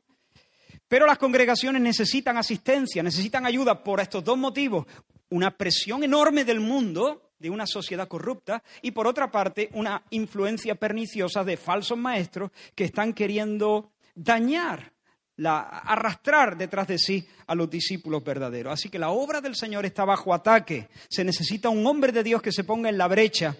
Pero 0.87 1.05
las 1.05 1.17
congregaciones 1.17 1.81
necesitan 1.81 2.37
asistencia, 2.37 3.03
necesitan 3.03 3.45
ayuda 3.45 3.83
por 3.83 3.99
estos 3.99 4.23
dos 4.23 4.37
motivos. 4.37 4.85
Una 5.29 5.55
presión 5.55 6.03
enorme 6.03 6.45
del 6.45 6.61
mundo, 6.61 7.31
de 7.39 7.49
una 7.49 7.67
sociedad 7.67 8.07
corrupta, 8.07 8.63
y 8.81 8.91
por 8.91 9.05
otra 9.05 9.29
parte, 9.29 9.69
una 9.73 10.03
influencia 10.11 10.75
perniciosa 10.75 11.43
de 11.43 11.57
falsos 11.57 11.97
maestros 11.97 12.51
que 12.73 12.85
están 12.85 13.13
queriendo 13.13 13.91
dañar 14.15 14.93
la, 15.35 15.59
arrastrar 15.59 16.57
detrás 16.57 16.87
de 16.87 16.97
sí 16.97 17.27
a 17.45 17.53
los 17.53 17.69
discípulos 17.69 18.23
verdaderos. 18.23 18.73
Así 18.73 18.89
que 18.89 18.97
la 18.97 19.09
obra 19.09 19.41
del 19.41 19.55
Señor 19.55 19.85
está 19.85 20.05
bajo 20.05 20.33
ataque. 20.33 20.87
Se 21.09 21.23
necesita 21.23 21.69
un 21.69 21.85
hombre 21.85 22.11
de 22.11 22.23
Dios 22.23 22.41
que 22.41 22.51
se 22.51 22.63
ponga 22.63 22.89
en 22.89 22.97
la 22.97 23.07
brecha 23.07 23.55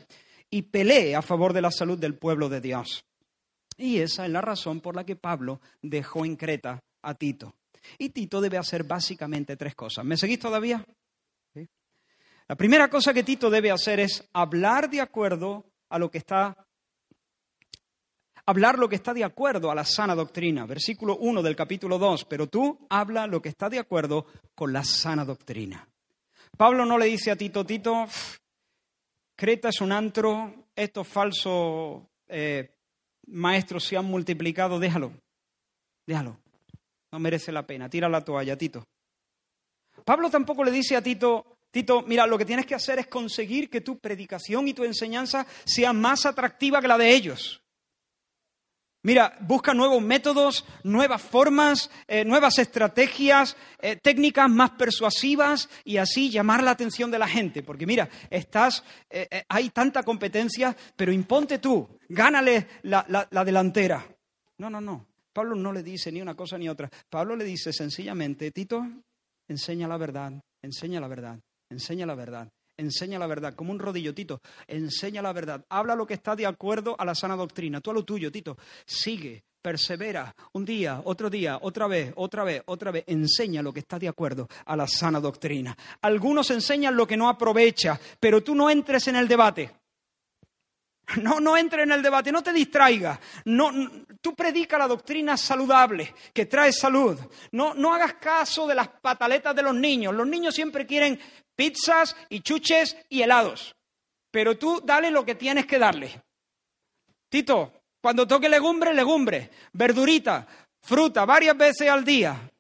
y 0.49 0.63
pelee 0.63 1.15
a 1.15 1.21
favor 1.21 1.53
de 1.53 1.61
la 1.61 1.71
salud 1.71 1.97
del 1.97 2.15
pueblo 2.15 2.47
de 2.47 2.61
Dios. 2.61 3.03
Y 3.77 3.99
esa 3.99 4.25
es 4.25 4.31
la 4.31 4.41
razón 4.41 4.79
por 4.81 4.95
la 4.95 5.05
que 5.05 5.15
Pablo 5.15 5.61
dejó 5.81 6.25
en 6.25 6.35
Creta 6.35 6.79
a 7.07 7.13
Tito. 7.13 7.55
Y 7.97 8.09
Tito 8.09 8.41
debe 8.41 8.57
hacer 8.57 8.83
básicamente 8.83 9.55
tres 9.55 9.75
cosas. 9.75 10.03
¿Me 10.03 10.17
seguís 10.17 10.39
todavía? 10.39 10.83
La 12.49 12.55
primera 12.55 12.89
cosa 12.89 13.13
que 13.13 13.23
Tito 13.23 13.49
debe 13.49 13.71
hacer 13.71 13.99
es 13.99 14.27
hablar 14.33 14.89
de 14.89 15.01
acuerdo 15.01 15.65
a 15.89 15.99
lo 15.99 16.11
que 16.11 16.17
está 16.17 16.55
hablar 18.45 18.79
lo 18.79 18.87
que 18.87 18.95
está 18.95 19.13
de 19.13 19.25
acuerdo 19.25 19.69
a 19.69 19.75
la 19.75 19.83
sana 19.83 20.15
doctrina. 20.15 20.65
Versículo 20.65 21.17
1 21.17 21.43
del 21.43 21.55
capítulo 21.55 21.97
2, 21.97 22.25
pero 22.25 22.47
tú 22.47 22.87
habla 22.89 23.27
lo 23.27 23.41
que 23.41 23.49
está 23.49 23.69
de 23.69 23.79
acuerdo 23.79 24.25
con 24.55 24.71
la 24.71 24.83
sana 24.83 25.25
doctrina. 25.25 25.87
Pablo 26.55 26.85
no 26.85 26.97
le 26.97 27.07
dice 27.07 27.31
a 27.31 27.35
Tito, 27.35 27.65
Tito, 27.65 28.05
Creta 29.35 29.69
es 29.69 29.81
un 29.81 29.91
antro, 29.91 30.67
estos 30.75 31.07
falsos 31.07 32.03
eh, 32.27 32.73
maestros 33.27 33.83
se 33.83 33.97
han 33.97 34.05
multiplicado, 34.05 34.79
déjalo, 34.79 35.11
déjalo, 36.05 36.39
no 37.11 37.19
merece 37.19 37.51
la 37.51 37.65
pena, 37.65 37.89
tira 37.89 38.09
la 38.09 38.21
toalla, 38.21 38.57
Tito. 38.57 38.83
Pablo 40.03 40.29
tampoco 40.29 40.63
le 40.63 40.71
dice 40.71 40.95
a 40.95 41.01
Tito, 41.01 41.57
Tito, 41.71 42.01
mira, 42.03 42.25
lo 42.25 42.37
que 42.37 42.45
tienes 42.45 42.65
que 42.65 42.75
hacer 42.75 42.99
es 42.99 43.07
conseguir 43.07 43.69
que 43.69 43.81
tu 43.81 43.99
predicación 43.99 44.67
y 44.67 44.73
tu 44.73 44.83
enseñanza 44.83 45.45
sea 45.65 45.93
más 45.93 46.25
atractiva 46.25 46.81
que 46.81 46.87
la 46.87 46.97
de 46.97 47.13
ellos. 47.13 47.61
Mira, 49.03 49.37
busca 49.41 49.73
nuevos 49.73 50.01
métodos, 50.01 50.65
nuevas 50.83 51.21
formas, 51.21 51.89
eh, 52.07 52.25
nuevas 52.25 52.57
estrategias, 52.57 53.55
eh, 53.79 53.95
técnicas 53.95 54.49
más 54.49 54.71
persuasivas 54.71 55.69
y 55.85 55.97
así 55.97 56.29
llamar 56.29 56.63
la 56.63 56.71
atención 56.71 57.09
de 57.11 57.19
la 57.19 57.27
gente. 57.27 57.63
Porque 57.63 57.85
mira, 57.85 58.09
estás, 58.29 58.83
eh, 59.09 59.43
hay 59.47 59.69
tanta 59.69 60.03
competencia, 60.03 60.75
pero 60.95 61.11
imponte 61.11 61.59
tú, 61.59 61.87
gánale 62.09 62.67
la, 62.83 63.05
la 63.29 63.45
delantera. 63.45 64.05
No, 64.57 64.69
no, 64.69 64.81
no. 64.81 65.05
Pablo 65.37 65.53
no 65.53 65.71
le 65.71 65.83
dice 65.83 66.11
ni 66.11 66.19
una 66.19 66.33
cosa 66.33 66.57
ni 66.57 66.67
otra. 66.67 66.89
Pablo 67.07 67.35
le 67.35 67.45
dice 67.45 67.71
sencillamente, 67.71 68.49
Tito, 68.49 68.83
enseña 69.47 69.87
la 69.87 69.95
verdad, 69.95 70.33
enseña 70.63 70.99
la 70.99 71.07
verdad, 71.07 71.39
enseña 71.69 72.07
la 72.07 72.15
verdad 72.15 72.49
enseña 72.79 73.17
la 73.17 73.25
verdad, 73.25 73.55
como 73.55 73.71
un 73.71 73.79
rodillo, 73.79 74.13
Tito, 74.13 74.39
enseña 74.67 75.21
la 75.21 75.33
verdad, 75.33 75.65
habla 75.69 75.95
lo 75.95 76.05
que 76.05 76.13
está 76.13 76.35
de 76.35 76.45
acuerdo 76.45 76.95
a 76.99 77.05
la 77.05 77.15
sana 77.15 77.35
doctrina, 77.35 77.81
tú 77.81 77.89
a 77.89 77.93
lo 77.93 78.05
tuyo, 78.05 78.31
Tito, 78.31 78.55
sigue, 78.85 79.43
persevera, 79.61 80.35
un 80.53 80.63
día, 80.63 81.01
otro 81.03 81.29
día, 81.29 81.57
otra 81.61 81.87
vez, 81.87 82.13
otra 82.15 82.43
vez, 82.43 82.61
otra 82.65 82.91
vez, 82.91 83.03
enseña 83.07 83.63
lo 83.63 83.73
que 83.73 83.79
está 83.79 83.97
de 83.97 84.07
acuerdo 84.07 84.47
a 84.65 84.75
la 84.75 84.87
sana 84.87 85.19
doctrina. 85.19 85.75
Algunos 86.01 86.51
enseñan 86.51 86.95
lo 86.95 87.07
que 87.07 87.17
no 87.17 87.29
aprovecha, 87.29 87.99
pero 88.19 88.43
tú 88.43 88.53
no 88.53 88.69
entres 88.69 89.07
en 89.07 89.15
el 89.15 89.27
debate. 89.27 89.71
No, 91.21 91.39
no 91.39 91.55
entres 91.57 91.83
en 91.83 91.91
el 91.91 92.01
debate, 92.01 92.31
no 92.31 92.43
te 92.43 92.51
distraigas. 92.51 93.19
No, 93.45 93.71
tú 94.21 94.35
predica 94.35 94.77
la 94.77 94.87
doctrina 94.87 95.37
saludable, 95.37 96.13
que 96.33 96.45
trae 96.45 96.71
salud. 96.73 97.17
No, 97.51 97.73
no 97.73 97.93
hagas 97.93 98.15
caso 98.15 98.67
de 98.67 98.75
las 98.75 98.89
pataletas 98.89 99.55
de 99.55 99.63
los 99.63 99.73
niños. 99.73 100.13
Los 100.13 100.27
niños 100.27 100.53
siempre 100.53 100.85
quieren 100.85 101.19
pizzas 101.55 102.15
y 102.29 102.41
chuches 102.41 102.97
y 103.09 103.21
helados. 103.21 103.75
Pero 104.31 104.57
tú 104.57 104.81
dale 104.83 105.09
lo 105.09 105.25
que 105.25 105.35
tienes 105.35 105.65
que 105.65 105.79
darle. 105.79 106.21
Tito, 107.29 107.73
cuando 108.01 108.27
toque 108.27 108.49
legumbre, 108.49 108.93
legumbre, 108.93 109.49
verdurita, 109.73 110.45
fruta, 110.81 111.25
varias 111.25 111.57
veces 111.57 111.89
al 111.89 112.03
día. 112.03 112.51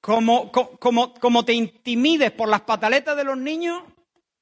Como, 0.00 0.50
como, 0.50 1.14
como 1.14 1.44
te 1.44 1.52
intimides 1.52 2.32
por 2.32 2.48
las 2.48 2.62
pataletas 2.62 3.16
de 3.16 3.24
los 3.24 3.38
niños, 3.38 3.82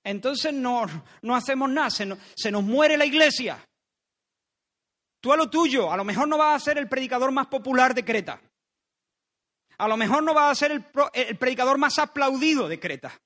entonces 0.05 0.53
no, 0.53 0.87
no 1.23 1.37
hacemos 1.37 1.71
nada, 1.71 1.91
se 1.91 2.07
nos, 2.07 2.19
se 2.35 2.51
nos 2.51 2.63
muere 2.63 2.97
la 2.97 3.05
iglesia. 3.05 3.65
Tú 5.21 5.33
a 5.33 5.37
lo 5.37 5.51
tuyo, 5.51 5.93
a 5.93 5.97
lo 5.97 6.05
mejor 6.05 6.29
no 6.29 6.39
vas 6.39 6.63
a 6.63 6.65
ser 6.65 6.79
el 6.79 6.89
predicador 6.89 7.31
más 7.33 7.47
popular 7.49 7.95
de 7.95 8.05
Creta. 8.05 8.41
A 9.79 9.89
lo 9.89 9.97
mejor 9.97 10.23
no 10.23 10.35
va 10.35 10.51
a 10.51 10.55
ser 10.55 10.73
el, 10.73 10.85
predicador 11.37 11.79
más 11.79 11.99
aplaudido 11.99 12.69
de 12.69 12.81
Creta. 12.81 13.19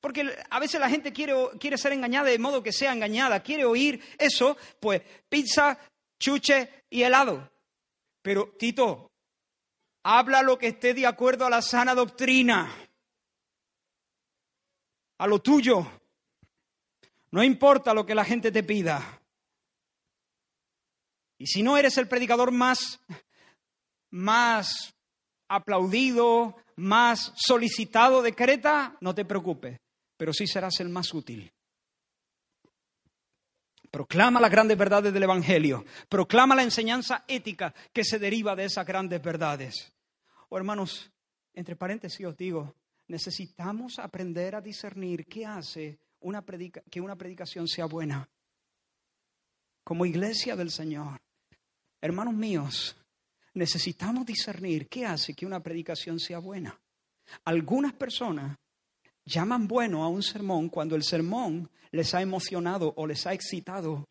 Porque 0.00 0.36
a 0.50 0.60
veces 0.60 0.80
la 0.80 0.88
gente 0.88 1.12
quiere, 1.12 1.34
quiere 1.58 1.78
ser 1.78 1.92
engañada 1.92 2.28
de 2.28 2.38
modo 2.38 2.62
que 2.62 2.72
sea 2.72 2.92
engañada, 2.92 3.42
quiere 3.42 3.64
oír 3.64 4.02
eso, 4.18 4.56
pues 4.80 5.02
pizza, 5.28 5.78
chuche 6.18 6.84
y 6.90 7.02
helado. 7.02 7.50
Pero 8.22 8.54
Tito, 8.58 9.10
Habla 10.08 10.40
lo 10.42 10.56
que 10.56 10.68
esté 10.68 10.94
de 10.94 11.04
acuerdo 11.04 11.46
a 11.46 11.50
la 11.50 11.60
sana 11.60 11.92
doctrina, 11.92 12.72
a 15.18 15.26
lo 15.26 15.40
tuyo. 15.40 15.84
No 17.36 17.44
importa 17.44 17.92
lo 17.92 18.06
que 18.06 18.14
la 18.14 18.24
gente 18.24 18.50
te 18.50 18.62
pida. 18.62 19.20
Y 21.36 21.46
si 21.46 21.62
no 21.62 21.76
eres 21.76 21.98
el 21.98 22.08
predicador 22.08 22.50
más, 22.50 22.98
más 24.10 24.94
aplaudido, 25.46 26.56
más 26.76 27.34
solicitado 27.36 28.22
de 28.22 28.34
Creta, 28.34 28.96
no 29.02 29.14
te 29.14 29.26
preocupes, 29.26 29.78
pero 30.16 30.32
sí 30.32 30.46
serás 30.46 30.80
el 30.80 30.88
más 30.88 31.12
útil. 31.12 31.52
Proclama 33.90 34.40
las 34.40 34.50
grandes 34.50 34.78
verdades 34.78 35.12
del 35.12 35.24
Evangelio. 35.24 35.84
Proclama 36.08 36.54
la 36.54 36.62
enseñanza 36.62 37.26
ética 37.28 37.74
que 37.92 38.02
se 38.02 38.18
deriva 38.18 38.56
de 38.56 38.64
esas 38.64 38.86
grandes 38.86 39.20
verdades. 39.20 39.92
Oh, 40.48 40.56
hermanos, 40.56 41.12
entre 41.52 41.76
paréntesis 41.76 42.24
os 42.24 42.34
digo, 42.34 42.74
necesitamos 43.08 43.98
aprender 43.98 44.54
a 44.54 44.62
discernir 44.62 45.26
qué 45.26 45.44
hace 45.44 45.98
una 46.26 46.44
que 46.90 47.00
una 47.00 47.16
predicación 47.16 47.68
sea 47.68 47.86
buena. 47.86 48.28
Como 49.84 50.04
iglesia 50.04 50.56
del 50.56 50.72
Señor, 50.72 51.20
hermanos 52.00 52.34
míos, 52.34 52.96
necesitamos 53.54 54.26
discernir 54.26 54.88
qué 54.88 55.06
hace 55.06 55.34
que 55.34 55.46
una 55.46 55.62
predicación 55.62 56.18
sea 56.18 56.40
buena. 56.40 56.76
Algunas 57.44 57.92
personas 57.92 58.56
llaman 59.24 59.68
bueno 59.68 60.02
a 60.02 60.08
un 60.08 60.22
sermón 60.22 60.68
cuando 60.68 60.96
el 60.96 61.04
sermón 61.04 61.70
les 61.92 62.12
ha 62.14 62.22
emocionado 62.22 62.92
o 62.96 63.06
les 63.06 63.24
ha 63.26 63.32
excitado 63.32 64.04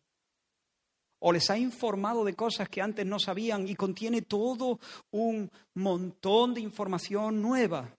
o 1.18 1.32
les 1.32 1.50
ha 1.50 1.58
informado 1.58 2.24
de 2.24 2.34
cosas 2.34 2.68
que 2.70 2.80
antes 2.80 3.04
no 3.04 3.18
sabían 3.18 3.68
y 3.68 3.74
contiene 3.74 4.22
todo 4.22 4.80
un 5.10 5.50
montón 5.74 6.54
de 6.54 6.62
información 6.62 7.42
nueva. 7.42 7.94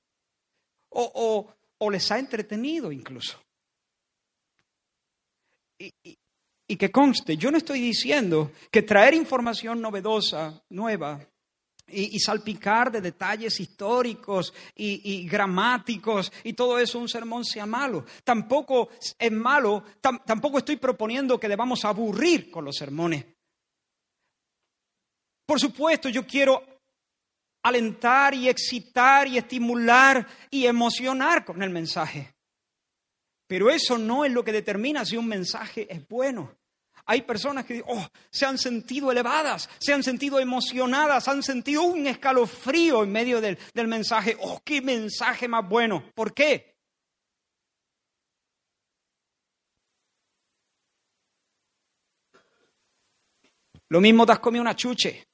O, 0.90 1.54
les 1.92 2.12
ha 2.12 2.18
entretenido 2.18 2.92
incluso. 2.92 3.40
Y, 5.80 6.76
que 6.76 6.92
conste, 6.92 7.38
yo 7.38 7.50
no 7.50 7.58
estoy 7.58 7.80
diciendo 7.80 8.52
que 8.70 8.82
traer 8.82 9.14
información 9.14 9.82
novedosa, 9.82 10.62
nueva, 10.70 11.26
y, 11.90 12.20
salpicar 12.20 12.92
de 12.92 13.00
detalles 13.00 13.60
históricos 13.60 14.54
y, 14.76 15.26
gramáticos 15.28 16.32
y 16.44 16.54
todo 16.54 16.78
eso 16.78 17.00
un 17.00 17.08
sermón 17.08 17.46
sea 17.46 17.66
malo. 17.66 18.06
Tampoco 18.24 18.90
es 19.18 19.32
malo, 19.32 19.84
tampoco 20.02 20.58
estoy 20.58 20.76
proponiendo 20.76 21.40
que 21.40 21.48
debamos 21.48 21.86
aburrir 21.86 22.52
con 22.52 22.66
los 22.66 22.76
sermones. 22.76 23.26
Por 25.46 25.62
supuesto, 25.62 26.10
yo 26.10 26.28
quiero 26.28 26.62
alentar 27.64 28.34
y 28.34 28.50
excitar 28.50 29.28
y 29.28 29.38
estimular 29.38 30.28
y 30.50 30.66
emocionar 30.66 31.46
con 31.46 31.64
el 31.64 31.70
mensaje. 31.70 32.37
Pero 33.48 33.70
eso 33.70 33.98
no 33.98 34.26
es 34.26 34.32
lo 34.32 34.44
que 34.44 34.52
determina 34.52 35.06
si 35.06 35.18
un 35.18 35.28
mensaje 35.28 35.88
es 35.90 36.06
bueno. 36.08 36.56
Hay 37.06 37.22
personas 37.22 37.66
que 37.66 37.82
oh, 37.88 38.06
se 38.30 38.46
han 38.46 38.58
sentido 38.58 39.10
elevadas, 39.10 39.70
se 39.80 39.94
han 39.94 40.04
sentido 40.04 40.40
emocionadas, 40.40 41.30
han 41.30 41.42
sentido 41.42 41.84
un 41.84 42.06
escalofrío 42.06 43.04
en 43.04 43.12
medio 43.14 43.40
del, 43.40 43.58
del 43.74 43.88
mensaje. 43.88 44.36
¡Oh, 44.42 44.62
qué 44.64 44.82
mensaje 44.82 45.48
más 45.48 45.68
bueno! 45.68 46.04
¿Por 46.14 46.34
qué? 46.34 46.76
Lo 53.90 54.02
mismo 54.02 54.26
te 54.26 54.34
has 54.34 54.40
comido 54.40 54.62
una 54.62 54.76
chuche. 54.76 55.27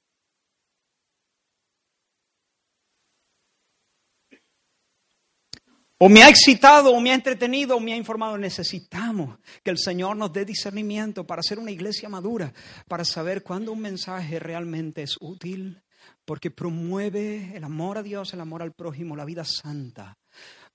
O 6.05 6.09
me 6.09 6.21
ha 6.21 6.27
excitado, 6.27 6.91
o 6.91 6.99
me 6.99 7.11
ha 7.11 7.15
entretenido, 7.15 7.77
o 7.77 7.79
me 7.79 7.93
ha 7.93 7.95
informado. 7.95 8.37
Necesitamos 8.37 9.39
que 9.63 9.71
el 9.71 9.77
Señor 9.77 10.17
nos 10.17 10.33
dé 10.33 10.43
discernimiento 10.43 11.25
para 11.25 11.41
ser 11.41 11.59
una 11.59 11.71
iglesia 11.71 12.09
madura, 12.09 12.51
para 12.89 13.05
saber 13.05 13.41
cuándo 13.41 13.71
un 13.71 13.79
mensaje 13.79 14.37
realmente 14.37 15.01
es 15.01 15.15
útil, 15.21 15.81
porque 16.25 16.51
promueve 16.51 17.55
el 17.55 17.63
amor 17.63 17.99
a 17.99 18.03
Dios, 18.03 18.33
el 18.33 18.41
amor 18.41 18.61
al 18.61 18.73
prójimo, 18.73 19.15
la 19.15 19.23
vida 19.23 19.45
santa, 19.45 20.17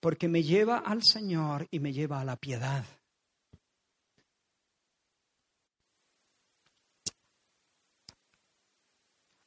porque 0.01 0.29
me 0.29 0.43
lleva 0.43 0.79
al 0.79 1.03
Señor 1.03 1.69
y 1.71 1.79
me 1.81 1.93
lleva 1.93 2.23
a 2.23 2.25
la 2.25 2.37
piedad. 2.37 2.87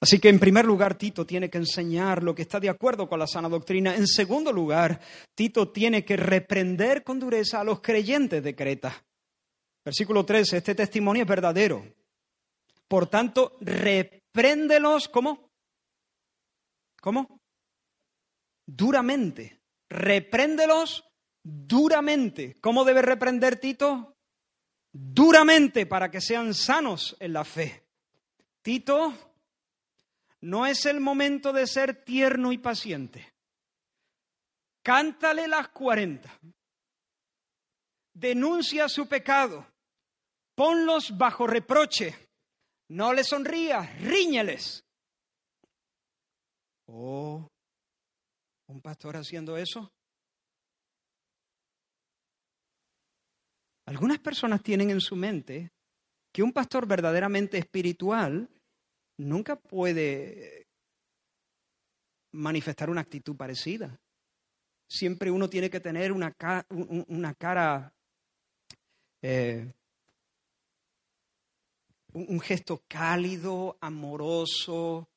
Así 0.01 0.19
que 0.19 0.29
en 0.29 0.39
primer 0.39 0.65
lugar 0.65 0.97
Tito 0.97 1.27
tiene 1.27 1.51
que 1.51 1.59
enseñar 1.59 2.23
lo 2.23 2.33
que 2.33 2.41
está 2.41 2.59
de 2.59 2.69
acuerdo 2.69 3.07
con 3.07 3.19
la 3.19 3.27
sana 3.27 3.47
doctrina. 3.47 3.95
En 3.95 4.07
segundo 4.07 4.51
lugar, 4.51 4.99
Tito 5.35 5.69
tiene 5.69 6.03
que 6.03 6.17
reprender 6.17 7.03
con 7.03 7.19
dureza 7.19 7.61
a 7.61 7.63
los 7.63 7.81
creyentes 7.81 8.43
de 8.43 8.55
Creta. 8.55 9.05
Versículo 9.85 10.25
13, 10.25 10.57
este 10.57 10.73
testimonio 10.73 11.21
es 11.21 11.29
verdadero. 11.29 11.85
Por 12.87 13.07
tanto, 13.07 13.57
repréndelos, 13.61 15.07
¿cómo? 15.07 15.51
¿Cómo? 16.99 17.39
Duramente. 18.65 19.61
Repréndelos 19.87 21.03
duramente. 21.43 22.57
¿Cómo 22.59 22.83
debe 22.85 23.03
reprender 23.03 23.59
Tito? 23.59 24.15
Duramente 24.91 25.85
para 25.85 26.09
que 26.09 26.21
sean 26.21 26.55
sanos 26.55 27.15
en 27.19 27.33
la 27.33 27.45
fe. 27.45 27.83
Tito 28.63 29.30
no 30.41 30.65
es 30.65 30.85
el 30.85 30.99
momento 30.99 31.53
de 31.53 31.67
ser 31.67 32.03
tierno 32.03 32.51
y 32.51 32.57
paciente. 32.57 33.33
Cántale 34.83 35.47
las 35.47 35.69
cuarenta. 35.69 36.37
Denuncia 38.13 38.89
su 38.89 39.07
pecado. 39.07 39.67
Ponlos 40.55 41.17
bajo 41.17 41.47
reproche. 41.47 42.29
No 42.89 43.13
les 43.13 43.27
sonrías, 43.27 44.01
ríñeles. 44.01 44.83
Oh, 46.87 47.47
un 48.67 48.81
pastor 48.81 49.15
haciendo 49.15 49.55
eso. 49.55 49.89
Algunas 53.85 54.19
personas 54.19 54.61
tienen 54.61 54.89
en 54.89 55.01
su 55.01 55.15
mente 55.15 55.71
que 56.33 56.43
un 56.43 56.51
pastor 56.51 56.87
verdaderamente 56.87 57.57
espiritual 57.57 58.49
nunca 59.21 59.55
puede 59.55 60.67
manifestar 62.33 62.89
una 62.89 63.01
actitud 63.01 63.35
parecida. 63.35 63.99
Siempre 64.87 65.31
uno 65.31 65.49
tiene 65.49 65.69
que 65.69 65.79
tener 65.79 66.11
una, 66.11 66.35
una 66.69 67.33
cara, 67.35 67.93
eh, 69.21 69.71
un, 72.13 72.39
gesto 72.41 72.83
cálido, 72.87 73.77
amoroso. 73.79 75.07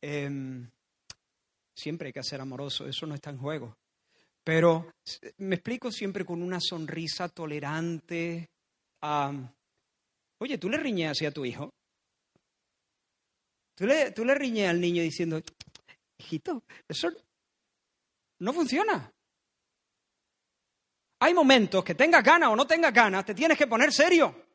Em, 0.00 0.68
siempre 1.74 2.08
hay 2.08 2.12
que 2.12 2.22
ser 2.24 2.40
amoroso, 2.40 2.86
eso 2.86 3.06
no 3.06 3.14
está 3.14 3.30
en 3.30 3.38
juego. 3.38 3.76
Pero 4.42 4.92
me 5.38 5.54
explico 5.54 5.92
siempre 5.92 6.24
con 6.24 6.42
una 6.42 6.58
sonrisa 6.60 7.28
tolerante. 7.28 8.50
Oye, 10.38 10.58
¿tú 10.58 10.68
le 10.68 10.78
riñes 10.78 11.22
a 11.22 11.30
tu 11.30 11.44
hijo? 11.44 11.72
Tú 13.82 13.88
le, 13.88 14.12
tú 14.12 14.22
riñes 14.22 14.70
al 14.70 14.80
niño 14.80 15.02
diciendo, 15.02 15.42
hijito, 16.16 16.62
eso 16.86 17.08
no 18.38 18.52
funciona. 18.52 19.12
Hay 21.18 21.34
momentos 21.34 21.82
que 21.82 21.96
tengas 21.96 22.22
ganas 22.22 22.50
o 22.50 22.54
no 22.54 22.64
tengas 22.64 22.94
ganas, 22.94 23.24
te 23.24 23.34
tienes 23.34 23.58
que 23.58 23.66
poner 23.66 23.92
serio. 23.92 24.46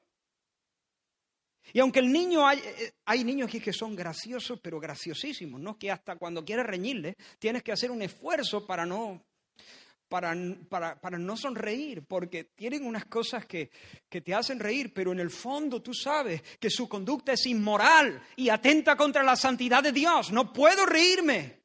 Y 1.74 1.82
aunque 1.82 2.00
el 2.00 2.10
niño, 2.10 2.48
hay, 2.48 2.60
eh, 2.60 2.94
hay 3.04 3.26
niños 3.26 3.52
que 3.52 3.74
son 3.74 3.98
graciosos, 3.98 4.62
pero 4.64 4.80
graciosísimos, 4.80 5.60
¿no? 5.60 5.78
Que 5.78 5.92
hasta 5.92 6.16
cuando 6.16 6.46
quieres 6.46 6.66
reñirle, 6.66 7.18
tienes 7.38 7.64
que 7.64 7.74
hacer 7.74 7.92
un 7.92 8.04
esfuerzo 8.04 8.66
para 8.66 8.86
no 8.86 9.27
para, 10.08 10.34
para, 10.70 11.18
no 11.18 11.36
sonreír, 11.36 12.04
porque 12.06 12.46
tienen 12.46 12.86
unas 12.86 13.06
cosas 13.06 13.46
que, 13.46 13.70
que 14.10 14.22
te 14.22 14.34
hacen 14.34 14.60
reír, 14.60 14.94
pero 14.94 15.12
en 15.12 15.20
el 15.20 15.30
fondo 15.30 15.82
tú 15.82 15.94
sabes 15.94 16.42
que 16.60 16.70
su 16.70 16.88
conducta 16.88 17.34
es 17.34 17.46
inmoral 17.46 18.22
y 18.36 18.50
atenta 18.50 18.96
contra 18.96 19.24
la 19.24 19.36
santidad 19.36 19.84
de 19.84 19.92
Dios. 19.92 20.32
No 20.32 20.54
puedo 20.54 20.86
reírme. 20.86 21.58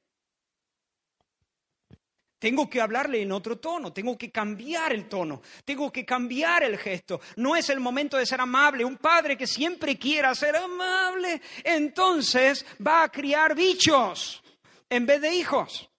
Tengo 2.42 2.68
que 2.68 2.80
hablarle 2.80 3.22
en 3.22 3.30
otro 3.30 3.60
tono, 3.60 3.92
tengo 3.92 4.18
que 4.18 4.32
cambiar 4.32 4.92
el 4.92 5.08
tono, 5.08 5.42
tengo 5.64 5.92
que 5.92 6.04
cambiar 6.04 6.64
el 6.64 6.76
gesto. 6.76 7.20
No 7.36 7.54
es 7.54 7.70
el 7.70 7.78
momento 7.78 8.16
de 8.16 8.26
ser 8.26 8.40
amable. 8.40 8.84
Un 8.84 8.96
padre 8.96 9.36
que 9.36 9.46
siempre 9.46 9.96
quiera 9.96 10.34
ser 10.34 10.56
amable, 10.56 11.40
entonces 11.62 12.66
va 12.84 13.04
a 13.04 13.08
criar 13.10 13.54
bichos 13.54 14.42
en 14.90 15.06
vez 15.06 15.20
de 15.20 15.32
hijos. 15.32 15.91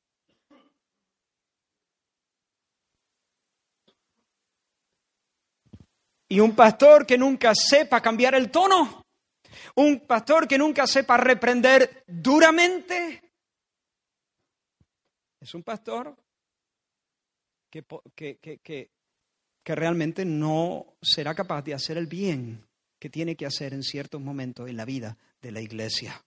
Y 6.34 6.40
un 6.40 6.56
pastor 6.56 7.06
que 7.06 7.16
nunca 7.16 7.54
sepa 7.54 8.02
cambiar 8.02 8.34
el 8.34 8.50
tono, 8.50 9.04
un 9.76 10.00
pastor 10.00 10.48
que 10.48 10.58
nunca 10.58 10.88
sepa 10.88 11.16
reprender 11.16 12.04
duramente, 12.08 13.22
Es 15.40 15.54
un 15.54 15.62
pastor 15.62 16.16
que, 17.70 17.86
que, 18.16 18.40
que 18.60 19.76
realmente 19.76 20.26
no 20.26 20.96
será 21.04 21.36
capaz 21.36 21.62
de 21.62 21.76
hacer 21.76 21.98
el 21.98 22.08
bien 22.08 22.66
que 22.98 23.12
tiene 23.12 23.36
que 23.36 23.46
hacer 23.46 23.76
en 23.76 23.84
ciertos 23.84 24.20
momentos 24.20 24.68
en 24.68 24.78
la 24.78 24.86
vida 24.86 25.16
de 25.40 25.52
la 25.52 25.62
iglesia. 25.62 26.20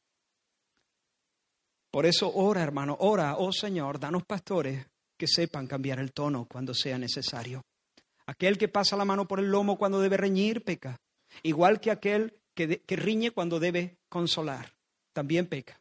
Por 1.91 2.07
eso 2.07 2.33
ora, 2.33 2.63
hermano, 2.63 2.97
ora, 3.01 3.39
oh 3.39 3.51
Señor, 3.51 3.99
danos 3.99 4.25
pastores 4.25 4.87
que 5.19 5.27
sepan 5.27 5.67
cambiar 5.67 5.99
el 5.99 6.13
tono 6.13 6.47
cuando 6.47 6.75
sea 6.75 6.97
necesario. 6.97 7.65
Aquel 8.27 8.59
que 8.59 8.69
pasa 8.69 8.97
la 8.97 9.05
mano 9.05 9.29
por 9.29 9.39
el 9.39 9.51
lomo 9.51 9.79
cuando 9.79 10.01
debe 10.01 10.17
reñir, 10.17 10.65
peca. 10.65 11.01
Igual 11.43 11.81
que 11.81 11.91
aquel 11.91 12.41
que, 12.55 12.83
que 12.83 12.97
riñe 12.97 13.31
cuando 13.31 13.61
debe 13.61 13.99
consolar, 14.09 14.75
también 15.13 15.47
peca. 15.47 15.81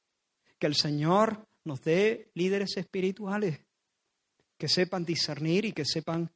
Que 0.60 0.68
el 0.68 0.76
Señor 0.76 1.48
nos 1.64 1.82
dé 1.82 2.30
líderes 2.34 2.78
espirituales 2.78 3.60
que 4.58 4.68
sepan 4.68 5.06
discernir 5.06 5.66
y 5.66 5.74
que 5.74 5.86
sepan 5.86 6.32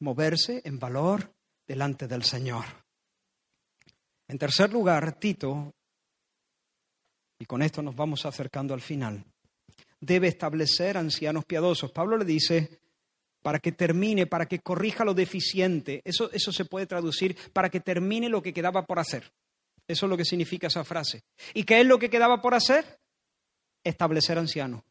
moverse 0.00 0.60
en 0.64 0.78
valor 0.78 1.34
delante 1.66 2.06
del 2.06 2.22
Señor. 2.22 2.64
En 4.28 4.38
tercer 4.38 4.72
lugar, 4.72 5.18
Tito, 5.18 5.74
y 7.38 7.44
con 7.46 7.62
esto 7.62 7.82
nos 7.82 7.94
vamos 7.94 8.26
acercando 8.26 8.74
al 8.74 8.80
final, 8.80 9.24
debe 10.00 10.28
establecer 10.28 10.96
ancianos 10.96 11.44
piadosos. 11.44 11.92
Pablo 11.92 12.16
le 12.16 12.24
dice, 12.24 12.80
para 13.46 13.60
que 13.60 13.70
termine, 13.70 14.26
para 14.26 14.46
que 14.46 14.58
corrija 14.58 15.04
lo 15.04 15.14
deficiente. 15.14 16.02
Eso, 16.04 16.28
eso 16.32 16.50
se 16.50 16.64
puede 16.64 16.84
traducir, 16.84 17.36
para 17.52 17.70
que 17.70 17.78
termine 17.78 18.28
lo 18.28 18.42
que 18.42 18.52
quedaba 18.52 18.84
por 18.84 18.98
hacer. 18.98 19.30
Eso 19.86 20.06
es 20.06 20.10
lo 20.10 20.16
que 20.16 20.24
significa 20.24 20.66
esa 20.66 20.82
frase. 20.82 21.22
¿Y 21.54 21.62
qué 21.62 21.80
es 21.80 21.86
lo 21.86 21.96
que 21.96 22.10
quedaba 22.10 22.42
por 22.42 22.54
hacer? 22.56 22.98
Establecer 23.84 24.36
ancianos. 24.36 24.82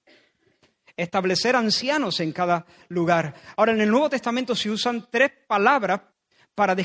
Establecer 0.95 1.57
ancianos 1.57 2.21
en 2.21 2.31
cada 2.31 2.65
lugar. 2.87 3.35
Ahora, 3.57 3.73
en 3.73 3.81
el 3.81 3.91
Nuevo 3.91 4.09
Testamento 4.09 4.55
se 4.55 4.71
usan 4.71 5.09
tres 5.11 5.31
palabras 5.45 6.03
para, 6.55 6.77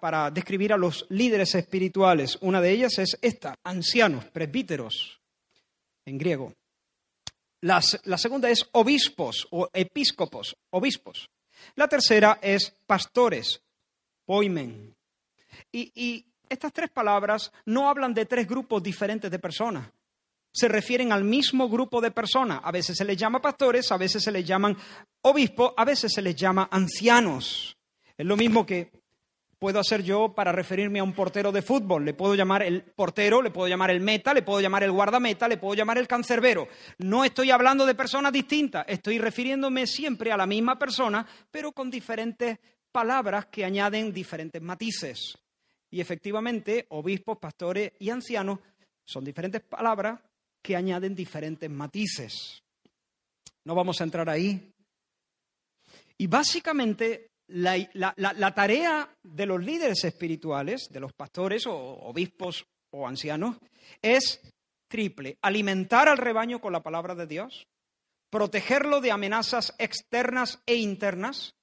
para, 0.00 0.30
describir 0.30 0.72
a 0.72 0.78
los 0.78 1.04
líderes 1.10 1.54
espirituales. 1.54 2.38
Una 2.40 2.62
de 2.62 2.70
ellas 2.70 2.96
es 2.98 3.18
esta, 3.20 3.56
ancianos, 3.62 4.24
presbíteros, 4.24 5.20
en 6.06 6.16
griego. 6.16 6.54
La, 7.64 7.80
segunda 7.80 8.50
es 8.50 8.68
obispos 8.72 9.48
o 9.50 9.70
episcopos, 9.72 10.54
obispos. 10.68 11.30
La 11.76 11.88
tercera 11.88 12.38
es 12.42 12.76
pastores, 12.86 13.62
poimen. 14.26 14.94
Y, 15.72 15.90
y 15.94 16.26
estas 16.46 16.74
tres 16.74 16.90
palabras 16.90 17.50
no 17.64 17.88
hablan 17.88 18.12
de 18.12 18.26
tres 18.26 18.46
grupos 18.46 18.82
diferentes 18.82 19.30
de 19.30 19.38
personas. 19.38 19.88
Se 20.52 20.68
refieren 20.68 21.10
al 21.10 21.24
mismo 21.24 21.70
grupo 21.70 22.02
de 22.02 22.10
personas. 22.10 22.60
A 22.62 22.70
veces 22.70 22.98
se 22.98 23.04
les 23.06 23.16
llama 23.16 23.40
pastores, 23.40 23.90
a 23.90 23.96
veces 23.96 24.22
se 24.22 24.30
les 24.30 24.44
llaman 24.44 24.76
obispos, 25.22 25.72
a 25.74 25.86
veces 25.86 26.12
se 26.12 26.20
les 26.20 26.36
llama 26.36 26.68
ancianos. 26.70 27.78
Es 28.14 28.26
lo 28.26 28.36
mismo 28.36 28.66
que 28.66 28.92
puedo 29.58 29.78
hacer 29.78 30.02
yo 30.02 30.34
para 30.34 30.52
referirme 30.52 30.98
a 30.98 31.04
un 31.04 31.12
portero 31.12 31.52
de 31.52 31.62
fútbol. 31.62 32.04
Le 32.04 32.14
puedo 32.14 32.34
llamar 32.34 32.62
el 32.62 32.82
portero, 32.82 33.42
le 33.42 33.50
puedo 33.50 33.68
llamar 33.68 33.90
el 33.90 34.00
meta, 34.00 34.34
le 34.34 34.42
puedo 34.42 34.60
llamar 34.60 34.82
el 34.82 34.92
guardameta, 34.92 35.48
le 35.48 35.56
puedo 35.56 35.74
llamar 35.74 35.98
el 35.98 36.08
cancerbero. 36.08 36.68
No 36.98 37.24
estoy 37.24 37.50
hablando 37.50 37.86
de 37.86 37.94
personas 37.94 38.32
distintas, 38.32 38.84
estoy 38.88 39.18
refiriéndome 39.18 39.86
siempre 39.86 40.32
a 40.32 40.36
la 40.36 40.46
misma 40.46 40.78
persona, 40.78 41.26
pero 41.50 41.72
con 41.72 41.90
diferentes 41.90 42.58
palabras 42.92 43.46
que 43.46 43.64
añaden 43.64 44.12
diferentes 44.12 44.62
matices. 44.62 45.36
Y 45.90 46.00
efectivamente, 46.00 46.86
obispos, 46.90 47.38
pastores 47.38 47.92
y 47.98 48.10
ancianos 48.10 48.58
son 49.04 49.24
diferentes 49.24 49.62
palabras 49.62 50.20
que 50.62 50.76
añaden 50.76 51.14
diferentes 51.14 51.70
matices. 51.70 52.62
No 53.64 53.74
vamos 53.74 54.00
a 54.00 54.04
entrar 54.04 54.28
ahí. 54.28 54.72
Y 56.18 56.26
básicamente 56.26 57.33
la, 57.54 58.54
tarea 58.54 59.08
de 59.22 59.46
los 59.46 59.62
líderes 59.62 60.04
espirituales, 60.04 60.88
de 60.90 61.00
los 61.00 61.12
pastores 61.12 61.66
o 61.66 61.74
obispos 61.74 62.66
o 62.90 63.06
ancianos, 63.06 63.56
es 64.02 64.40
triple. 64.88 65.38
Alimentar 65.40 66.08
al 66.08 66.18
rebaño 66.18 66.60
con 66.60 66.72
la 66.72 66.82
palabra 66.82 67.14
de 67.14 67.26
Dios, 67.26 67.66
protegerlo 68.28 69.00
de 69.00 69.12
amenazas 69.12 69.74
externas 69.78 70.60
e 70.66 70.76
internas 70.76 71.54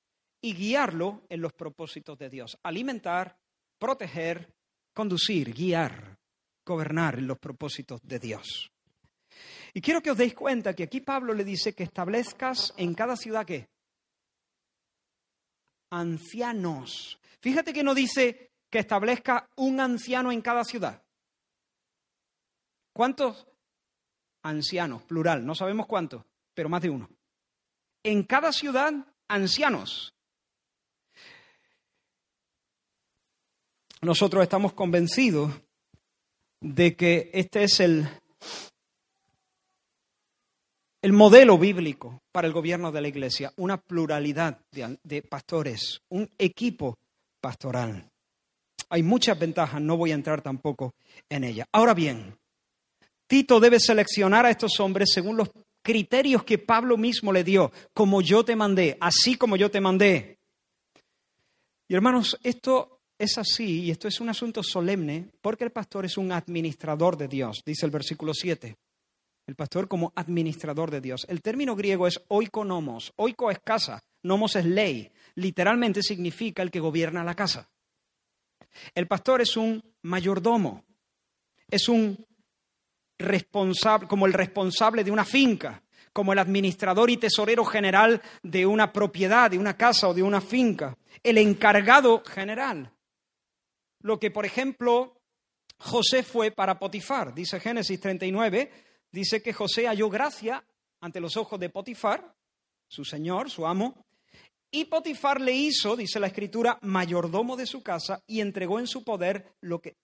y 0.42 0.54
guiarlo 0.54 1.24
en 1.30 1.42
los 1.42 1.54
propósitos 1.54 2.18
de 2.18 2.30
Dios. 2.30 2.58
Alimentar, 2.64 3.38
proteger, 3.78 4.54
conducir, 4.94 5.54
guiar, 5.54 6.18
gobernar 6.66 7.20
en 7.20 7.28
los 7.28 7.38
propósitos 7.38 8.00
de 8.04 8.20
Dios. 8.20 8.72
Y 9.74 9.82
quiero 9.82 10.02
que 10.02 10.12
os 10.12 10.18
deis 10.18 10.34
cuenta 10.34 10.74
que 10.74 10.84
aquí 10.84 11.02
Pablo 11.02 11.34
le 11.34 11.44
dice 11.44 11.74
que 11.74 11.84
establezcas 11.84 12.74
en 12.78 12.94
cada 12.94 13.16
ciudad 13.16 13.46
que 13.46 13.68
ancianos. 15.92 17.20
Fíjate 17.40 17.74
que 17.74 17.84
no 17.84 17.94
dice 17.94 18.52
que 18.70 18.80
establezca 18.80 19.50
un 19.56 19.80
anciano 19.80 20.32
en 20.32 20.42
cada 20.42 20.64
ciudad. 20.64 21.04
¿Cuántos 22.94 23.48
ancianos? 24.44 25.04
Plural, 25.04 25.46
no 25.46 25.54
sabemos 25.54 25.86
cuántos, 25.86 26.24
pero 26.54 26.70
más 26.70 26.82
de 26.82 26.90
uno. 26.90 27.10
En 28.04 28.24
cada 28.24 28.52
ciudad, 28.52 28.94
ancianos. 29.28 30.14
Nosotros 34.02 34.42
estamos 34.42 34.74
convencidos 34.74 35.54
de 36.60 36.96
que 36.96 37.30
este 37.34 37.64
es 37.64 37.80
el 37.80 38.08
el 41.02 41.14
modelo 41.14 41.58
bíblico 41.58 42.22
para 42.32 42.48
el 42.48 42.54
gobierno 42.54 42.92
de 42.92 43.02
la 43.02 43.08
Iglesia, 43.08 43.52
una 43.58 43.78
pluralidad 43.78 44.60
de, 44.72 45.22
pastores, 45.24 46.02
un 46.10 46.30
equipo 46.38 46.98
pastoral. 47.40 48.08
Hay 48.90 49.02
muchas 49.02 49.40
ventajas, 49.40 49.82
no 49.82 49.98
voy 49.98 50.12
a 50.12 50.16
entrar 50.16 50.42
tampoco 50.42 50.94
en 51.30 51.44
ellas. 51.44 51.68
Ahora 51.72 51.94
bien, 51.94 52.38
Tito 53.26 53.60
debe 53.60 53.80
seleccionar 53.80 54.46
a 54.46 54.52
estos 54.52 54.80
hombres 54.80 55.10
según 55.12 55.38
los 55.38 55.50
criterios 55.82 56.44
que 56.44 56.60
Pablo 56.60 56.98
mismo 56.98 57.34
le 57.34 57.44
dio, 57.44 57.72
como 57.94 58.22
yo 58.22 58.46
te 58.46 58.56
mandé, 58.56 58.98
así 59.00 59.36
como 59.36 59.56
yo 59.56 59.72
te 59.72 59.82
mandé. 59.82 60.38
Y 61.88 61.96
hermanos, 61.96 62.38
esto 62.44 63.00
es 63.18 63.38
así 63.40 63.84
y 63.84 63.92
esto 63.92 64.08
es 64.08 64.20
un 64.20 64.30
asunto 64.30 64.62
solemne 64.62 65.30
porque 65.42 65.64
el 65.64 65.72
pastor 65.72 66.06
es 66.06 66.18
un 66.18 66.32
administrador 66.32 67.18
de 67.18 67.28
Dios, 67.28 67.64
dice 67.66 67.86
el 67.86 67.92
versículo 67.92 68.34
7 68.34 68.76
el 69.52 69.56
pastor 69.58 69.90
como 69.90 70.14
administrador 70.16 70.90
de 70.92 71.02
Dios. 71.02 71.26
El 71.28 71.42
término 71.42 71.76
griego 71.76 72.08
es 72.08 72.22
oikonomos. 72.30 73.12
Oiko 73.18 73.52
es 73.52 73.60
casa, 73.60 74.02
nomos 74.24 74.56
es 74.56 74.64
ley. 74.64 75.12
Literalmente 75.36 76.02
significa 76.02 76.64
el 76.64 76.72
que 76.72 76.80
gobierna 76.80 77.22
la 77.22 77.36
casa. 77.36 77.70
El 78.96 79.08
pastor 79.08 79.42
es 79.42 79.58
un 79.58 79.84
mayordomo, 80.04 80.86
es 81.70 81.90
un 81.90 82.26
responsable, 83.20 84.08
como 84.08 84.26
el 84.26 84.32
responsable 84.32 85.04
de 85.04 85.12
una 85.12 85.26
finca, 85.26 85.84
como 86.14 86.32
el 86.32 86.40
administrador 86.40 87.10
y 87.10 87.18
tesorero 87.18 87.66
general 87.66 88.22
de 88.44 88.66
una 88.66 88.94
propiedad, 88.94 89.52
de 89.52 89.58
una 89.58 89.76
casa 89.76 90.08
o 90.08 90.14
de 90.14 90.24
una 90.24 90.40
finca, 90.40 90.98
el 91.22 91.38
encargado 91.38 92.24
general. 92.24 92.90
Lo 94.00 94.18
que, 94.18 94.32
por 94.32 94.46
ejemplo, 94.46 95.22
José 95.78 96.24
fue 96.24 96.52
para 96.52 96.80
Potifar, 96.80 97.34
dice 97.34 97.60
Génesis 97.60 98.00
39, 98.00 98.91
dice 99.12 99.42
que 99.42 99.54
José 99.54 99.88
halló 99.88 100.10
gracia 100.10 100.64
ante 101.00 101.20
los 101.20 101.38
ojos 101.38 101.60
de 101.60 101.70
Potifar, 101.70 102.36
su 102.88 103.04
señor, 103.04 103.50
su 103.50 103.66
amo, 103.66 104.06
y 104.72 104.86
Potifar 104.86 105.42
le 105.42 105.52
hizo, 105.52 105.98
dice 105.98 106.20
la 106.20 106.28
escritura, 106.28 106.80
mayordomo 106.82 107.58
de 107.58 107.66
su 107.66 107.84
casa 107.84 108.24
y 108.26 108.40
entregó 108.40 108.80
en 108.80 108.88
su 108.88 109.04
poder 109.04 109.54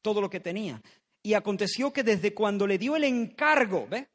todo 0.01 0.19
lo 0.19 0.29
que 0.29 0.41
tenía. 0.41 0.81
Y 1.23 1.33
aconteció 1.33 1.93
que 1.93 2.03
desde 2.03 2.33
cuando 2.33 2.67
le 2.67 2.77
dio 2.77 2.95
el 2.95 3.05
encargo, 3.05 3.87
¿ve? 3.87 4.09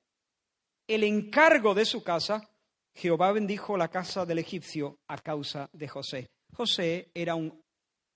El 0.86 1.04
encargo 1.04 1.74
de 1.74 1.86
su 1.86 2.02
casa, 2.02 2.50
Jehová 2.94 3.32
bendijo 3.32 3.78
la 3.78 3.88
casa 3.88 4.26
del 4.26 4.40
egipcio 4.40 4.98
a 5.08 5.16
causa 5.18 5.70
de 5.72 5.88
José. 5.88 6.30
José 6.52 7.10
era 7.14 7.34
un, 7.34 7.62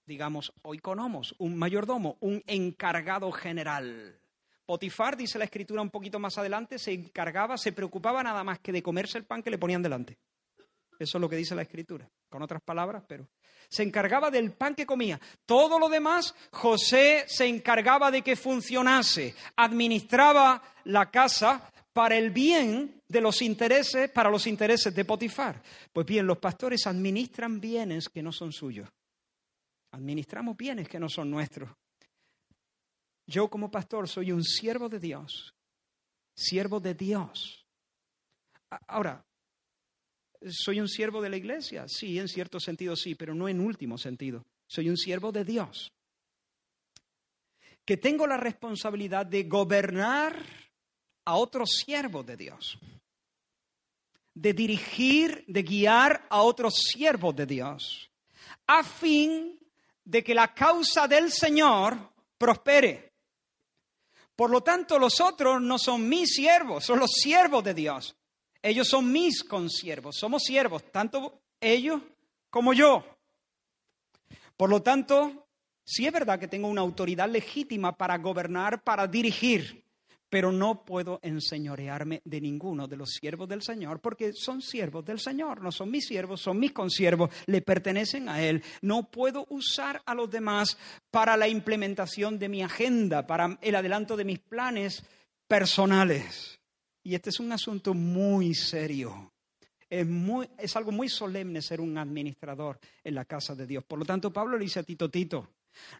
digamos, 0.04 0.52
oikonomos, 0.62 1.34
un 1.38 1.56
mayordomo, 1.56 2.18
un 2.20 2.42
encargado 2.46 3.32
general. 3.32 4.20
Potifar, 4.66 5.16
dice 5.16 5.38
la 5.38 5.44
escritura 5.44 5.80
un 5.80 5.90
poquito 5.90 6.18
más 6.18 6.36
adelante, 6.38 6.78
se 6.78 6.92
encargaba, 6.92 7.56
se 7.56 7.72
preocupaba 7.72 8.22
nada 8.22 8.42
más 8.42 8.58
que 8.58 8.72
de 8.72 8.82
comerse 8.82 9.16
el 9.16 9.24
pan 9.24 9.42
que 9.42 9.50
le 9.50 9.58
ponían 9.58 9.82
delante. 9.82 10.18
Eso 10.98 11.18
es 11.18 11.20
lo 11.20 11.28
que 11.28 11.36
dice 11.36 11.54
la 11.54 11.62
escritura, 11.62 12.08
con 12.28 12.42
otras 12.42 12.62
palabras, 12.62 13.04
pero 13.06 13.28
se 13.68 13.82
encargaba 13.82 14.30
del 14.30 14.52
pan 14.52 14.74
que 14.74 14.86
comía. 14.86 15.20
Todo 15.44 15.78
lo 15.78 15.88
demás, 15.88 16.34
José 16.50 17.24
se 17.28 17.46
encargaba 17.46 18.10
de 18.10 18.22
que 18.22 18.34
funcionase, 18.34 19.34
administraba 19.56 20.62
la 20.84 21.10
casa 21.10 21.70
para 21.92 22.16
el 22.16 22.30
bien 22.30 23.02
de 23.08 23.20
los 23.20 23.42
intereses, 23.42 24.10
para 24.10 24.30
los 24.30 24.46
intereses 24.46 24.94
de 24.94 25.04
Potifar. 25.04 25.62
Pues 25.92 26.06
bien, 26.06 26.26
los 26.26 26.38
pastores 26.38 26.86
administran 26.86 27.60
bienes 27.60 28.08
que 28.08 28.22
no 28.22 28.32
son 28.32 28.52
suyos. 28.52 28.88
Administramos 29.92 30.56
bienes 30.56 30.88
que 30.88 30.98
no 30.98 31.08
son 31.08 31.30
nuestros. 31.30 31.70
Yo 33.26 33.48
como 33.48 33.70
pastor 33.70 34.08
soy 34.08 34.32
un 34.32 34.44
siervo 34.44 34.88
de 34.88 35.00
Dios, 35.00 35.54
siervo 36.34 36.80
de 36.80 36.94
Dios. 36.94 37.66
Ahora, 38.86 39.24
soy 40.50 40.80
un 40.80 40.88
siervo 40.88 41.20
de 41.20 41.30
la 41.30 41.36
iglesia. 41.36 41.86
Sí, 41.88 42.18
en 42.18 42.28
cierto 42.28 42.60
sentido 42.60 42.94
sí, 42.96 43.14
pero 43.14 43.34
no 43.34 43.48
en 43.48 43.60
último 43.60 43.98
sentido. 43.98 44.44
Soy 44.66 44.88
un 44.88 44.96
siervo 44.96 45.32
de 45.32 45.44
Dios. 45.44 45.92
Que 47.84 47.96
tengo 47.96 48.26
la 48.26 48.36
responsabilidad 48.36 49.26
de 49.26 49.44
gobernar 49.44 50.44
a 51.24 51.36
otros 51.36 51.70
siervos 51.84 52.26
de 52.26 52.36
Dios. 52.36 52.78
De 54.34 54.52
dirigir, 54.52 55.44
de 55.46 55.62
guiar 55.62 56.26
a 56.28 56.42
otros 56.42 56.74
siervos 56.74 57.34
de 57.34 57.46
Dios. 57.46 58.10
A 58.66 58.82
fin 58.82 59.58
de 60.04 60.22
que 60.22 60.34
la 60.34 60.52
causa 60.52 61.08
del 61.08 61.32
Señor 61.32 62.12
prospere. 62.36 63.15
Por 64.36 64.50
lo 64.50 64.60
tanto, 64.60 64.98
los 64.98 65.20
otros 65.20 65.62
no 65.62 65.78
son 65.78 66.06
mis 66.08 66.34
siervos, 66.34 66.84
son 66.84 67.00
los 67.00 67.10
siervos 67.10 67.64
de 67.64 67.72
Dios. 67.72 68.14
Ellos 68.62 68.88
son 68.88 69.10
mis 69.10 69.42
consiervos, 69.42 70.16
somos 70.18 70.42
siervos, 70.42 70.84
tanto 70.92 71.40
ellos 71.60 72.02
como 72.50 72.74
yo. 72.74 73.04
Por 74.56 74.68
lo 74.68 74.82
tanto, 74.82 75.46
sí 75.84 76.06
es 76.06 76.12
verdad 76.12 76.38
que 76.38 76.48
tengo 76.48 76.68
una 76.68 76.82
autoridad 76.82 77.28
legítima 77.30 77.96
para 77.96 78.18
gobernar, 78.18 78.82
para 78.82 79.06
dirigir, 79.06 79.85
pero 80.28 80.50
no 80.50 80.84
puedo 80.84 81.20
enseñorearme 81.22 82.20
de 82.24 82.40
ninguno 82.40 82.86
de 82.88 82.96
los 82.96 83.10
siervos 83.10 83.48
del 83.48 83.62
Señor, 83.62 84.00
porque 84.00 84.32
son 84.32 84.60
siervos 84.60 85.04
del 85.04 85.20
Señor, 85.20 85.62
no 85.62 85.70
son 85.70 85.90
mis 85.90 86.06
siervos, 86.06 86.40
son 86.40 86.58
mis 86.58 86.72
consiervos, 86.72 87.30
le 87.46 87.62
pertenecen 87.62 88.28
a 88.28 88.42
Él. 88.42 88.62
No 88.82 89.10
puedo 89.10 89.46
usar 89.50 90.02
a 90.04 90.14
los 90.14 90.30
demás 90.30 90.76
para 91.10 91.36
la 91.36 91.48
implementación 91.48 92.38
de 92.38 92.48
mi 92.48 92.62
agenda, 92.62 93.26
para 93.26 93.58
el 93.62 93.74
adelanto 93.74 94.16
de 94.16 94.24
mis 94.24 94.38
planes 94.38 95.04
personales. 95.46 96.58
Y 97.02 97.14
este 97.14 97.30
es 97.30 97.38
un 97.38 97.52
asunto 97.52 97.94
muy 97.94 98.54
serio. 98.54 99.32
Es, 99.88 100.04
muy, 100.04 100.48
es 100.58 100.74
algo 100.74 100.90
muy 100.90 101.08
solemne 101.08 101.62
ser 101.62 101.80
un 101.80 101.96
administrador 101.96 102.80
en 103.04 103.14
la 103.14 103.24
casa 103.24 103.54
de 103.54 103.66
Dios. 103.66 103.84
Por 103.84 104.00
lo 104.00 104.04
tanto, 104.04 104.32
Pablo 104.32 104.58
le 104.58 104.64
dice 104.64 104.80
a 104.80 104.82
Tito, 104.82 105.08
Tito, 105.08 105.48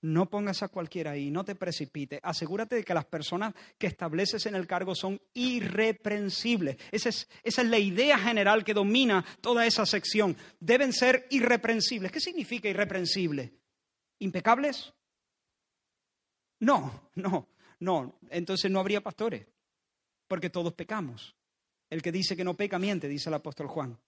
no 0.03 0.29
pongas 0.29 0.63
a 0.63 0.69
cualquiera 0.69 1.13
ahí, 1.13 1.31
no 1.31 1.45
te 1.45 1.55
precipites. 1.55 2.21
Asegúrate 2.23 2.77
de 2.77 2.85
que 2.85 2.95
las 2.95 3.05
personas 3.05 3.55
que 3.79 3.87
estableces 3.87 4.47
en 4.47 4.55
el 4.55 4.67
cargo 4.67 4.95
son 4.95 5.21
irreprensibles. 5.35 6.77
Esa 6.91 7.09
es, 7.09 7.65
la 7.65 7.79
idea 7.79 8.19
general 8.19 8.65
que 8.65 8.75
domina 8.75 9.25
toda 9.41 9.67
esa 9.67 9.87
sección. 9.87 10.37
Deben 10.61 10.93
ser 10.93 11.27
irreprensibles. 11.31 12.13
¿Qué 12.13 12.21
significa 12.21 12.69
irreprensible? 12.69 13.53
¿Impecables? 14.19 14.93
No, 16.61 17.11
no, 17.15 17.49
no. 17.81 18.19
Entonces 18.31 18.71
no 18.71 18.81
habría 18.81 19.03
pastores, 19.03 19.47
porque 20.27 20.51
todos 20.51 20.73
pecamos. 20.73 21.35
El 21.91 22.03
que 22.03 22.13
dice 22.13 22.37
que 22.37 22.45
no 22.45 22.55
peca 22.55 22.79
miente, 22.79 23.09
dice 23.09 23.29
el 23.29 23.35
apóstol 23.35 23.69
Juan. 23.69 23.99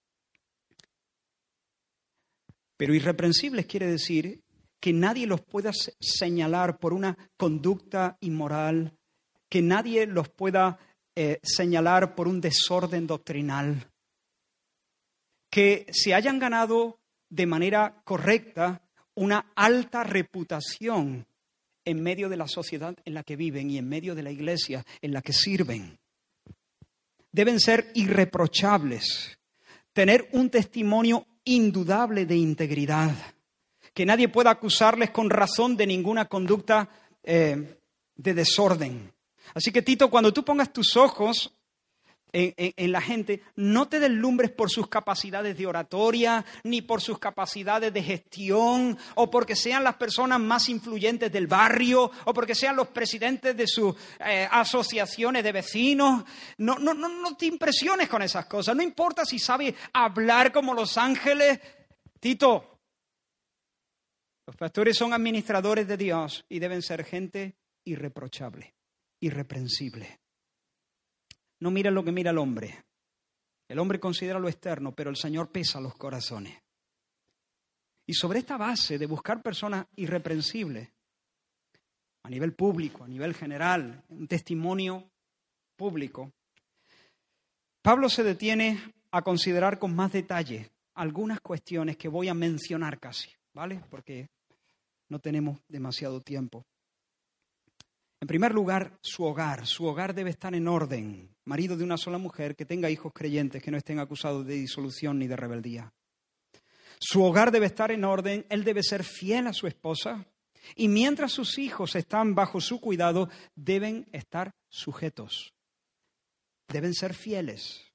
Pero 2.79 2.93
irreprensibles 2.93 3.65
quiere 3.65 3.87
decir 3.87 4.41
que 4.79 4.93
nadie 4.93 5.27
los 5.27 5.41
pueda 5.41 5.71
señalar 5.99 6.79
por 6.79 6.93
una 6.93 7.17
conducta 7.37 8.17
inmoral, 8.21 8.93
que 9.49 9.61
nadie 9.61 10.05
los 10.07 10.29
pueda 10.29 10.79
eh, 11.15 11.39
señalar 11.43 12.15
por 12.15 12.27
un 12.27 12.39
desorden 12.39 13.05
doctrinal, 13.07 13.91
que 15.49 15.85
se 15.91 16.13
hayan 16.13 16.39
ganado 16.39 16.99
de 17.29 17.45
manera 17.45 18.01
correcta 18.03 18.81
una 19.15 19.51
alta 19.55 20.03
reputación 20.03 21.27
en 21.83 22.01
medio 22.01 22.29
de 22.29 22.37
la 22.37 22.47
sociedad 22.47 22.95
en 23.03 23.13
la 23.13 23.23
que 23.23 23.35
viven 23.35 23.69
y 23.69 23.77
en 23.77 23.89
medio 23.89 24.15
de 24.15 24.23
la 24.23 24.31
iglesia 24.31 24.85
en 25.01 25.11
la 25.11 25.21
que 25.21 25.33
sirven. 25.33 25.99
Deben 27.31 27.59
ser 27.59 27.91
irreprochables, 27.95 29.37
tener 29.93 30.29
un 30.31 30.49
testimonio 30.49 31.27
indudable 31.43 32.25
de 32.25 32.37
integridad 32.37 33.13
que 33.99 34.05
nadie 34.05 34.29
pueda 34.29 34.51
acusarles 34.51 35.09
con 35.09 35.29
razón 35.29 35.75
de 35.75 35.85
ninguna 35.85 36.23
conducta 36.23 36.87
eh, 37.21 37.81
de 38.15 38.33
desorden. 38.33 39.13
Así 39.53 39.73
que 39.73 39.81
Tito, 39.81 40.09
cuando 40.09 40.31
tú 40.31 40.45
pongas 40.45 40.71
tus 40.71 40.95
ojos 40.95 41.53
en, 42.31 42.91
la 42.93 43.01
gente, 43.01 43.43
no 43.57 43.89
te 43.89 43.99
deslumbres 43.99 44.51
por 44.51 44.69
sus 44.69 44.87
capacidades 44.87 45.57
de 45.57 45.67
oratoria, 45.67 46.45
ni 46.63 46.81
por 46.81 47.01
sus 47.01 47.19
capacidades 47.19 47.93
de 47.93 48.01
gestión, 48.01 48.97
o 49.15 49.29
porque 49.29 49.57
sean 49.57 49.83
las 49.83 49.95
personas 49.95 50.39
más 50.39 50.69
influyentes 50.69 51.29
del 51.29 51.47
barrio, 51.47 52.09
o 52.23 52.33
porque 52.33 52.55
sean 52.55 52.77
los 52.77 52.87
presidentes 52.87 53.57
de 53.57 53.67
sus 53.67 53.93
eh, 54.25 54.47
asociaciones 54.49 55.43
de 55.43 55.51
vecinos. 55.51 56.23
No, 56.57 56.79
no, 56.79 56.93
no, 56.93 57.09
no 57.09 57.35
te 57.35 57.47
impresiones 57.47 58.07
con 58.07 58.21
esas 58.21 58.45
cosas. 58.45 58.77
No 58.77 58.81
importa 58.81 59.25
si 59.25 59.39
sabe 59.39 59.75
hablar 59.91 60.53
como 60.53 60.73
los 60.73 60.97
ángeles. 60.97 61.59
Tito, 62.21 62.78
los 64.49 64.55
pastores 64.55 64.97
son 64.97 65.13
administradores 65.13 65.87
de 65.87 65.95
Dios 65.95 66.43
y 66.49 66.57
deben 66.57 66.81
ser 66.81 67.05
gente 67.05 67.55
irreprochable, 67.85 68.73
irreprensible. 69.19 70.21
No 71.59 71.69
mira 71.69 71.91
lo 71.91 72.03
que 72.03 72.11
mira 72.11 72.31
el 72.31 72.39
hombre. 72.39 72.83
El 73.67 73.77
hombre 73.77 73.99
considera 73.99 74.39
lo 74.39 74.49
externo, 74.49 74.95
pero 74.95 75.11
el 75.11 75.17
Señor 75.17 75.51
pesa 75.51 75.79
los 75.79 75.93
corazones. 75.93 76.57
Y 78.07 78.15
sobre 78.15 78.39
esta 78.39 78.57
base 78.57 78.97
de 78.97 79.05
buscar 79.05 79.43
personas 79.43 79.85
irreprensibles, 79.97 80.89
a 82.23 82.29
nivel 82.31 82.55
público, 82.55 83.03
a 83.03 83.07
nivel 83.07 83.35
general, 83.35 84.03
un 84.09 84.27
testimonio 84.27 85.11
público, 85.75 86.33
Pablo 87.83 88.09
se 88.09 88.23
detiene 88.23 88.81
a 89.11 89.21
considerar 89.21 89.77
con 89.77 89.95
más 89.95 90.11
detalle 90.11 90.71
algunas 90.95 91.39
cuestiones 91.39 91.97
que 91.97 92.07
voy 92.07 92.29
a 92.29 92.33
mencionar 92.33 92.99
casi, 92.99 93.29
¿vale? 93.53 93.83
Porque 93.91 94.27
no 95.09 95.19
tenemos 95.19 95.59
demasiado 95.67 96.21
tiempo. 96.21 96.65
En 98.21 98.27
primer 98.27 98.53
lugar, 98.53 98.97
su 99.01 99.23
hogar. 99.23 99.65
Su 99.65 99.85
hogar 99.85 100.13
debe 100.13 100.29
estar 100.29 100.53
en 100.53 100.67
orden. 100.67 101.35
Marido 101.45 101.77
de 101.77 101.83
una 101.83 101.97
sola 101.97 102.17
mujer 102.17 102.55
que 102.55 102.65
tenga 102.65 102.89
hijos 102.89 103.13
creyentes 103.13 103.63
que 103.63 103.71
no 103.71 103.77
estén 103.77 103.99
acusados 103.99 104.45
de 104.45 104.55
disolución 104.55 105.19
ni 105.19 105.27
de 105.27 105.35
rebeldía. 105.35 105.93
Su 106.99 107.23
hogar 107.23 107.51
debe 107.51 107.65
estar 107.65 107.91
en 107.91 108.03
orden. 108.03 108.45
Él 108.49 108.63
debe 108.63 108.83
ser 108.83 109.03
fiel 109.03 109.47
a 109.47 109.53
su 109.53 109.67
esposa. 109.67 110.25
Y 110.75 110.89
mientras 110.89 111.31
sus 111.31 111.57
hijos 111.57 111.95
están 111.95 112.35
bajo 112.35 112.59
su 112.59 112.81
cuidado, 112.81 113.29
deben 113.55 114.07
estar 114.11 114.51
sujetos. 114.67 115.53
Deben 116.67 116.93
ser 116.93 117.13
fieles. 117.13 117.88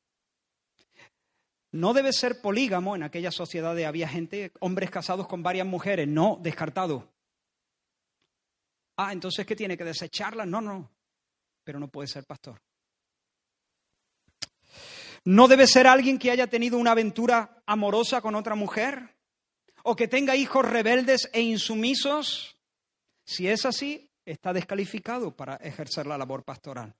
No 1.74 1.92
debe 1.92 2.12
ser 2.12 2.40
polígamo, 2.40 2.94
en 2.94 3.02
aquella 3.02 3.32
sociedad 3.32 3.76
había 3.84 4.06
gente, 4.06 4.52
hombres 4.60 4.92
casados 4.92 5.26
con 5.26 5.42
varias 5.42 5.66
mujeres, 5.66 6.06
no, 6.06 6.38
descartado. 6.40 7.10
Ah, 8.96 9.12
entonces 9.12 9.44
¿qué 9.44 9.56
tiene 9.56 9.76
que 9.76 9.82
desecharla? 9.82 10.46
No, 10.46 10.60
no, 10.60 10.88
pero 11.64 11.80
no 11.80 11.88
puede 11.88 12.06
ser 12.06 12.26
pastor. 12.26 12.62
No 15.24 15.48
debe 15.48 15.66
ser 15.66 15.88
alguien 15.88 16.16
que 16.16 16.30
haya 16.30 16.46
tenido 16.46 16.78
una 16.78 16.92
aventura 16.92 17.60
amorosa 17.66 18.20
con 18.20 18.36
otra 18.36 18.54
mujer 18.54 19.16
o 19.82 19.96
que 19.96 20.06
tenga 20.06 20.36
hijos 20.36 20.64
rebeldes 20.64 21.28
e 21.32 21.40
insumisos. 21.40 22.56
Si 23.24 23.48
es 23.48 23.66
así, 23.66 24.08
está 24.24 24.52
descalificado 24.52 25.34
para 25.34 25.56
ejercer 25.56 26.06
la 26.06 26.18
labor 26.18 26.44
pastoral. 26.44 26.94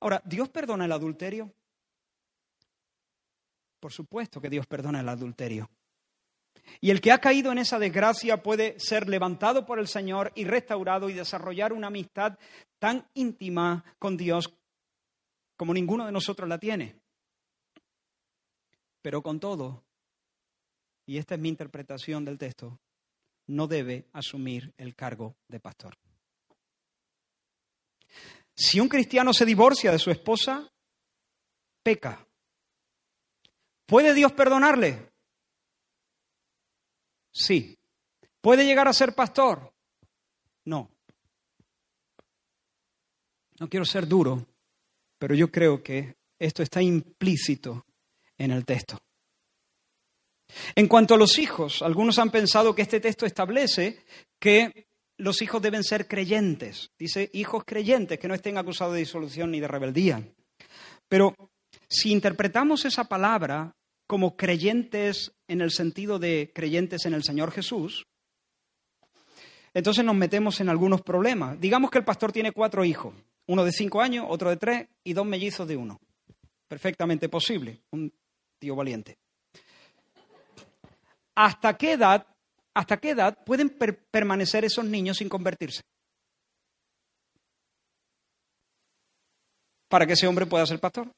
Ahora, 0.00 0.20
¿Dios 0.24 0.48
perdona 0.48 0.86
el 0.86 0.92
adulterio? 0.92 1.54
Por 3.80 3.92
supuesto 3.92 4.40
que 4.40 4.50
Dios 4.50 4.66
perdona 4.66 5.00
el 5.00 5.08
adulterio. 5.08 5.70
Y 6.80 6.90
el 6.90 7.00
que 7.00 7.12
ha 7.12 7.18
caído 7.18 7.50
en 7.52 7.58
esa 7.58 7.78
desgracia 7.78 8.42
puede 8.42 8.78
ser 8.78 9.08
levantado 9.08 9.64
por 9.64 9.78
el 9.78 9.88
Señor 9.88 10.32
y 10.34 10.44
restaurado 10.44 11.08
y 11.08 11.14
desarrollar 11.14 11.72
una 11.72 11.86
amistad 11.86 12.38
tan 12.78 13.08
íntima 13.14 13.84
con 13.98 14.16
Dios 14.16 14.52
como 15.56 15.74
ninguno 15.74 16.06
de 16.06 16.12
nosotros 16.12 16.48
la 16.48 16.58
tiene. 16.58 17.00
Pero 19.02 19.22
con 19.22 19.40
todo, 19.40 19.84
y 21.06 21.18
esta 21.18 21.34
es 21.34 21.40
mi 21.40 21.48
interpretación 21.48 22.24
del 22.24 22.38
texto, 22.38 22.78
no 23.46 23.66
debe 23.66 24.06
asumir 24.12 24.72
el 24.76 24.94
cargo 24.94 25.36
de 25.48 25.58
pastor. 25.58 25.96
Si 28.54 28.78
un 28.80 28.88
cristiano 28.88 29.32
se 29.32 29.46
divorcia 29.46 29.90
de 29.90 29.98
su 29.98 30.10
esposa, 30.10 30.70
peca. 31.82 32.27
¿Puede 33.88 34.12
Dios 34.12 34.32
perdonarle? 34.32 35.10
Sí. 37.32 37.74
¿Puede 38.38 38.66
llegar 38.66 38.86
a 38.86 38.92
ser 38.92 39.14
pastor? 39.14 39.72
No. 40.66 40.90
No 43.58 43.68
quiero 43.70 43.86
ser 43.86 44.06
duro, 44.06 44.46
pero 45.18 45.34
yo 45.34 45.50
creo 45.50 45.82
que 45.82 46.16
esto 46.38 46.62
está 46.62 46.82
implícito 46.82 47.86
en 48.36 48.50
el 48.50 48.66
texto. 48.66 48.98
En 50.74 50.86
cuanto 50.86 51.14
a 51.14 51.18
los 51.18 51.38
hijos, 51.38 51.80
algunos 51.80 52.18
han 52.18 52.30
pensado 52.30 52.74
que 52.74 52.82
este 52.82 53.00
texto 53.00 53.24
establece 53.24 54.04
que 54.38 54.86
los 55.16 55.40
hijos 55.40 55.62
deben 55.62 55.82
ser 55.82 56.06
creyentes. 56.06 56.90
Dice 56.98 57.30
hijos 57.32 57.64
creyentes 57.64 58.18
que 58.18 58.28
no 58.28 58.34
estén 58.34 58.58
acusados 58.58 58.92
de 58.92 59.00
disolución 59.00 59.50
ni 59.50 59.60
de 59.60 59.68
rebeldía. 59.68 60.22
Pero 61.08 61.34
si 61.88 62.12
interpretamos 62.12 62.84
esa 62.84 63.04
palabra 63.04 63.74
como 64.08 64.36
creyentes 64.36 65.32
en 65.46 65.60
el 65.60 65.70
sentido 65.70 66.18
de 66.18 66.50
creyentes 66.54 67.04
en 67.04 67.12
el 67.12 67.22
Señor 67.22 67.52
Jesús, 67.52 68.06
entonces 69.74 70.02
nos 70.02 70.16
metemos 70.16 70.60
en 70.60 70.70
algunos 70.70 71.02
problemas. 71.02 71.60
Digamos 71.60 71.90
que 71.90 71.98
el 71.98 72.04
pastor 72.04 72.32
tiene 72.32 72.52
cuatro 72.52 72.84
hijos, 72.84 73.14
uno 73.46 73.64
de 73.64 73.70
cinco 73.70 74.00
años, 74.00 74.26
otro 74.28 74.48
de 74.48 74.56
tres 74.56 74.88
y 75.04 75.12
dos 75.12 75.26
mellizos 75.26 75.68
de 75.68 75.76
uno. 75.76 76.00
Perfectamente 76.66 77.28
posible, 77.28 77.82
un 77.90 78.10
tío 78.58 78.74
valiente. 78.74 79.18
¿Hasta 81.34 81.76
qué 81.76 81.92
edad, 81.92 82.26
hasta 82.74 82.96
qué 82.96 83.10
edad 83.10 83.44
pueden 83.44 83.68
permanecer 84.10 84.64
esos 84.64 84.86
niños 84.86 85.18
sin 85.18 85.28
convertirse? 85.28 85.82
Para 89.88 90.06
que 90.06 90.14
ese 90.14 90.26
hombre 90.26 90.46
pueda 90.46 90.66
ser 90.66 90.80
pastor. 90.80 91.12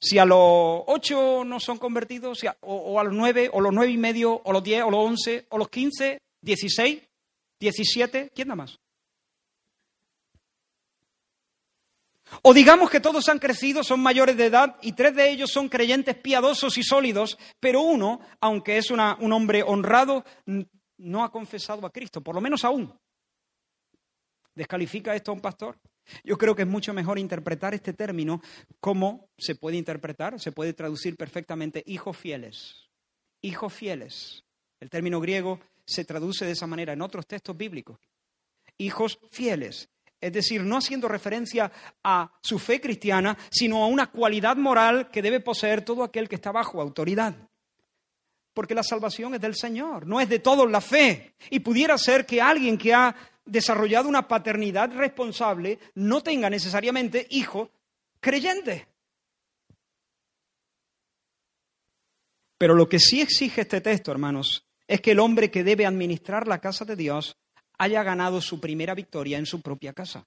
Si 0.00 0.18
a 0.18 0.24
los 0.24 0.82
ocho 0.86 1.44
no 1.44 1.58
son 1.58 1.78
convertidos, 1.78 2.40
o, 2.60 3.00
a 3.00 3.04
los 3.04 3.12
nueve, 3.12 3.50
o 3.52 3.60
los 3.60 3.72
nueve 3.72 3.92
y 3.92 3.96
medio, 3.96 4.40
o 4.44 4.52
los 4.52 4.62
diez, 4.62 4.82
o 4.82 4.90
los 4.90 5.04
once, 5.04 5.46
o 5.48 5.58
los 5.58 5.68
quince, 5.68 6.20
dieciséis, 6.40 7.02
diecisiete, 7.58 8.30
¿quién 8.34 8.48
da 8.48 8.54
más? 8.54 8.78
O 12.42 12.54
digamos 12.54 12.90
que 12.90 13.00
todos 13.00 13.28
han 13.28 13.38
crecido, 13.38 13.82
son 13.82 14.00
mayores 14.00 14.36
de 14.36 14.46
edad 14.46 14.76
y 14.82 14.92
tres 14.92 15.16
de 15.16 15.30
ellos 15.30 15.50
son 15.50 15.68
creyentes 15.68 16.14
piadosos 16.16 16.76
y 16.76 16.82
sólidos, 16.82 17.38
pero 17.58 17.80
uno, 17.82 18.20
aunque 18.40 18.76
es 18.76 18.90
un 18.90 19.00
hombre 19.00 19.62
honrado, 19.62 20.24
no 20.98 21.24
ha 21.24 21.32
confesado 21.32 21.86
a 21.86 21.90
Cristo, 21.90 22.20
por 22.20 22.34
lo 22.34 22.40
menos 22.40 22.64
aún. 22.64 22.92
¿Descalifica 24.54 25.14
esto 25.14 25.30
a 25.30 25.34
un 25.34 25.40
pastor? 25.40 25.78
Yo 26.24 26.38
creo 26.38 26.54
que 26.54 26.62
es 26.62 26.68
mucho 26.68 26.92
mejor 26.92 27.18
interpretar 27.18 27.74
este 27.74 27.92
término 27.92 28.40
como 28.80 29.28
se 29.36 29.54
puede 29.54 29.76
interpretar, 29.76 30.40
se 30.40 30.52
puede 30.52 30.72
traducir 30.72 31.16
perfectamente 31.16 31.82
hijos 31.86 32.16
fieles. 32.16 32.88
Hijos 33.42 33.72
fieles. 33.72 34.44
El 34.80 34.90
término 34.90 35.20
griego 35.20 35.60
se 35.84 36.04
traduce 36.04 36.44
de 36.44 36.52
esa 36.52 36.66
manera 36.66 36.92
en 36.92 37.02
otros 37.02 37.26
textos 37.26 37.56
bíblicos. 37.56 37.98
Hijos 38.76 39.18
fieles. 39.30 39.88
Es 40.20 40.32
decir, 40.32 40.62
no 40.62 40.76
haciendo 40.76 41.08
referencia 41.08 41.70
a 42.02 42.32
su 42.42 42.58
fe 42.58 42.80
cristiana, 42.80 43.38
sino 43.50 43.82
a 43.82 43.86
una 43.86 44.10
cualidad 44.10 44.56
moral 44.56 45.10
que 45.10 45.22
debe 45.22 45.40
poseer 45.40 45.82
todo 45.82 46.02
aquel 46.02 46.28
que 46.28 46.34
está 46.34 46.50
bajo 46.50 46.80
autoridad. 46.80 47.36
Porque 48.52 48.74
la 48.74 48.82
salvación 48.82 49.34
es 49.34 49.40
del 49.40 49.54
Señor, 49.54 50.06
no 50.06 50.20
es 50.20 50.28
de 50.28 50.40
todos 50.40 50.68
la 50.68 50.80
fe. 50.80 51.34
Y 51.50 51.60
pudiera 51.60 51.96
ser 51.96 52.26
que 52.26 52.42
alguien 52.42 52.76
que 52.76 52.92
ha 52.92 53.14
desarrollado 53.48 54.08
una 54.08 54.28
paternidad 54.28 54.92
responsable 54.92 55.78
no 55.94 56.22
tenga 56.22 56.50
necesariamente 56.50 57.26
hijo 57.30 57.70
creyente. 58.20 58.86
Pero 62.58 62.74
lo 62.74 62.88
que 62.88 62.98
sí 62.98 63.20
exige 63.20 63.62
este 63.62 63.80
texto, 63.80 64.10
hermanos, 64.10 64.66
es 64.86 65.00
que 65.00 65.12
el 65.12 65.20
hombre 65.20 65.50
que 65.50 65.64
debe 65.64 65.86
administrar 65.86 66.48
la 66.48 66.60
casa 66.60 66.84
de 66.84 66.96
Dios 66.96 67.36
haya 67.78 68.02
ganado 68.02 68.40
su 68.40 68.60
primera 68.60 68.94
victoria 68.94 69.38
en 69.38 69.46
su 69.46 69.60
propia 69.62 69.92
casa. 69.92 70.26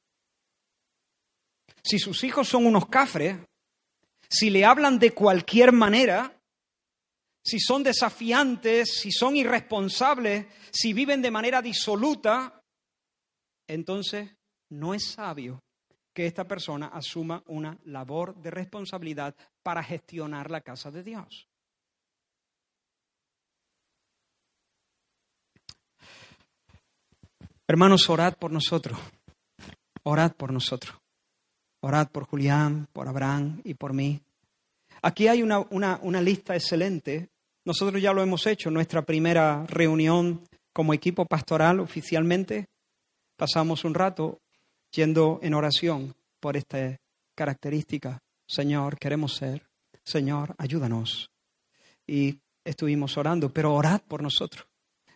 Si 1.83 1.99
sus 1.99 2.23
hijos 2.23 2.47
son 2.47 2.65
unos 2.65 2.87
cafres, 2.87 3.37
si 4.29 4.49
le 4.49 4.63
hablan 4.63 4.97
de 4.97 5.11
cualquier 5.11 5.73
manera, 5.73 6.39
si 7.43 7.59
son 7.59 7.83
desafiantes, 7.83 8.99
si 9.01 9.11
son 9.11 9.35
irresponsables, 9.35 10.45
si 10.71 10.93
viven 10.93 11.21
de 11.21 11.31
manera 11.31 11.61
disoluta, 11.61 12.60
entonces 13.73 14.29
no 14.69 14.93
es 14.93 15.05
sabio 15.05 15.63
que 16.13 16.25
esta 16.25 16.45
persona 16.45 16.87
asuma 16.87 17.41
una 17.47 17.77
labor 17.85 18.35
de 18.35 18.51
responsabilidad 18.51 19.33
para 19.63 19.81
gestionar 19.81 20.51
la 20.51 20.59
casa 20.59 20.91
de 20.91 21.03
Dios. 21.03 21.47
Hermanos, 27.65 28.09
orad 28.09 28.35
por 28.35 28.51
nosotros. 28.51 28.99
Orad 30.03 30.33
por 30.33 30.51
nosotros. 30.51 30.93
Orad 31.79 32.09
por 32.09 32.25
Julián, 32.25 32.89
por 32.91 33.07
Abraham 33.07 33.61
y 33.63 33.75
por 33.75 33.93
mí. 33.93 34.19
Aquí 35.01 35.29
hay 35.29 35.41
una, 35.41 35.59
una, 35.59 36.21
lista 36.21 36.55
excelente. 36.55 37.29
Nosotros 37.63 38.01
ya 38.01 38.11
lo 38.11 38.21
hemos 38.21 38.45
hecho, 38.47 38.69
nuestra 38.69 39.03
primera 39.03 39.65
reunión 39.67 40.41
como 40.73 40.93
equipo 40.93 41.25
pastoral 41.25 41.79
oficialmente 41.79 42.67
pasamos 43.41 43.85
un 43.85 43.95
rato 43.95 44.39
yendo 44.91 45.39
en 45.41 45.55
oración 45.55 46.13
por 46.39 46.55
esta 46.57 46.95
característica. 47.33 48.21
Señor, 48.47 48.99
queremos 48.99 49.35
ser. 49.35 49.67
Señor, 50.03 50.53
ayúdanos. 50.59 51.31
Y 52.05 52.37
estuvimos 52.63 53.17
orando, 53.17 53.51
pero 53.51 53.73
orad 53.73 53.99
por 54.01 54.21
nosotros, 54.21 54.67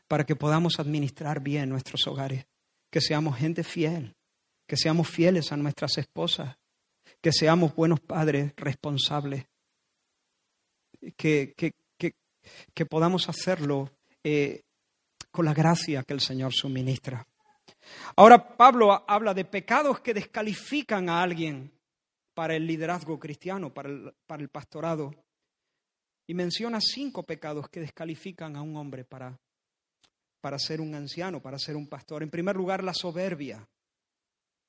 para 0.07 0.23
que 0.23 0.35
podamos 0.35 0.79
administrar 0.79 1.39
bien 1.39 1.69
nuestros 1.69 2.07
hogares, 2.07 2.47
que 2.89 2.99
seamos 2.99 3.37
gente 3.37 3.63
fiel, 3.63 4.15
que 4.65 4.75
seamos 4.75 5.07
fieles 5.07 5.51
a 5.51 5.57
nuestras 5.57 5.95
esposas, 5.99 6.57
que 7.21 7.31
seamos 7.31 7.75
buenos 7.75 7.99
padres 7.99 8.53
responsables, 8.57 9.45
que, 11.15 11.53
que, 11.55 12.85
podamos 12.89 13.29
hacerlo 13.29 13.91
eh, 14.23 14.63
con 15.29 15.45
la 15.45 15.53
gracia 15.53 16.01
que 16.01 16.13
el 16.13 16.21
Señor 16.21 16.53
suministra. 16.53 17.27
Ahora 18.15 18.55
Pablo 18.57 19.03
habla 19.07 19.33
de 19.33 19.45
pecados 19.45 19.99
que 19.99 20.13
descalifican 20.13 21.09
a 21.09 21.21
alguien 21.21 21.71
para 22.33 22.55
el 22.55 22.67
liderazgo 22.67 23.19
cristiano, 23.19 23.73
para 23.73 23.89
el, 23.89 24.49
pastorado. 24.49 25.11
Y 26.27 26.33
menciona 26.33 26.79
cinco 26.81 27.23
pecados 27.23 27.69
que 27.69 27.79
descalifican 27.79 28.55
a 28.55 28.61
un 28.61 28.75
hombre 28.75 29.05
para, 29.05 29.39
para 30.41 30.59
ser 30.59 30.81
un 30.81 30.95
anciano, 30.95 31.41
para 31.41 31.57
ser 31.59 31.75
un 31.75 31.87
pastor. 31.87 32.23
En 32.23 32.29
primer 32.29 32.55
lugar, 32.55 32.83
la 32.83 32.93
soberbia. 32.93 33.67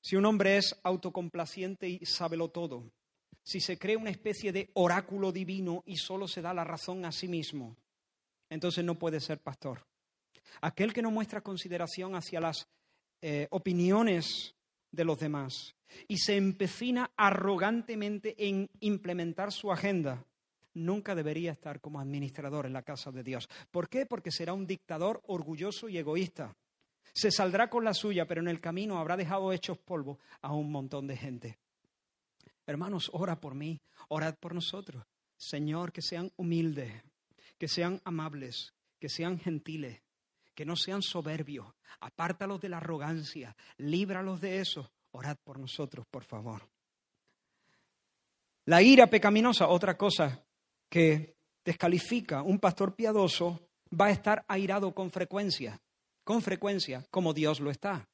Si 0.02 0.16
un 0.16 0.24
hombre 0.26 0.58
es 0.58 0.78
autocomplaciente 0.84 1.88
y 1.88 2.06
sábelo 2.06 2.50
todo, 2.50 2.92
si 3.42 3.60
se 3.60 3.78
cree 3.78 3.96
una 3.96 4.10
especie 4.10 4.52
de 4.52 4.70
oráculo 4.74 5.32
divino 5.32 5.82
y 5.86 5.96
solo 5.96 6.28
se 6.28 6.42
da 6.42 6.52
la 6.52 6.64
razón 6.64 7.04
a 7.04 7.12
sí 7.12 7.26
mismo, 7.26 7.76
entonces 8.50 8.84
no 8.84 8.98
puede 8.98 9.20
ser 9.20 9.40
pastor. 9.40 9.86
Aquel 10.60 10.92
que 10.92 11.02
no 11.02 11.10
muestra 11.10 11.40
consideración 11.40 12.14
hacia 12.14 12.40
las 12.40 12.68
eh, 13.22 13.46
opiniones 13.50 14.54
de 14.90 15.04
los 15.04 15.18
demás 15.18 15.74
y 16.08 16.18
se 16.18 16.36
empecina 16.36 17.10
arrogantemente 17.16 18.34
en 18.48 18.68
implementar 18.80 19.52
su 19.52 19.72
agenda, 19.72 20.24
nunca 20.74 21.14
debería 21.14 21.52
estar 21.52 21.80
como 21.80 22.00
administrador 22.00 22.66
en 22.66 22.72
la 22.72 22.82
casa 22.82 23.10
de 23.10 23.22
Dios. 23.22 23.48
¿Por 23.70 23.88
qué? 23.88 24.06
Porque 24.06 24.30
será 24.30 24.52
un 24.52 24.66
dictador 24.66 25.22
orgulloso 25.26 25.88
y 25.88 25.98
egoísta. 25.98 26.54
Se 27.12 27.30
saldrá 27.30 27.70
con 27.70 27.84
la 27.84 27.94
suya, 27.94 28.26
pero 28.26 28.40
en 28.40 28.48
el 28.48 28.60
camino 28.60 28.98
habrá 28.98 29.16
dejado 29.16 29.52
hechos 29.52 29.78
polvo 29.78 30.18
a 30.42 30.52
un 30.52 30.70
montón 30.70 31.06
de 31.06 31.16
gente. 31.16 31.58
Hermanos, 32.66 33.10
ora 33.12 33.40
por 33.40 33.54
mí, 33.54 33.80
orad 34.08 34.34
por 34.38 34.54
nosotros. 34.54 35.04
Señor, 35.36 35.92
que 35.92 36.02
sean 36.02 36.32
humildes, 36.36 36.92
que 37.58 37.68
sean 37.68 38.00
amables, 38.04 38.74
que 38.98 39.08
sean 39.08 39.38
gentiles, 39.38 40.02
que 40.56 40.64
no 40.64 40.74
sean 40.74 41.02
soberbios, 41.02 41.66
apártalos 42.00 42.60
de 42.60 42.70
la 42.70 42.78
arrogancia, 42.78 43.54
líbralos 43.76 44.40
de 44.40 44.58
eso. 44.58 44.90
Orad 45.12 45.36
por 45.44 45.58
nosotros, 45.58 46.06
por 46.10 46.24
favor. 46.24 46.68
La 48.64 48.82
ira 48.82 49.06
pecaminosa, 49.06 49.68
otra 49.68 49.96
cosa 49.96 50.44
que 50.88 51.36
descalifica, 51.64 52.42
un 52.42 52.58
pastor 52.58 52.96
piadoso 52.96 53.68
va 53.88 54.06
a 54.06 54.10
estar 54.10 54.44
airado 54.48 54.92
con 54.94 55.10
frecuencia, 55.10 55.80
con 56.24 56.42
frecuencia, 56.42 57.04
como 57.10 57.34
Dios 57.34 57.60
lo 57.60 57.70
está. 57.70 58.08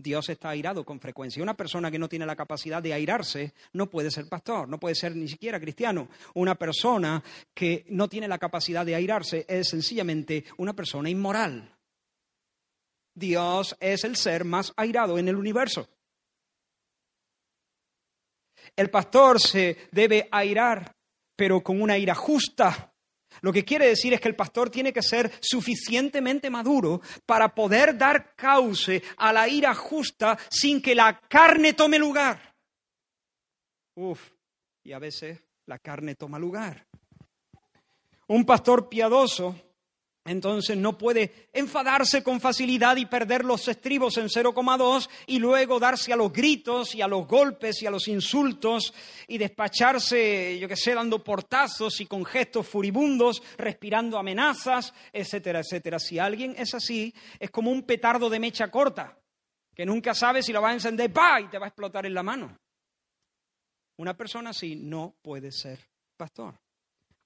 Dios 0.00 0.28
está 0.28 0.50
airado 0.50 0.84
con 0.84 0.98
frecuencia. 0.98 1.42
Una 1.42 1.56
persona 1.56 1.90
que 1.90 1.98
no 1.98 2.08
tiene 2.08 2.26
la 2.26 2.36
capacidad 2.36 2.82
de 2.82 2.94
airarse 2.94 3.52
no 3.74 3.88
puede 3.88 4.10
ser 4.10 4.28
pastor, 4.28 4.68
no 4.68 4.78
puede 4.80 4.94
ser 4.94 5.14
ni 5.14 5.28
siquiera 5.28 5.60
cristiano. 5.60 6.08
Una 6.34 6.54
persona 6.54 7.22
que 7.54 7.84
no 7.88 8.08
tiene 8.08 8.26
la 8.28 8.38
capacidad 8.38 8.86
de 8.86 8.94
airarse 8.94 9.44
es 9.48 9.68
sencillamente 9.68 10.44
una 10.56 10.74
persona 10.74 11.10
inmoral. 11.10 11.74
Dios 13.14 13.76
es 13.80 14.04
el 14.04 14.16
ser 14.16 14.44
más 14.44 14.72
airado 14.76 15.18
en 15.18 15.28
el 15.28 15.36
universo. 15.36 15.88
El 18.76 18.88
pastor 18.88 19.40
se 19.40 19.88
debe 19.90 20.28
airar, 20.30 20.94
pero 21.36 21.60
con 21.62 21.82
una 21.82 21.98
ira 21.98 22.14
justa, 22.14 22.92
lo 23.40 23.52
que 23.52 23.64
quiere 23.64 23.86
decir 23.86 24.12
es 24.12 24.20
que 24.20 24.28
el 24.28 24.36
pastor 24.36 24.70
tiene 24.70 24.92
que 24.92 25.02
ser 25.02 25.30
suficientemente 25.40 26.50
maduro 26.50 27.00
para 27.26 27.54
poder 27.54 27.96
dar 27.96 28.34
cauce 28.34 29.02
a 29.16 29.32
la 29.32 29.48
ira 29.48 29.74
justa 29.74 30.38
sin 30.50 30.80
que 30.82 30.94
la 30.94 31.20
carne 31.20 31.72
tome 31.72 31.98
lugar. 31.98 32.54
Uf, 33.94 34.30
y 34.82 34.92
a 34.92 34.98
veces 34.98 35.38
la 35.66 35.78
carne 35.78 36.14
toma 36.14 36.38
lugar. 36.38 36.86
Un 38.28 38.44
pastor 38.44 38.88
piadoso 38.88 39.56
entonces 40.24 40.76
no 40.76 40.98
puede 40.98 41.48
enfadarse 41.52 42.22
con 42.22 42.40
facilidad 42.40 42.96
y 42.96 43.06
perder 43.06 43.44
los 43.44 43.66
estribos 43.68 44.18
en 44.18 44.28
0,2 44.28 45.08
y 45.26 45.38
luego 45.38 45.80
darse 45.80 46.12
a 46.12 46.16
los 46.16 46.30
gritos 46.30 46.94
y 46.94 47.00
a 47.00 47.08
los 47.08 47.26
golpes 47.26 47.82
y 47.82 47.86
a 47.86 47.90
los 47.90 48.06
insultos 48.06 48.92
y 49.26 49.38
despacharse, 49.38 50.58
yo 50.58 50.68
que 50.68 50.76
sé, 50.76 50.94
dando 50.94 51.24
portazos 51.24 52.00
y 52.00 52.06
con 52.06 52.24
gestos 52.24 52.68
furibundos, 52.68 53.42
respirando 53.56 54.18
amenazas, 54.18 54.92
etcétera, 55.10 55.60
etcétera. 55.60 55.98
Si 55.98 56.18
alguien 56.18 56.54
es 56.58 56.74
así, 56.74 57.14
es 57.38 57.50
como 57.50 57.70
un 57.70 57.82
petardo 57.84 58.28
de 58.28 58.40
mecha 58.40 58.70
corta, 58.70 59.18
que 59.74 59.86
nunca 59.86 60.14
sabe 60.14 60.42
si 60.42 60.52
lo 60.52 60.60
va 60.60 60.70
a 60.70 60.74
encender, 60.74 61.10
¡pa! 61.10 61.40
y 61.40 61.48
te 61.48 61.58
va 61.58 61.64
a 61.64 61.68
explotar 61.68 62.04
en 62.04 62.14
la 62.14 62.22
mano. 62.22 62.58
Una 63.96 64.14
persona 64.14 64.50
así 64.50 64.76
no 64.76 65.14
puede 65.22 65.50
ser 65.50 65.78
pastor. 66.16 66.54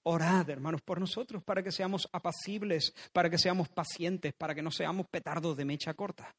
Orad, 0.06 0.50
hermanos, 0.50 0.82
por 0.82 1.00
nosotros, 1.00 1.42
para 1.42 1.62
que 1.62 1.72
seamos 1.72 2.06
apacibles, 2.12 2.92
para 3.12 3.30
que 3.30 3.38
seamos 3.38 3.68
pacientes, 3.68 4.34
para 4.34 4.54
que 4.54 4.62
no 4.62 4.70
seamos 4.70 5.06
petardos 5.08 5.56
de 5.56 5.64
mecha 5.64 5.94
corta. 5.94 6.34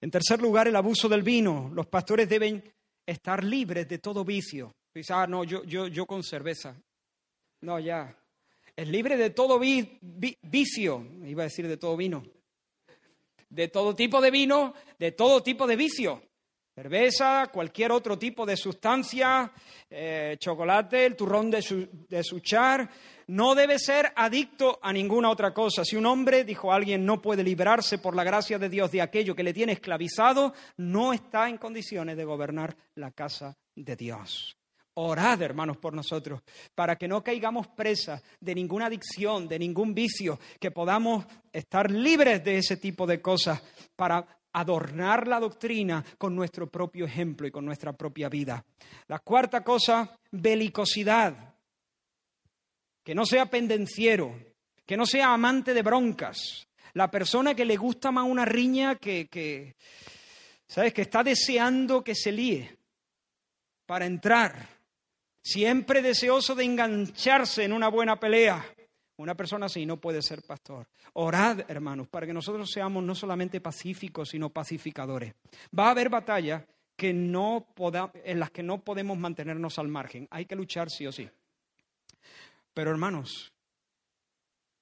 En 0.00 0.10
tercer 0.10 0.40
lugar, 0.40 0.66
el 0.66 0.76
abuso 0.76 1.08
del 1.08 1.22
vino. 1.22 1.70
Los 1.72 1.86
pastores 1.86 2.28
deben 2.28 2.62
estar 3.06 3.44
libres 3.44 3.88
de 3.88 3.98
todo 3.98 4.24
vicio. 4.24 4.74
Dice, 4.92 5.12
ah, 5.12 5.26
no, 5.26 5.44
yo, 5.44 5.62
yo, 5.62 5.86
yo 5.86 6.06
con 6.06 6.24
cerveza. 6.24 6.76
No, 7.60 7.78
ya. 7.78 8.16
Es 8.74 8.88
libre 8.88 9.16
de 9.16 9.30
todo 9.30 9.58
vicio. 9.58 11.06
Iba 11.24 11.42
a 11.44 11.46
decir 11.46 11.68
de 11.68 11.76
todo 11.76 11.96
vino. 11.96 12.24
De 13.48 13.68
todo 13.68 13.94
tipo 13.94 14.20
de 14.20 14.32
vino, 14.32 14.74
de 14.98 15.12
todo 15.12 15.42
tipo 15.42 15.66
de 15.68 15.76
vicio 15.76 16.20
cerveza, 16.76 17.46
cualquier 17.50 17.90
otro 17.90 18.18
tipo 18.18 18.44
de 18.44 18.54
sustancia, 18.54 19.50
eh, 19.88 20.36
chocolate, 20.38 21.06
el 21.06 21.16
turrón 21.16 21.50
de, 21.50 21.62
su, 21.62 21.88
de 22.06 22.88
no 23.28 23.54
debe 23.54 23.78
ser 23.78 24.12
adicto 24.14 24.78
a 24.82 24.92
ninguna 24.92 25.30
otra 25.30 25.54
cosa. 25.54 25.86
Si 25.86 25.96
un 25.96 26.04
hombre, 26.04 26.44
dijo 26.44 26.70
alguien, 26.70 27.06
no 27.06 27.22
puede 27.22 27.42
liberarse 27.42 27.96
por 27.96 28.14
la 28.14 28.24
gracia 28.24 28.58
de 28.58 28.68
Dios 28.68 28.92
de 28.92 29.00
aquello 29.00 29.34
que 29.34 29.42
le 29.42 29.54
tiene 29.54 29.72
esclavizado, 29.72 30.52
no 30.76 31.14
está 31.14 31.48
en 31.48 31.56
condiciones 31.56 32.14
de 32.14 32.26
gobernar 32.26 32.76
la 32.94 33.10
casa 33.10 33.56
de 33.74 33.96
Dios. 33.96 34.58
Orad, 34.98 35.40
hermanos, 35.40 35.78
por 35.78 35.94
nosotros, 35.94 36.42
para 36.74 36.96
que 36.96 37.08
no 37.08 37.24
caigamos 37.24 37.68
presa 37.68 38.22
de 38.40 38.54
ninguna 38.54 38.86
adicción, 38.86 39.48
de 39.48 39.58
ningún 39.58 39.94
vicio, 39.94 40.38
que 40.58 40.70
podamos 40.70 41.24
estar 41.52 41.90
libres 41.90 42.44
de 42.44 42.58
ese 42.58 42.76
tipo 42.76 43.06
de 43.06 43.20
cosas, 43.20 43.62
para 43.94 44.35
adornar 44.56 45.28
la 45.28 45.38
doctrina 45.38 46.02
con 46.16 46.34
nuestro 46.34 46.70
propio 46.70 47.04
ejemplo 47.04 47.46
y 47.46 47.50
con 47.50 47.64
nuestra 47.64 47.92
propia 47.92 48.30
vida. 48.30 48.64
La 49.06 49.18
cuarta 49.18 49.62
cosa, 49.62 50.18
belicosidad. 50.30 51.54
Que 53.04 53.14
no 53.14 53.26
sea 53.26 53.46
pendenciero, 53.46 54.34
que 54.84 54.96
no 54.96 55.04
sea 55.04 55.32
amante 55.32 55.74
de 55.74 55.82
broncas. 55.82 56.66
La 56.94 57.10
persona 57.10 57.54
que 57.54 57.66
le 57.66 57.76
gusta 57.76 58.10
más 58.10 58.24
una 58.24 58.46
riña 58.46 58.96
que, 58.96 59.28
que 59.28 59.76
¿sabes? 60.66 60.94
Que 60.94 61.02
está 61.02 61.22
deseando 61.22 62.02
que 62.02 62.14
se 62.14 62.32
líe 62.32 62.78
para 63.84 64.06
entrar. 64.06 64.68
Siempre 65.42 66.00
deseoso 66.00 66.54
de 66.54 66.64
engancharse 66.64 67.62
en 67.64 67.74
una 67.74 67.88
buena 67.88 68.18
pelea. 68.18 68.64
Una 69.18 69.34
persona 69.34 69.66
así 69.66 69.86
no 69.86 69.98
puede 69.98 70.20
ser 70.20 70.42
pastor. 70.42 70.86
Orad, 71.14 71.70
hermanos, 71.70 72.06
para 72.08 72.26
que 72.26 72.34
nosotros 72.34 72.70
seamos 72.70 73.02
no 73.02 73.14
solamente 73.14 73.60
pacíficos, 73.60 74.28
sino 74.30 74.50
pacificadores. 74.50 75.34
Va 75.76 75.86
a 75.86 75.90
haber 75.92 76.10
batallas 76.10 76.64
que 76.96 77.14
no 77.14 77.66
en 78.24 78.40
las 78.40 78.50
que 78.50 78.62
no 78.62 78.82
podemos 78.82 79.16
mantenernos 79.16 79.78
al 79.78 79.88
margen. 79.88 80.28
Hay 80.30 80.44
que 80.44 80.56
luchar 80.56 80.90
sí 80.90 81.06
o 81.06 81.12
sí. 81.12 81.28
Pero, 82.74 82.90
hermanos, 82.90 83.52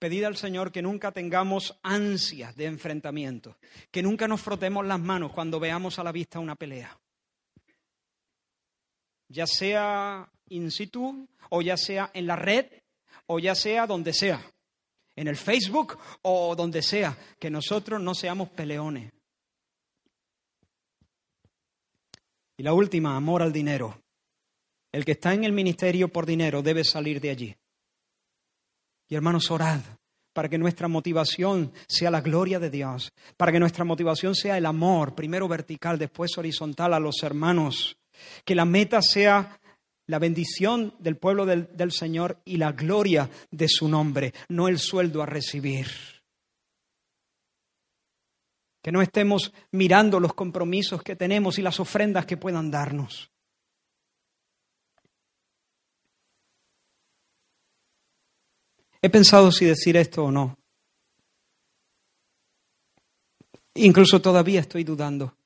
pedid 0.01 0.25
al 0.25 0.37
Señor 0.37 0.73
que 0.73 0.83
nunca 0.83 1.13
tengamos 1.13 1.79
ansias 1.83 2.57
de 2.57 2.67
enfrentamiento, 2.67 3.57
que 3.93 4.03
nunca 4.03 4.27
nos 4.27 4.41
frotemos 4.41 4.85
las 4.85 4.99
manos 4.99 5.33
cuando 5.33 5.61
veamos 5.61 5.99
a 5.99 6.05
la 6.05 6.13
vista 6.13 6.41
una 6.41 6.57
pelea. 6.57 6.99
Ya 9.29 9.47
sea 9.47 10.29
in 10.49 10.71
situ 10.71 11.29
o 11.51 11.63
ya 11.63 11.77
sea 11.77 12.11
en 12.15 12.27
la 12.27 12.37
red 12.37 12.67
o 13.27 13.39
ya 13.39 13.55
sea 13.55 13.87
donde 13.87 14.13
sea, 14.13 14.45
en 15.17 15.29
el 15.29 15.37
Facebook 15.37 15.99
o 16.23 16.55
donde 16.57 16.83
sea, 16.83 17.17
que 17.39 17.51
nosotros 17.51 18.01
no 18.01 18.15
seamos 18.15 18.49
peleones. 18.51 19.13
Y 22.57 22.63
la 22.63 22.73
última, 22.73 23.17
amor 23.17 23.43
al 23.43 23.53
dinero. 23.53 24.01
El 24.93 25.05
que 25.05 25.13
está 25.13 25.35
en 25.35 25.45
el 25.45 25.53
ministerio 25.53 26.09
por 26.09 26.25
dinero 26.25 26.63
debe 26.63 26.85
salir 26.85 27.21
de 27.21 27.31
allí. 27.31 27.57
Y 29.09 29.15
hermanos, 29.17 29.51
orad 29.51 29.81
para 30.35 30.49
que 30.49 30.59
nuestra 30.59 30.89
motivación 30.89 31.73
sea 31.87 32.11
la 32.11 32.21
gloria 32.21 32.59
de 32.59 32.69
Dios, 32.69 33.13
para 33.37 33.53
que 33.53 33.61
nuestra 33.61 33.85
motivación 33.85 34.35
sea 34.35 34.59
el 34.59 34.67
amor, 34.67 35.15
primero 35.15 35.49
vertical, 35.49 35.97
después 35.97 36.37
horizontal 36.37 36.93
a 36.93 36.99
los 36.99 37.23
hermanos, 37.23 37.97
que 38.45 38.57
la 38.57 38.65
meta 38.65 39.01
sea 39.01 39.61
la 40.07 40.19
bendición 40.19 40.95
del 40.99 41.17
pueblo 41.17 41.47
del, 41.47 41.93
Señor 41.93 42.41
y 42.45 42.57
la 42.57 42.73
gloria 42.73 43.31
de 43.51 43.69
su 43.69 43.89
nombre, 43.89 44.35
no 44.49 44.69
el 44.69 44.79
sueldo 44.79 45.23
a 45.23 45.27
recibir. 45.27 45.87
Que 48.83 48.93
no 48.93 49.01
estemos 49.01 49.53
mirando 49.71 50.21
los 50.21 50.35
compromisos 50.35 51.03
que 51.03 51.17
tenemos 51.17 51.59
y 51.59 51.63
las 51.63 51.81
ofrendas 51.81 52.27
que 52.27 52.37
puedan 52.37 52.71
darnos. 52.71 53.31
He 59.01 59.09
pensado 59.11 59.51
si 59.53 59.65
decir 59.65 59.97
esto 59.97 60.25
o 60.25 60.31
no. 60.31 60.59
Incluso 63.75 64.21
todavía 64.21 64.61
estoy 64.61 64.85
dudando, 64.85 65.37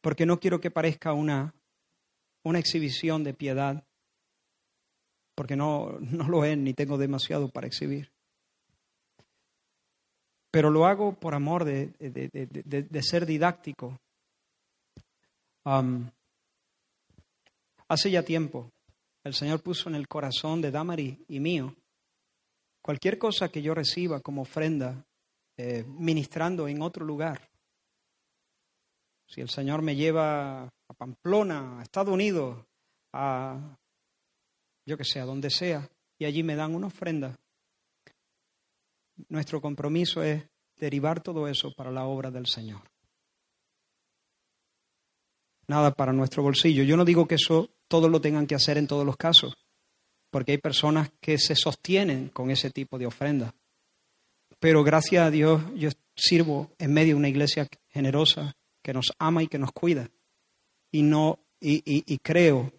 porque 0.00 0.26
no 0.26 0.38
quiero 0.38 0.60
que 0.60 0.70
parezca 0.70 1.12
una 1.12 1.54
una 2.44 2.58
exhibición 2.58 3.24
de 3.24 3.34
piedad, 3.34 3.84
porque 5.34 5.56
no, 5.56 5.98
no 6.00 6.28
lo 6.28 6.44
es 6.44 6.56
ni 6.56 6.74
tengo 6.74 6.98
demasiado 6.98 7.48
para 7.48 7.66
exhibir. 7.66 8.10
Pero 10.50 10.70
lo 10.70 10.86
hago 10.86 11.12
por 11.12 11.34
amor 11.34 11.64
de, 11.64 11.88
de, 11.98 13.02
ser 13.02 13.26
didáctico. 13.26 13.98
hace 17.88 18.10
ya 18.10 18.22
tiempo, 18.22 18.70
el 19.24 19.34
Señor 19.34 19.62
puso 19.62 19.90
en 19.90 19.94
el 19.94 20.08
corazón 20.08 20.62
de 20.62 20.70
Damari 20.70 21.22
y 21.28 21.38
mío 21.40 21.74
cualquier 22.80 23.18
cosa 23.18 23.50
que 23.50 23.60
yo 23.60 23.74
reciba 23.74 24.20
como 24.20 24.42
ofrenda 24.42 25.04
eh, 25.58 25.84
ministrando 25.86 26.66
en 26.68 26.80
otro 26.80 27.04
lugar. 27.04 27.50
Si 29.28 29.42
el 29.42 29.50
Señor 29.50 29.82
me 29.82 29.94
lleva 29.94 30.64
a 30.64 30.94
Pamplona, 30.96 31.78
a 31.78 31.82
Estados 31.82 32.14
Unidos, 32.14 32.64
a 33.12 33.76
yo 34.86 34.96
que 34.96 35.04
sé, 35.04 35.20
a 35.20 35.26
donde 35.26 35.50
sea, 35.50 35.86
y 36.18 36.24
allí 36.24 36.42
me 36.42 36.56
dan 36.56 36.74
una 36.74 36.86
ofrenda. 36.86 37.38
Nuestro 39.28 39.60
compromiso 39.60 40.22
es 40.22 40.42
derivar 40.76 41.22
todo 41.22 41.46
eso 41.46 41.72
para 41.74 41.90
la 41.90 42.06
obra 42.06 42.30
del 42.30 42.46
Señor. 42.46 42.80
Nada 45.66 45.92
para 45.92 46.14
nuestro 46.14 46.42
bolsillo. 46.42 46.82
Yo 46.84 46.96
no 46.96 47.04
digo 47.04 47.28
que 47.28 47.34
eso 47.34 47.68
todos 47.86 48.10
lo 48.10 48.22
tengan 48.22 48.46
que 48.46 48.54
hacer 48.54 48.78
en 48.78 48.86
todos 48.86 49.04
los 49.04 49.18
casos, 49.18 49.54
porque 50.30 50.52
hay 50.52 50.58
personas 50.58 51.10
que 51.20 51.36
se 51.36 51.54
sostienen 51.54 52.30
con 52.30 52.50
ese 52.50 52.70
tipo 52.70 52.98
de 52.98 53.06
ofrenda. 53.06 53.54
Pero 54.58 54.82
gracias 54.82 55.26
a 55.26 55.30
Dios 55.30 55.62
yo 55.74 55.90
sirvo 56.16 56.70
en 56.78 56.94
medio 56.94 57.12
de 57.12 57.18
una 57.18 57.28
iglesia 57.28 57.68
generosa 57.90 58.56
que 58.88 58.94
nos 58.94 59.12
ama 59.18 59.42
y 59.42 59.48
que 59.48 59.58
nos 59.58 59.70
cuida 59.72 60.08
y, 60.90 61.02
no, 61.02 61.40
y, 61.60 62.16
creo 62.20 62.72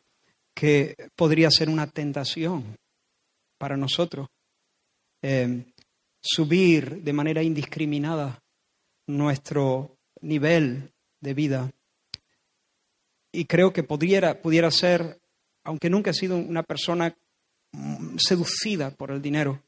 que 0.56 0.96
podría 1.16 1.52
ser 1.52 1.70
una 1.70 1.86
tentación 1.86 2.80
para 3.60 3.78
nosotros 3.78 4.28
eh, 5.22 5.66
subir 6.20 7.04
de 7.04 7.14
manera 7.14 7.44
indiscriminada 7.44 8.42
nuestro 9.06 10.00
nivel 10.22 10.92
de 11.22 11.34
vida. 11.36 11.72
Y 13.32 13.46
creo 13.46 13.72
que 13.72 13.84
pudiera, 13.84 14.42
pudiera 14.42 14.72
ser, 14.72 15.22
aunque 15.64 15.92
nunca 15.92 16.10
he 16.10 16.16
sido 16.16 16.38
una 16.38 16.64
persona 16.64 17.16
seducida 18.18 18.90
por 18.90 19.12
el 19.12 19.22
dinero, 19.22 19.62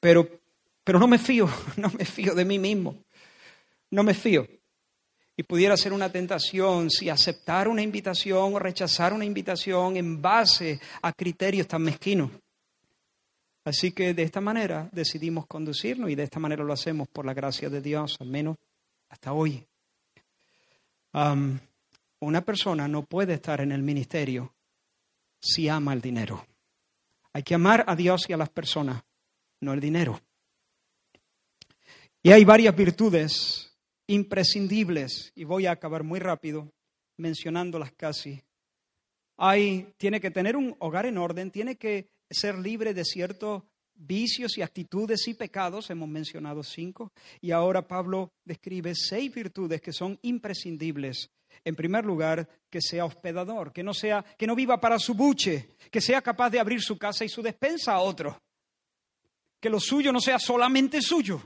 pero, 0.00 0.40
pero 0.82 0.98
no 0.98 1.06
me 1.06 1.18
fío, 1.18 1.46
no 1.76 1.90
me 1.90 2.06
fío 2.06 2.34
de 2.34 2.46
mí 2.46 2.58
mismo, 2.58 3.04
no 3.90 4.02
me 4.02 4.14
fío. 4.14 4.48
Y 5.38 5.44
pudiera 5.44 5.76
ser 5.76 5.92
una 5.92 6.10
tentación 6.10 6.90
si 6.90 7.08
aceptar 7.08 7.68
una 7.68 7.80
invitación 7.80 8.54
o 8.54 8.58
rechazar 8.58 9.12
una 9.12 9.24
invitación 9.24 9.96
en 9.96 10.20
base 10.20 10.80
a 11.00 11.12
criterios 11.12 11.68
tan 11.68 11.82
mezquinos. 11.82 12.32
Así 13.64 13.92
que 13.92 14.14
de 14.14 14.24
esta 14.24 14.40
manera 14.40 14.88
decidimos 14.90 15.46
conducirnos 15.46 16.10
y 16.10 16.16
de 16.16 16.24
esta 16.24 16.40
manera 16.40 16.64
lo 16.64 16.72
hacemos 16.72 17.06
por 17.06 17.24
la 17.24 17.34
gracia 17.34 17.70
de 17.70 17.80
Dios, 17.80 18.16
al 18.18 18.26
menos 18.26 18.56
hasta 19.10 19.32
hoy. 19.32 19.64
una 21.12 22.40
persona 22.40 22.88
no 22.88 23.04
puede 23.04 23.34
estar 23.34 23.60
en 23.60 23.70
el 23.70 23.82
ministerio 23.82 24.52
si 25.40 25.68
ama 25.68 25.92
el 25.92 26.00
dinero. 26.00 26.44
Hay 27.32 27.44
que 27.44 27.54
amar 27.54 27.84
a 27.86 27.94
Dios 27.94 28.28
y 28.28 28.32
a 28.32 28.36
las 28.36 28.48
personas, 28.48 29.04
no 29.60 29.72
el 29.72 29.78
dinero. 29.78 30.20
Y 32.24 32.32
hay 32.32 32.44
varias 32.44 32.74
virtudes 32.74 33.67
imprescindibles, 34.08 35.32
y 35.36 35.44
voy 35.44 35.66
a 35.66 35.72
acabar 35.72 36.02
muy 36.02 36.18
rápido 36.18 36.72
mencionándolas 37.18 37.92
casi. 37.92 38.42
Hay, 39.36 39.92
tiene 39.98 40.20
que 40.20 40.30
tener 40.30 40.56
un 40.56 40.74
hogar 40.80 41.06
en 41.06 41.18
orden, 41.18 41.50
tiene 41.50 41.76
que 41.76 42.08
ser 42.28 42.58
libre 42.58 42.94
de 42.94 43.04
ciertos 43.04 43.62
vicios 43.94 44.56
y 44.56 44.62
actitudes 44.62 45.28
y 45.28 45.34
pecados, 45.34 45.90
hemos 45.90 46.08
mencionado 46.08 46.62
cinco, 46.62 47.12
y 47.40 47.50
ahora 47.50 47.86
Pablo 47.86 48.32
describe 48.44 48.94
seis 48.94 49.32
virtudes 49.32 49.80
que 49.80 49.92
son 49.92 50.18
imprescindibles. 50.22 51.30
En 51.64 51.74
primer 51.74 52.04
lugar, 52.04 52.48
que 52.70 52.80
sea 52.80 53.04
hospedador, 53.04 53.72
que 53.72 53.82
no 53.82 53.92
sea, 53.92 54.24
que 54.38 54.46
no 54.46 54.54
viva 54.54 54.80
para 54.80 54.98
su 54.98 55.14
buche, 55.14 55.70
que 55.90 56.00
sea 56.00 56.22
capaz 56.22 56.50
de 56.50 56.60
abrir 56.60 56.80
su 56.80 56.96
casa 56.96 57.24
y 57.24 57.28
su 57.28 57.42
despensa 57.42 57.92
a 57.92 58.00
otro, 58.00 58.40
que 59.60 59.68
lo 59.68 59.80
suyo 59.80 60.12
no 60.12 60.20
sea 60.20 60.38
solamente 60.38 61.02
suyo, 61.02 61.42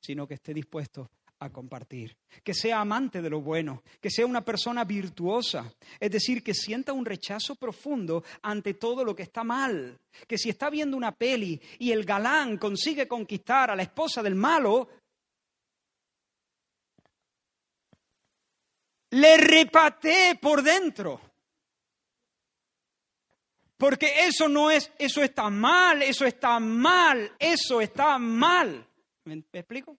sino 0.00 0.26
que 0.26 0.34
esté 0.34 0.52
dispuesto 0.52 1.08
a 1.40 1.50
compartir, 1.50 2.16
que 2.44 2.52
sea 2.52 2.80
amante 2.80 3.22
de 3.22 3.30
lo 3.30 3.40
bueno, 3.40 3.82
que 4.00 4.10
sea 4.10 4.26
una 4.26 4.44
persona 4.44 4.84
virtuosa, 4.84 5.72
es 5.98 6.10
decir, 6.10 6.42
que 6.42 6.54
sienta 6.54 6.92
un 6.92 7.06
rechazo 7.06 7.56
profundo 7.56 8.22
ante 8.42 8.74
todo 8.74 9.04
lo 9.04 9.16
que 9.16 9.22
está 9.22 9.42
mal, 9.42 9.98
que 10.28 10.36
si 10.36 10.50
está 10.50 10.68
viendo 10.68 10.98
una 10.98 11.12
peli 11.12 11.58
y 11.78 11.92
el 11.92 12.04
galán 12.04 12.58
consigue 12.58 13.08
conquistar 13.08 13.70
a 13.70 13.76
la 13.76 13.82
esposa 13.82 14.22
del 14.22 14.34
malo, 14.34 14.88
le 19.10 19.36
repate 19.38 20.38
por 20.40 20.62
dentro. 20.62 21.20
Porque 23.78 24.26
eso 24.26 24.46
no 24.46 24.70
es, 24.70 24.92
eso 24.98 25.22
está 25.22 25.48
mal, 25.48 26.02
eso 26.02 26.26
está 26.26 26.60
mal, 26.60 27.32
eso 27.38 27.80
está 27.80 28.18
mal. 28.18 28.86
¿Me 29.24 29.42
explico? 29.54 29.96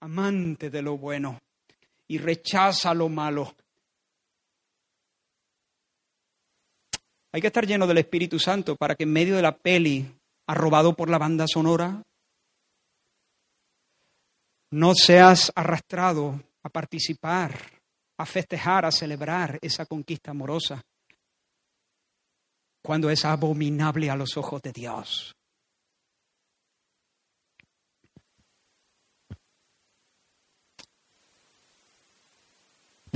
Amante 0.00 0.70
de 0.70 0.82
lo 0.82 0.96
bueno 0.98 1.40
y 2.08 2.18
rechaza 2.18 2.94
lo 2.94 3.08
malo. 3.08 3.54
Hay 7.32 7.40
que 7.40 7.48
estar 7.48 7.66
lleno 7.66 7.86
del 7.86 7.98
Espíritu 7.98 8.38
Santo 8.38 8.76
para 8.76 8.94
que 8.94 9.04
en 9.04 9.12
medio 9.12 9.36
de 9.36 9.42
la 9.42 9.56
peli, 9.56 10.06
arrobado 10.46 10.94
por 10.94 11.10
la 11.10 11.18
banda 11.18 11.46
sonora, 11.46 12.02
no 14.70 14.94
seas 14.94 15.52
arrastrado 15.54 16.40
a 16.62 16.68
participar, 16.68 17.58
a 18.18 18.26
festejar, 18.26 18.84
a 18.84 18.90
celebrar 18.90 19.58
esa 19.60 19.86
conquista 19.86 20.30
amorosa, 20.30 20.82
cuando 22.82 23.10
es 23.10 23.24
abominable 23.24 24.10
a 24.10 24.16
los 24.16 24.36
ojos 24.36 24.62
de 24.62 24.72
Dios. 24.72 25.36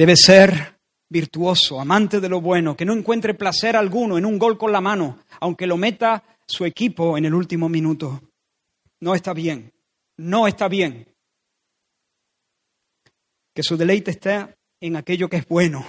Debe 0.00 0.16
ser 0.16 0.80
virtuoso, 1.10 1.78
amante 1.78 2.20
de 2.20 2.28
lo 2.30 2.40
bueno, 2.40 2.74
que 2.74 2.86
no 2.86 2.94
encuentre 2.94 3.34
placer 3.34 3.76
alguno 3.76 4.16
en 4.16 4.24
un 4.24 4.38
gol 4.38 4.56
con 4.56 4.72
la 4.72 4.80
mano, 4.80 5.18
aunque 5.40 5.66
lo 5.66 5.76
meta 5.76 6.24
su 6.46 6.64
equipo 6.64 7.18
en 7.18 7.26
el 7.26 7.34
último 7.34 7.68
minuto. 7.68 8.22
No 9.00 9.14
está 9.14 9.34
bien, 9.34 9.70
no 10.16 10.48
está 10.48 10.68
bien. 10.68 11.06
Que 13.54 13.62
su 13.62 13.76
deleite 13.76 14.12
esté 14.12 14.56
en 14.80 14.96
aquello 14.96 15.28
que 15.28 15.36
es 15.36 15.46
bueno, 15.46 15.84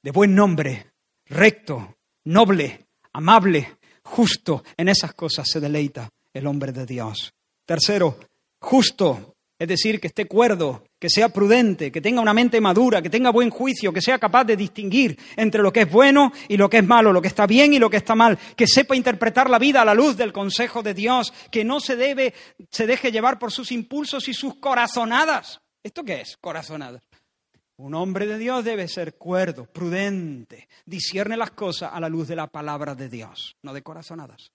de 0.00 0.12
buen 0.12 0.32
nombre, 0.36 0.92
recto, 1.24 1.96
noble, 2.22 2.86
amable, 3.14 3.78
justo. 4.04 4.62
En 4.76 4.88
esas 4.88 5.12
cosas 5.14 5.48
se 5.50 5.58
deleita 5.58 6.08
el 6.32 6.46
hombre 6.46 6.70
de 6.70 6.86
Dios. 6.86 7.34
Tercero, 7.66 8.16
justo, 8.60 9.34
es 9.58 9.66
decir, 9.66 10.00
que 10.00 10.06
esté 10.06 10.26
cuerdo, 10.26 10.84
que 11.00 11.10
sea 11.10 11.30
prudente, 11.30 11.90
que 11.90 12.00
tenga 12.00 12.20
una 12.20 12.32
mente 12.32 12.60
madura, 12.60 13.02
que 13.02 13.10
tenga 13.10 13.30
buen 13.30 13.50
juicio, 13.50 13.92
que 13.92 14.00
sea 14.00 14.18
capaz 14.18 14.44
de 14.44 14.56
distinguir 14.56 15.18
entre 15.34 15.62
lo 15.62 15.72
que 15.72 15.80
es 15.80 15.90
bueno 15.90 16.32
y 16.46 16.56
lo 16.56 16.70
que 16.70 16.78
es 16.78 16.86
malo, 16.86 17.12
lo 17.12 17.20
que 17.20 17.26
está 17.28 17.44
bien 17.46 17.74
y 17.74 17.80
lo 17.80 17.90
que 17.90 17.96
está 17.96 18.14
mal, 18.14 18.38
que 18.56 18.68
sepa 18.68 18.94
interpretar 18.94 19.50
la 19.50 19.58
vida 19.58 19.82
a 19.82 19.84
la 19.84 19.94
luz 19.94 20.16
del 20.16 20.32
consejo 20.32 20.84
de 20.84 20.94
Dios, 20.94 21.32
que 21.50 21.64
no 21.64 21.80
se 21.80 21.96
debe 21.96 22.34
se 22.70 22.86
deje 22.86 23.10
llevar 23.10 23.40
por 23.40 23.50
sus 23.50 23.72
impulsos 23.72 24.28
y 24.28 24.34
sus 24.34 24.54
corazonadas. 24.56 25.60
¿Esto 25.82 26.04
qué 26.04 26.20
es? 26.20 26.36
Corazonadas. 26.40 27.02
Un 27.76 27.94
hombre 27.94 28.26
de 28.26 28.38
Dios 28.38 28.64
debe 28.64 28.86
ser 28.86 29.14
cuerdo, 29.14 29.66
prudente, 29.66 30.68
discierne 30.84 31.36
las 31.36 31.50
cosas 31.50 31.90
a 31.92 32.00
la 32.00 32.08
luz 32.08 32.28
de 32.28 32.36
la 32.36 32.46
palabra 32.46 32.94
de 32.94 33.08
Dios, 33.08 33.56
no 33.62 33.72
de 33.72 33.82
corazonadas 33.82 34.52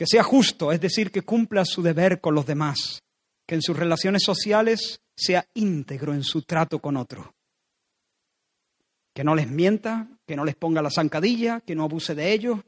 que 0.00 0.06
sea 0.06 0.22
justo, 0.22 0.72
es 0.72 0.80
decir, 0.80 1.10
que 1.10 1.20
cumpla 1.20 1.62
su 1.66 1.82
deber 1.82 2.22
con 2.22 2.34
los 2.34 2.46
demás, 2.46 3.02
que 3.46 3.54
en 3.54 3.60
sus 3.60 3.76
relaciones 3.76 4.22
sociales 4.24 5.02
sea 5.14 5.46
íntegro 5.52 6.14
en 6.14 6.22
su 6.22 6.40
trato 6.40 6.78
con 6.78 6.96
otro, 6.96 7.34
que 9.14 9.22
no 9.22 9.34
les 9.34 9.46
mienta, 9.46 10.08
que 10.26 10.36
no 10.36 10.46
les 10.46 10.56
ponga 10.56 10.80
la 10.80 10.90
zancadilla, 10.90 11.60
que 11.60 11.74
no 11.74 11.84
abuse 11.84 12.14
de 12.14 12.32
ellos, 12.32 12.60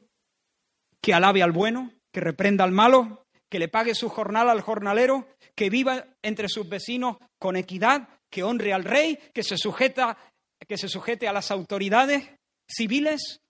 que 1.01 1.15
alabe 1.15 1.41
al 1.41 1.51
bueno, 1.51 1.91
que 2.11 2.19
reprenda 2.19 2.65
al 2.65 2.71
malo, 2.71 3.25
que 3.49 3.57
le 3.57 3.67
pague 3.67 3.95
su 3.95 4.09
jornal 4.09 4.47
al 4.47 4.61
jornalero, 4.61 5.27
que 5.55 5.71
viva 5.71 6.05
entre 6.21 6.47
sus 6.49 6.69
vecinos 6.69 7.17
con 7.39 7.55
equidad, 7.55 8.09
que 8.29 8.43
honre 8.43 8.73
al 8.73 8.83
rey, 8.83 9.17
que 9.33 9.41
se 9.41 9.57
sujeta 9.57 10.19
que 10.67 10.77
se 10.77 10.87
sujete 10.87 11.27
a 11.27 11.33
las 11.33 11.49
autoridades 11.49 12.29
civiles, 12.67 13.41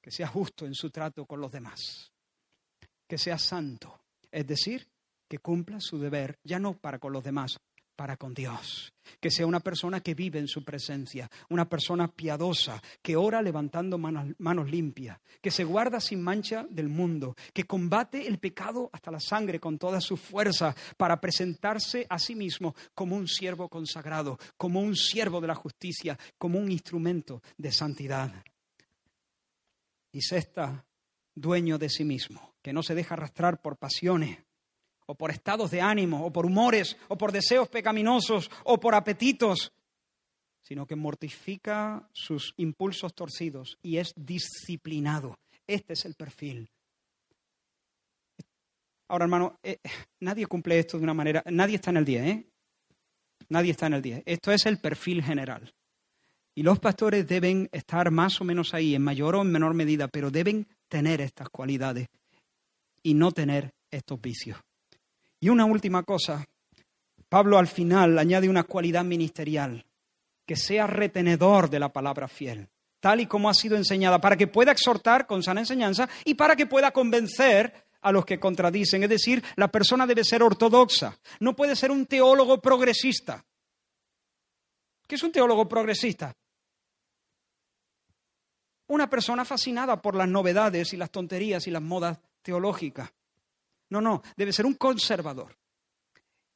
que 0.00 0.10
sea 0.10 0.26
justo 0.26 0.64
en 0.64 0.74
su 0.74 0.88
trato 0.88 1.26
con 1.26 1.38
los 1.38 1.52
demás 1.52 2.10
que 3.10 3.18
sea 3.18 3.38
santo, 3.38 4.02
es 4.30 4.46
decir, 4.46 4.86
que 5.26 5.38
cumpla 5.38 5.80
su 5.80 5.98
deber, 5.98 6.38
ya 6.44 6.60
no 6.60 6.74
para 6.74 7.00
con 7.00 7.12
los 7.12 7.24
demás, 7.24 7.58
para 7.96 8.16
con 8.16 8.32
Dios. 8.32 8.92
Que 9.18 9.32
sea 9.32 9.48
una 9.48 9.58
persona 9.58 9.98
que 9.98 10.14
vive 10.14 10.38
en 10.38 10.46
su 10.46 10.62
presencia, 10.62 11.28
una 11.48 11.68
persona 11.68 12.06
piadosa, 12.06 12.80
que 13.02 13.16
ora 13.16 13.42
levantando 13.42 13.98
manos, 13.98 14.32
manos, 14.38 14.70
limpias, 14.70 15.18
que 15.42 15.50
se 15.50 15.64
guarda 15.64 15.98
sin 15.98 16.22
mancha 16.22 16.64
del 16.70 16.88
mundo, 16.88 17.34
que 17.52 17.64
combate 17.64 18.28
el 18.28 18.38
pecado 18.38 18.88
hasta 18.92 19.10
la 19.10 19.18
sangre 19.18 19.58
con 19.58 19.76
toda 19.76 20.00
su 20.00 20.16
fuerza 20.16 20.72
para 20.96 21.20
presentarse 21.20 22.06
a 22.08 22.16
sí 22.20 22.36
mismo 22.36 22.76
como 22.94 23.16
un 23.16 23.26
siervo 23.26 23.68
consagrado, 23.68 24.38
como 24.56 24.80
un 24.80 24.94
siervo 24.94 25.40
de 25.40 25.48
la 25.48 25.56
justicia, 25.56 26.16
como 26.38 26.60
un 26.60 26.70
instrumento 26.70 27.42
de 27.58 27.72
santidad. 27.72 28.32
Y 30.12 30.22
sexta, 30.22 30.84
dueño 31.34 31.76
de 31.76 31.88
sí 31.88 32.04
mismo, 32.04 32.49
que 32.62 32.72
no 32.72 32.82
se 32.82 32.94
deja 32.94 33.14
arrastrar 33.14 33.60
por 33.60 33.76
pasiones 33.76 34.38
o 35.06 35.14
por 35.14 35.30
estados 35.30 35.70
de 35.70 35.80
ánimo 35.80 36.24
o 36.24 36.32
por 36.32 36.46
humores 36.46 36.96
o 37.08 37.18
por 37.18 37.32
deseos 37.32 37.68
pecaminosos 37.68 38.50
o 38.64 38.78
por 38.78 38.94
apetitos, 38.94 39.72
sino 40.62 40.86
que 40.86 40.96
mortifica 40.96 42.08
sus 42.12 42.54
impulsos 42.56 43.14
torcidos 43.14 43.78
y 43.82 43.96
es 43.96 44.12
disciplinado. 44.16 45.38
Este 45.66 45.94
es 45.94 46.04
el 46.04 46.14
perfil. 46.14 46.70
Ahora, 49.08 49.24
hermano, 49.24 49.58
eh, 49.62 49.78
nadie 50.20 50.46
cumple 50.46 50.78
esto 50.78 50.96
de 50.96 51.02
una 51.02 51.14
manera, 51.14 51.42
nadie 51.46 51.76
está 51.76 51.90
en 51.90 51.96
el 51.96 52.04
día, 52.04 52.26
¿eh? 52.26 52.46
Nadie 53.48 53.72
está 53.72 53.86
en 53.86 53.94
el 53.94 54.02
día. 54.02 54.22
Esto 54.24 54.52
es 54.52 54.66
el 54.66 54.78
perfil 54.78 55.24
general. 55.24 55.74
Y 56.54 56.62
los 56.62 56.78
pastores 56.78 57.26
deben 57.26 57.68
estar 57.72 58.12
más 58.12 58.40
o 58.40 58.44
menos 58.44 58.74
ahí, 58.74 58.94
en 58.94 59.02
mayor 59.02 59.34
o 59.34 59.42
en 59.42 59.50
menor 59.50 59.74
medida, 59.74 60.06
pero 60.06 60.30
deben 60.30 60.68
tener 60.88 61.20
estas 61.20 61.48
cualidades 61.48 62.06
y 63.02 63.14
no 63.14 63.32
tener 63.32 63.72
estos 63.90 64.20
vicios. 64.20 64.58
Y 65.40 65.48
una 65.48 65.64
última 65.64 66.02
cosa, 66.02 66.44
Pablo 67.28 67.58
al 67.58 67.66
final 67.66 68.18
añade 68.18 68.48
una 68.48 68.64
cualidad 68.64 69.04
ministerial, 69.04 69.86
que 70.46 70.56
sea 70.56 70.86
retenedor 70.86 71.70
de 71.70 71.80
la 71.80 71.92
palabra 71.92 72.28
fiel, 72.28 72.68
tal 73.00 73.20
y 73.20 73.26
como 73.26 73.48
ha 73.48 73.54
sido 73.54 73.76
enseñada, 73.76 74.20
para 74.20 74.36
que 74.36 74.46
pueda 74.46 74.72
exhortar 74.72 75.26
con 75.26 75.42
sana 75.42 75.60
enseñanza 75.60 76.08
y 76.24 76.34
para 76.34 76.56
que 76.56 76.66
pueda 76.66 76.90
convencer 76.90 77.86
a 78.02 78.12
los 78.12 78.24
que 78.24 78.40
contradicen. 78.40 79.02
Es 79.02 79.10
decir, 79.10 79.42
la 79.56 79.68
persona 79.68 80.06
debe 80.06 80.24
ser 80.24 80.42
ortodoxa, 80.42 81.18
no 81.40 81.54
puede 81.54 81.76
ser 81.76 81.90
un 81.90 82.06
teólogo 82.06 82.60
progresista. 82.60 83.44
¿Qué 85.06 85.14
es 85.14 85.22
un 85.22 85.32
teólogo 85.32 85.68
progresista? 85.68 86.34
una 88.90 89.08
persona 89.08 89.44
fascinada 89.44 90.02
por 90.02 90.16
las 90.16 90.28
novedades 90.28 90.92
y 90.92 90.96
las 90.96 91.10
tonterías 91.10 91.66
y 91.68 91.70
las 91.70 91.80
modas 91.80 92.18
teológicas. 92.42 93.10
No, 93.90 94.00
no, 94.00 94.22
debe 94.36 94.52
ser 94.52 94.66
un 94.66 94.74
conservador. 94.74 95.56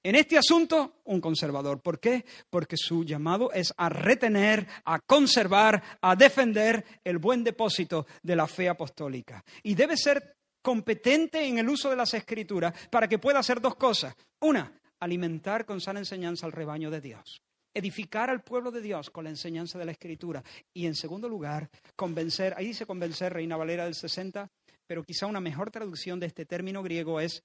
En 0.03 0.17
este 0.17 0.37
asunto, 0.37 1.01
un 1.05 1.19
conservador. 1.21 1.81
¿Por 1.81 1.99
qué? 1.99 2.27
Porque 2.51 2.77
su 2.77 3.05
llamado 3.05 3.51
es 3.53 3.73
a 3.77 3.89
retener, 3.89 4.67
a 4.85 5.01
conservar, 5.01 5.83
a 6.03 6.15
defender 6.15 6.85
el 7.03 7.17
buen 7.17 7.43
depósito 7.43 8.07
de 8.23 8.37
la 8.37 8.47
fe 8.47 8.69
apostólica. 8.69 9.43
Y 9.63 9.75
debe 9.75 9.97
ser 9.97 10.37
competente 10.61 11.47
en 11.47 11.59
el 11.59 11.69
uso 11.69 11.89
de 11.89 11.97
las 11.97 12.13
escrituras 12.13 12.75
para 12.91 13.09
que 13.09 13.19
pueda 13.19 13.39
hacer 13.39 13.63
dos 13.63 13.77
cosas. 13.77 14.15
Una, 14.41 14.79
alimentar 15.01 15.65
con 15.65 15.81
sana 15.81 16.01
enseñanza 16.01 16.45
al 16.45 16.53
rebaño 16.53 16.91
de 16.91 17.01
Dios. 17.01 17.43
edificar 17.77 18.31
al 18.31 18.43
pueblo 18.43 18.71
de 18.71 18.81
Dios 18.81 19.11
con 19.11 19.25
la 19.25 19.31
enseñanza 19.31 19.79
de 19.79 19.85
la 19.85 19.91
Escritura. 19.91 20.45
Y 20.73 20.87
en 20.87 20.95
segundo 20.95 21.29
lugar, 21.29 21.69
convencer, 21.97 22.55
ahí 22.57 22.67
dice 22.69 22.87
convencer, 22.87 23.33
Reina 23.33 23.57
Valera 23.57 23.85
del 23.85 23.97
60, 23.97 24.49
pero 24.87 25.03
quizá 25.03 25.27
una 25.27 25.41
mejor 25.41 25.71
traducción 25.71 26.21
de 26.21 26.27
este 26.27 26.45
término 26.45 26.83
griego 26.83 27.21
es 27.21 27.43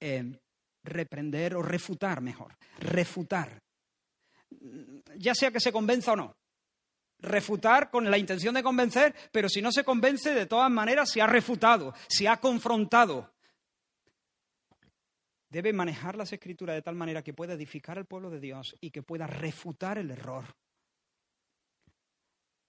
eh, 0.00 0.38
reprender 0.84 1.54
o 1.54 1.62
refutar 1.62 2.20
mejor, 2.20 2.56
refutar. 2.78 3.62
Ya 5.16 5.34
sea 5.34 5.50
que 5.50 5.60
se 5.60 5.72
convenza 5.72 6.12
o 6.12 6.16
no. 6.16 6.36
Refutar 7.18 7.90
con 7.90 8.10
la 8.10 8.16
intención 8.16 8.54
de 8.54 8.62
convencer, 8.62 9.14
pero 9.30 9.48
si 9.48 9.60
no 9.60 9.70
se 9.70 9.84
convence, 9.84 10.32
de 10.32 10.46
todas 10.46 10.70
maneras 10.70 11.10
se 11.10 11.20
ha 11.20 11.26
refutado, 11.26 11.94
se 12.08 12.26
ha 12.26 12.38
confrontado. 12.38 13.30
Debe 15.50 15.72
manejar 15.72 16.16
las 16.16 16.32
escrituras 16.32 16.76
de 16.76 16.82
tal 16.82 16.94
manera 16.94 17.22
que 17.22 17.34
pueda 17.34 17.54
edificar 17.54 17.98
al 17.98 18.06
pueblo 18.06 18.30
de 18.30 18.40
Dios 18.40 18.74
y 18.80 18.90
que 18.90 19.02
pueda 19.02 19.26
refutar 19.26 19.98
el 19.98 20.10
error. 20.10 20.44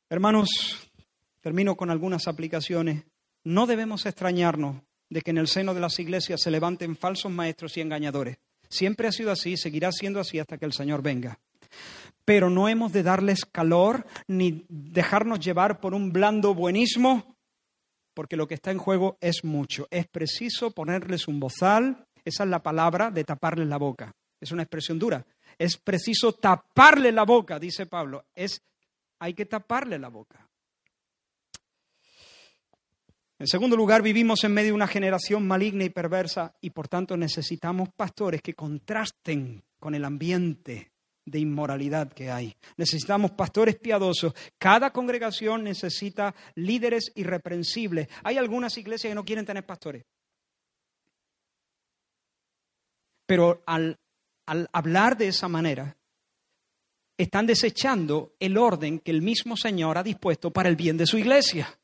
Hermanos, 0.10 0.50
termino 1.40 1.78
con 1.78 1.90
algunas 1.90 2.28
aplicaciones. 2.28 3.06
No 3.44 3.66
debemos 3.66 4.06
extrañarnos 4.06 4.78
de 5.10 5.22
que 5.22 5.32
en 5.32 5.38
el 5.38 5.48
seno 5.48 5.74
de 5.74 5.82
las 5.82 6.00
iglesias 6.00 6.42
se 6.42 6.52
levanten 6.52 6.96
falsos 6.96 7.32
maestros 7.32 7.76
y 7.76 7.82
engañadores. 7.82 8.38
Siempre 8.70 9.08
ha 9.08 9.12
sido 9.12 9.32
así, 9.32 9.58
seguirá 9.58 9.92
siendo 9.92 10.20
así 10.20 10.40
hasta 10.40 10.58
que 10.58 10.66
el 10.66 10.74
Señor 10.74 11.02
venga. 11.02 11.40
Pero 12.24 12.50
no 12.50 12.70
hemos 12.70 12.94
de 12.94 13.04
darles 13.04 13.46
calor 13.46 14.06
ni 14.28 14.66
dejarnos 14.70 15.40
llevar 15.40 15.82
por 15.82 15.94
un 15.94 16.14
blando 16.14 16.54
buenismo, 16.54 17.36
porque 18.14 18.38
lo 18.38 18.48
que 18.48 18.54
está 18.54 18.72
en 18.72 18.78
juego 18.78 19.18
es 19.20 19.44
mucho. 19.44 19.88
Es 19.92 20.08
preciso 20.08 20.72
ponerles 20.72 21.28
un 21.28 21.40
bozal, 21.40 22.06
esa 22.24 22.44
es 22.44 22.50
la 22.50 22.64
palabra 22.64 23.12
de 23.12 23.24
taparles 23.24 23.68
la 23.68 23.78
boca. 23.78 24.14
Es 24.40 24.52
una 24.52 24.64
expresión 24.64 25.00
dura. 25.00 25.26
Es 25.58 25.78
preciso 25.78 26.34
taparle 26.34 27.12
la 27.12 27.24
boca, 27.24 27.60
dice 27.60 27.86
Pablo. 27.86 28.26
Es 28.34 28.62
hay 29.20 29.34
que 29.34 29.46
taparle 29.46 30.00
la 30.00 30.10
boca. 30.10 30.51
En 33.42 33.48
segundo 33.48 33.76
lugar, 33.76 34.04
vivimos 34.04 34.44
en 34.44 34.54
medio 34.54 34.68
de 34.68 34.76
una 34.76 34.86
generación 34.86 35.48
maligna 35.48 35.84
y 35.84 35.90
perversa 35.90 36.54
y 36.62 36.70
por 36.70 36.88
tanto 36.88 37.18
necesitamos 37.18 37.90
pastores 37.90 38.40
que 38.40 38.54
contrasten 38.54 39.64
con 39.80 39.96
el 39.96 40.06
ambiente 40.06 40.92
de 41.26 41.40
inmoralidad 41.40 42.14
que 42.14 42.30
hay. 42.30 42.56
Necesitamos 42.78 43.32
pastores 43.32 43.80
piadosos. 43.80 44.36
Cada 44.60 44.94
congregación 44.94 45.64
necesita 45.64 46.36
líderes 46.54 47.12
irreprensibles. 47.16 48.10
Hay 48.24 48.38
algunas 48.38 48.78
iglesias 48.78 49.10
que 49.10 49.16
no 49.16 49.26
quieren 49.26 49.48
tener 49.48 49.66
pastores. 49.66 50.04
Pero 53.26 53.64
al, 53.66 53.98
al 54.46 54.70
hablar 54.72 55.18
de 55.18 55.30
esa 55.30 55.48
manera, 55.48 55.98
están 57.18 57.48
desechando 57.48 58.36
el 58.40 58.56
orden 58.56 59.00
que 59.00 59.10
el 59.10 59.24
mismo 59.24 59.58
Señor 59.58 59.98
ha 59.98 60.04
dispuesto 60.04 60.52
para 60.52 60.70
el 60.70 60.76
bien 60.76 60.96
de 60.96 61.08
su 61.08 61.18
iglesia. 61.18 61.81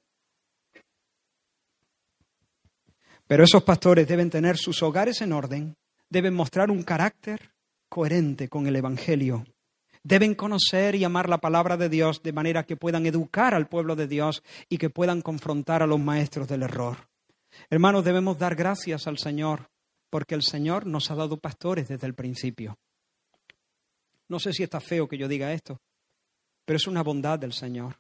Pero 3.28 3.44
esos 3.44 3.64
pastores 3.64 4.08
deben 4.08 4.30
tener 4.30 4.58
sus 4.58 4.82
hogares 4.82 5.22
en 5.22 5.34
orden, 5.34 5.76
deben 6.10 6.34
mostrar 6.34 6.72
un 6.72 6.84
carácter 6.84 7.52
coherente 7.90 8.48
con 8.48 8.68
el 8.68 8.76
Evangelio, 8.76 9.46
deben 10.04 10.36
conocer 10.36 10.96
y 10.96 11.04
amar 11.04 11.28
la 11.28 11.40
palabra 11.40 11.76
de 11.76 11.90
Dios 11.90 12.24
de 12.24 12.32
manera 12.32 12.66
que 12.66 12.78
puedan 12.78 13.06
educar 13.06 13.54
al 13.54 13.68
pueblo 13.68 13.96
de 13.96 14.08
Dios 14.08 14.44
y 14.70 14.78
que 14.78 14.90
puedan 14.90 15.22
confrontar 15.22 15.84
a 15.84 15.88
los 15.88 16.00
maestros 16.00 16.48
del 16.48 16.64
error. 16.64 17.10
Hermanos, 17.70 18.06
debemos 18.06 18.38
dar 18.38 18.56
gracias 18.56 19.08
al 19.08 19.18
Señor 19.18 19.70
porque 20.10 20.36
el 20.36 20.44
Señor 20.44 20.86
nos 20.86 21.12
ha 21.12 21.16
dado 21.16 21.38
pastores 21.38 21.90
desde 21.90 22.08
el 22.08 22.14
principio. 22.14 22.78
No 24.30 24.40
sé 24.40 24.54
si 24.54 24.64
está 24.64 24.80
feo 24.80 25.08
que 25.08 25.18
yo 25.18 25.28
diga 25.28 25.52
esto, 25.52 25.82
pero 26.66 26.78
es 26.78 26.88
una 26.88 27.04
bondad 27.04 27.40
del 27.40 27.54
Señor, 27.54 28.00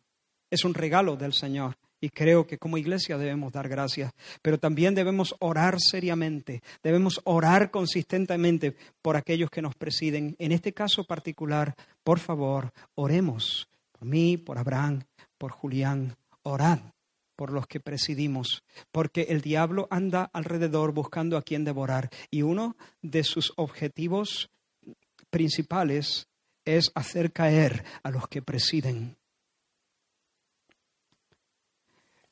es 0.50 0.64
un 0.64 0.74
regalo 0.74 1.16
del 1.18 1.34
Señor. 1.34 1.78
Y 2.00 2.10
creo 2.10 2.46
que 2.46 2.58
como 2.58 2.78
iglesia 2.78 3.18
debemos 3.18 3.52
dar 3.54 3.68
gracias, 3.68 4.14
pero 4.42 4.60
también 4.60 4.94
debemos 4.94 5.36
orar 5.40 5.78
seriamente, 5.80 6.62
debemos 6.84 7.22
orar 7.24 7.72
consistentemente 7.72 8.76
por 9.02 9.16
aquellos 9.18 9.50
que 9.50 9.62
nos 9.64 9.76
presiden. 9.76 10.36
En 10.38 10.52
este 10.52 10.74
caso 10.74 11.06
particular, 11.06 11.76
por 12.04 12.20
favor, 12.20 12.72
oremos 12.96 13.68
por 13.92 14.08
mí, 14.08 14.38
por 14.38 14.60
Abraham, 14.60 15.04
por 15.38 15.52
Julián, 15.52 16.16
orad 16.44 16.80
por 17.36 17.52
los 17.52 17.68
que 17.68 17.80
presidimos, 17.80 18.64
porque 18.92 19.28
el 19.30 19.42
diablo 19.42 19.88
anda 19.92 20.30
alrededor 20.34 20.92
buscando 20.92 21.38
a 21.38 21.44
quien 21.44 21.64
devorar 21.64 22.10
y 22.32 22.42
uno 22.42 22.76
de 23.04 23.24
sus 23.24 23.54
objetivos 23.58 24.50
principales 25.30 26.28
es 26.66 26.92
hacer 26.96 27.32
caer 27.32 27.86
a 28.02 28.10
los 28.10 28.28
que 28.28 28.42
presiden. 28.42 29.16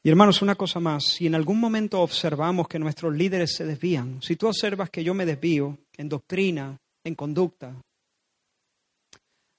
Y 0.06 0.10
hermanos, 0.10 0.44
una 0.44 0.54
cosa 0.54 0.80
más, 0.80 1.04
si 1.04 1.26
en 1.26 1.34
algún 1.34 1.60
momento 1.60 2.00
observamos 2.00 2.68
que 2.68 2.78
nuestros 2.78 3.12
líderes 3.16 3.56
se 3.56 3.66
desvían, 3.66 4.22
si 4.22 4.36
tú 4.36 4.46
observas 4.46 4.92
que 4.92 5.04
yo 5.04 5.16
me 5.16 5.26
desvío 5.26 5.80
en 5.98 6.10
doctrina, 6.10 6.78
en 7.04 7.16
conducta, 7.16 7.74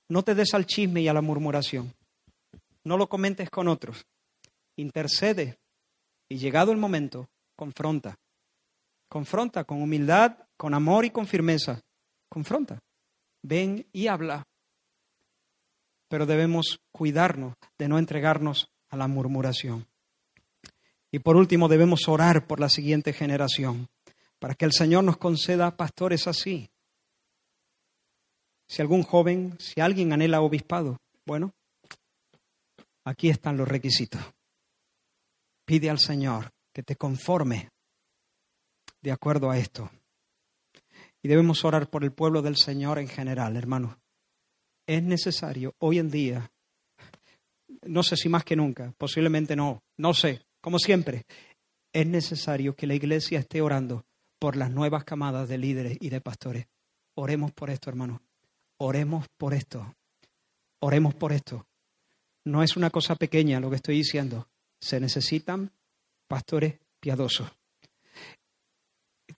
no 0.08 0.22
te 0.22 0.36
des 0.36 0.54
al 0.54 0.64
chisme 0.64 1.02
y 1.02 1.08
a 1.08 1.12
la 1.12 1.20
murmuración, 1.20 1.92
no 2.84 2.96
lo 2.96 3.08
comentes 3.08 3.50
con 3.50 3.66
otros, 3.66 4.06
intercede 4.76 5.58
y 6.28 6.36
llegado 6.36 6.70
el 6.70 6.78
momento, 6.78 7.26
confronta, 7.56 8.14
confronta 9.08 9.64
con 9.64 9.82
humildad, 9.82 10.38
con 10.56 10.74
amor 10.74 11.04
y 11.04 11.10
con 11.10 11.26
firmeza, 11.26 11.80
confronta, 12.30 12.78
ven 13.42 13.84
y 13.92 14.06
habla, 14.06 14.44
pero 16.08 16.24
debemos 16.24 16.78
cuidarnos 16.92 17.54
de 17.76 17.88
no 17.88 17.98
entregarnos 17.98 18.68
a 18.90 18.96
la 18.96 19.08
murmuración. 19.08 19.84
Y 21.10 21.20
por 21.20 21.36
último, 21.36 21.68
debemos 21.68 22.08
orar 22.08 22.46
por 22.46 22.60
la 22.60 22.68
siguiente 22.68 23.12
generación, 23.12 23.88
para 24.38 24.54
que 24.54 24.64
el 24.64 24.72
Señor 24.72 25.04
nos 25.04 25.16
conceda 25.16 25.76
pastores 25.76 26.26
así. 26.26 26.70
Si 28.68 28.82
algún 28.82 29.02
joven, 29.02 29.56
si 29.58 29.80
alguien 29.80 30.12
anhela 30.12 30.40
obispado, 30.40 30.98
bueno, 31.24 31.54
aquí 33.04 33.28
están 33.28 33.56
los 33.56 33.68
requisitos. 33.68 34.20
Pide 35.64 35.90
al 35.90 35.98
Señor 35.98 36.52
que 36.72 36.82
te 36.82 36.96
conforme 36.96 37.70
de 39.02 39.12
acuerdo 39.12 39.50
a 39.50 39.58
esto. 39.58 39.90
Y 41.22 41.28
debemos 41.28 41.64
orar 41.64 41.88
por 41.88 42.04
el 42.04 42.12
pueblo 42.12 42.42
del 42.42 42.56
Señor 42.56 42.98
en 42.98 43.08
general, 43.08 43.56
hermanos. 43.56 43.96
Es 44.86 45.02
necesario 45.02 45.74
hoy 45.78 45.98
en 45.98 46.10
día, 46.10 46.52
no 47.82 48.02
sé 48.02 48.16
si 48.16 48.28
más 48.28 48.44
que 48.44 48.56
nunca, 48.56 48.92
posiblemente 48.96 49.56
no, 49.56 49.82
no 49.96 50.14
sé, 50.14 50.45
como 50.66 50.80
siempre, 50.80 51.26
es 51.92 52.08
necesario 52.08 52.74
que 52.74 52.88
la 52.88 52.94
iglesia 52.94 53.38
esté 53.38 53.62
orando 53.62 54.04
por 54.40 54.56
las 54.56 54.68
nuevas 54.68 55.04
camadas 55.04 55.48
de 55.48 55.58
líderes 55.58 55.96
y 56.00 56.08
de 56.08 56.20
pastores. 56.20 56.66
Oremos 57.14 57.52
por 57.52 57.70
esto, 57.70 57.88
hermanos. 57.88 58.20
Oremos 58.78 59.28
por 59.36 59.54
esto. 59.54 59.94
Oremos 60.80 61.14
por 61.14 61.32
esto. 61.32 61.68
No 62.44 62.64
es 62.64 62.76
una 62.76 62.90
cosa 62.90 63.14
pequeña 63.14 63.60
lo 63.60 63.70
que 63.70 63.76
estoy 63.76 63.98
diciendo. 63.98 64.48
Se 64.80 64.98
necesitan 64.98 65.70
pastores 66.26 66.74
piadosos. 66.98 67.48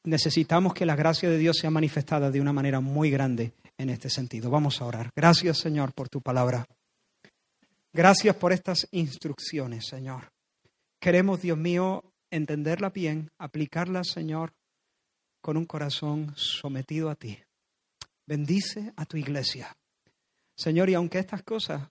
Necesitamos 0.05 0.73
que 0.73 0.87
la 0.87 0.97
gracia 0.97 1.29
de 1.29 1.37
Dios 1.37 1.59
sea 1.59 1.69
manifestada 1.69 2.31
de 2.31 2.41
una 2.41 2.55
manera 2.55 2.81
muy 2.81 3.11
grande 3.11 3.53
en 3.77 3.91
este 3.91 4.09
sentido. 4.09 4.49
Vamos 4.49 4.81
a 4.81 4.87
orar. 4.87 5.11
Gracias, 5.15 5.59
Señor, 5.59 5.93
por 5.93 6.09
tu 6.09 6.23
palabra. 6.23 6.65
Gracias 7.93 8.35
por 8.35 8.55
estas 8.55 8.89
instrucciones, 8.93 9.85
Señor. 9.89 10.38
Queremos, 11.01 11.41
Dios 11.41 11.57
mío, 11.57 12.13
entenderla 12.31 12.91
bien, 12.91 13.31
aplicarla, 13.39 14.03
Señor, 14.03 14.55
con 15.41 15.57
un 15.57 15.65
corazón 15.65 16.33
sometido 16.37 17.09
a 17.09 17.15
ti. 17.15 17.39
Bendice 18.27 18.93
a 18.97 19.07
tu 19.07 19.17
iglesia. 19.17 19.77
Señor, 20.57 20.91
y 20.91 20.95
aunque 20.95 21.21
estas 21.21 21.45
cosas, 21.45 21.89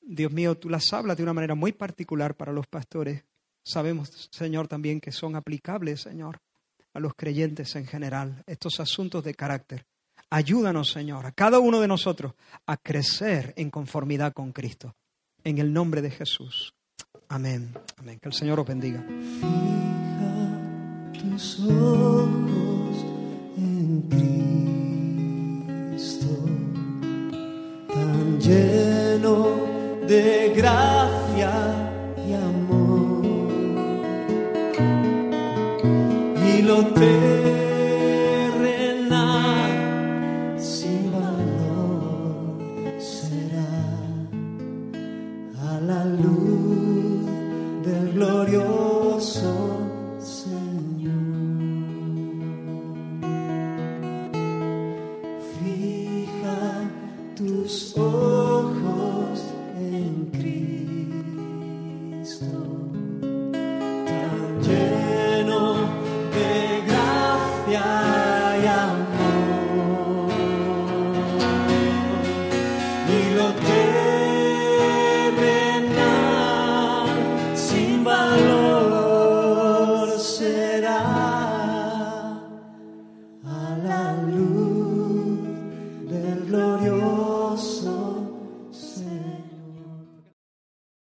Dios 0.00 0.32
mío, 0.32 0.56
tú 0.56 0.70
las 0.70 0.92
hablas 0.92 1.16
de 1.16 1.24
una 1.24 1.32
manera 1.32 1.56
muy 1.56 1.72
particular 1.72 2.36
para 2.36 2.52
los 2.52 2.68
pastores, 2.68 3.24
sabemos, 3.64 4.28
Señor, 4.30 4.68
también 4.68 5.00
que 5.00 5.10
son 5.10 5.34
aplicables, 5.34 6.00
Señor, 6.00 6.40
a 6.94 7.00
los 7.00 7.14
creyentes 7.14 7.74
en 7.74 7.86
general, 7.86 8.44
estos 8.46 8.78
asuntos 8.78 9.24
de 9.24 9.34
carácter. 9.34 9.84
Ayúdanos, 10.30 10.92
Señor, 10.92 11.26
a 11.26 11.32
cada 11.32 11.58
uno 11.58 11.80
de 11.80 11.88
nosotros 11.88 12.34
a 12.66 12.76
crecer 12.76 13.52
en 13.56 13.70
conformidad 13.70 14.32
con 14.32 14.52
Cristo. 14.52 14.94
En 15.42 15.58
el 15.58 15.72
nombre 15.72 16.02
de 16.02 16.10
Jesús. 16.10 16.74
Amén. 17.28 17.74
Amén. 17.98 18.18
Que 18.20 18.28
el 18.28 18.34
Señor 18.34 18.58
os 18.60 18.66
bendiga. 18.66 19.04
Fija 19.40 20.32
tus 21.12 21.60
ojos 21.60 23.04
en 23.56 24.02
Cristo, 25.92 26.26
tan 27.92 28.40
lleno 28.40 29.46
de 30.08 30.54
gracia 30.56 31.52
y 32.26 32.32
amor. 32.32 33.26
Y 36.50 36.62
lo 36.62 36.86
terrenal 36.94 37.67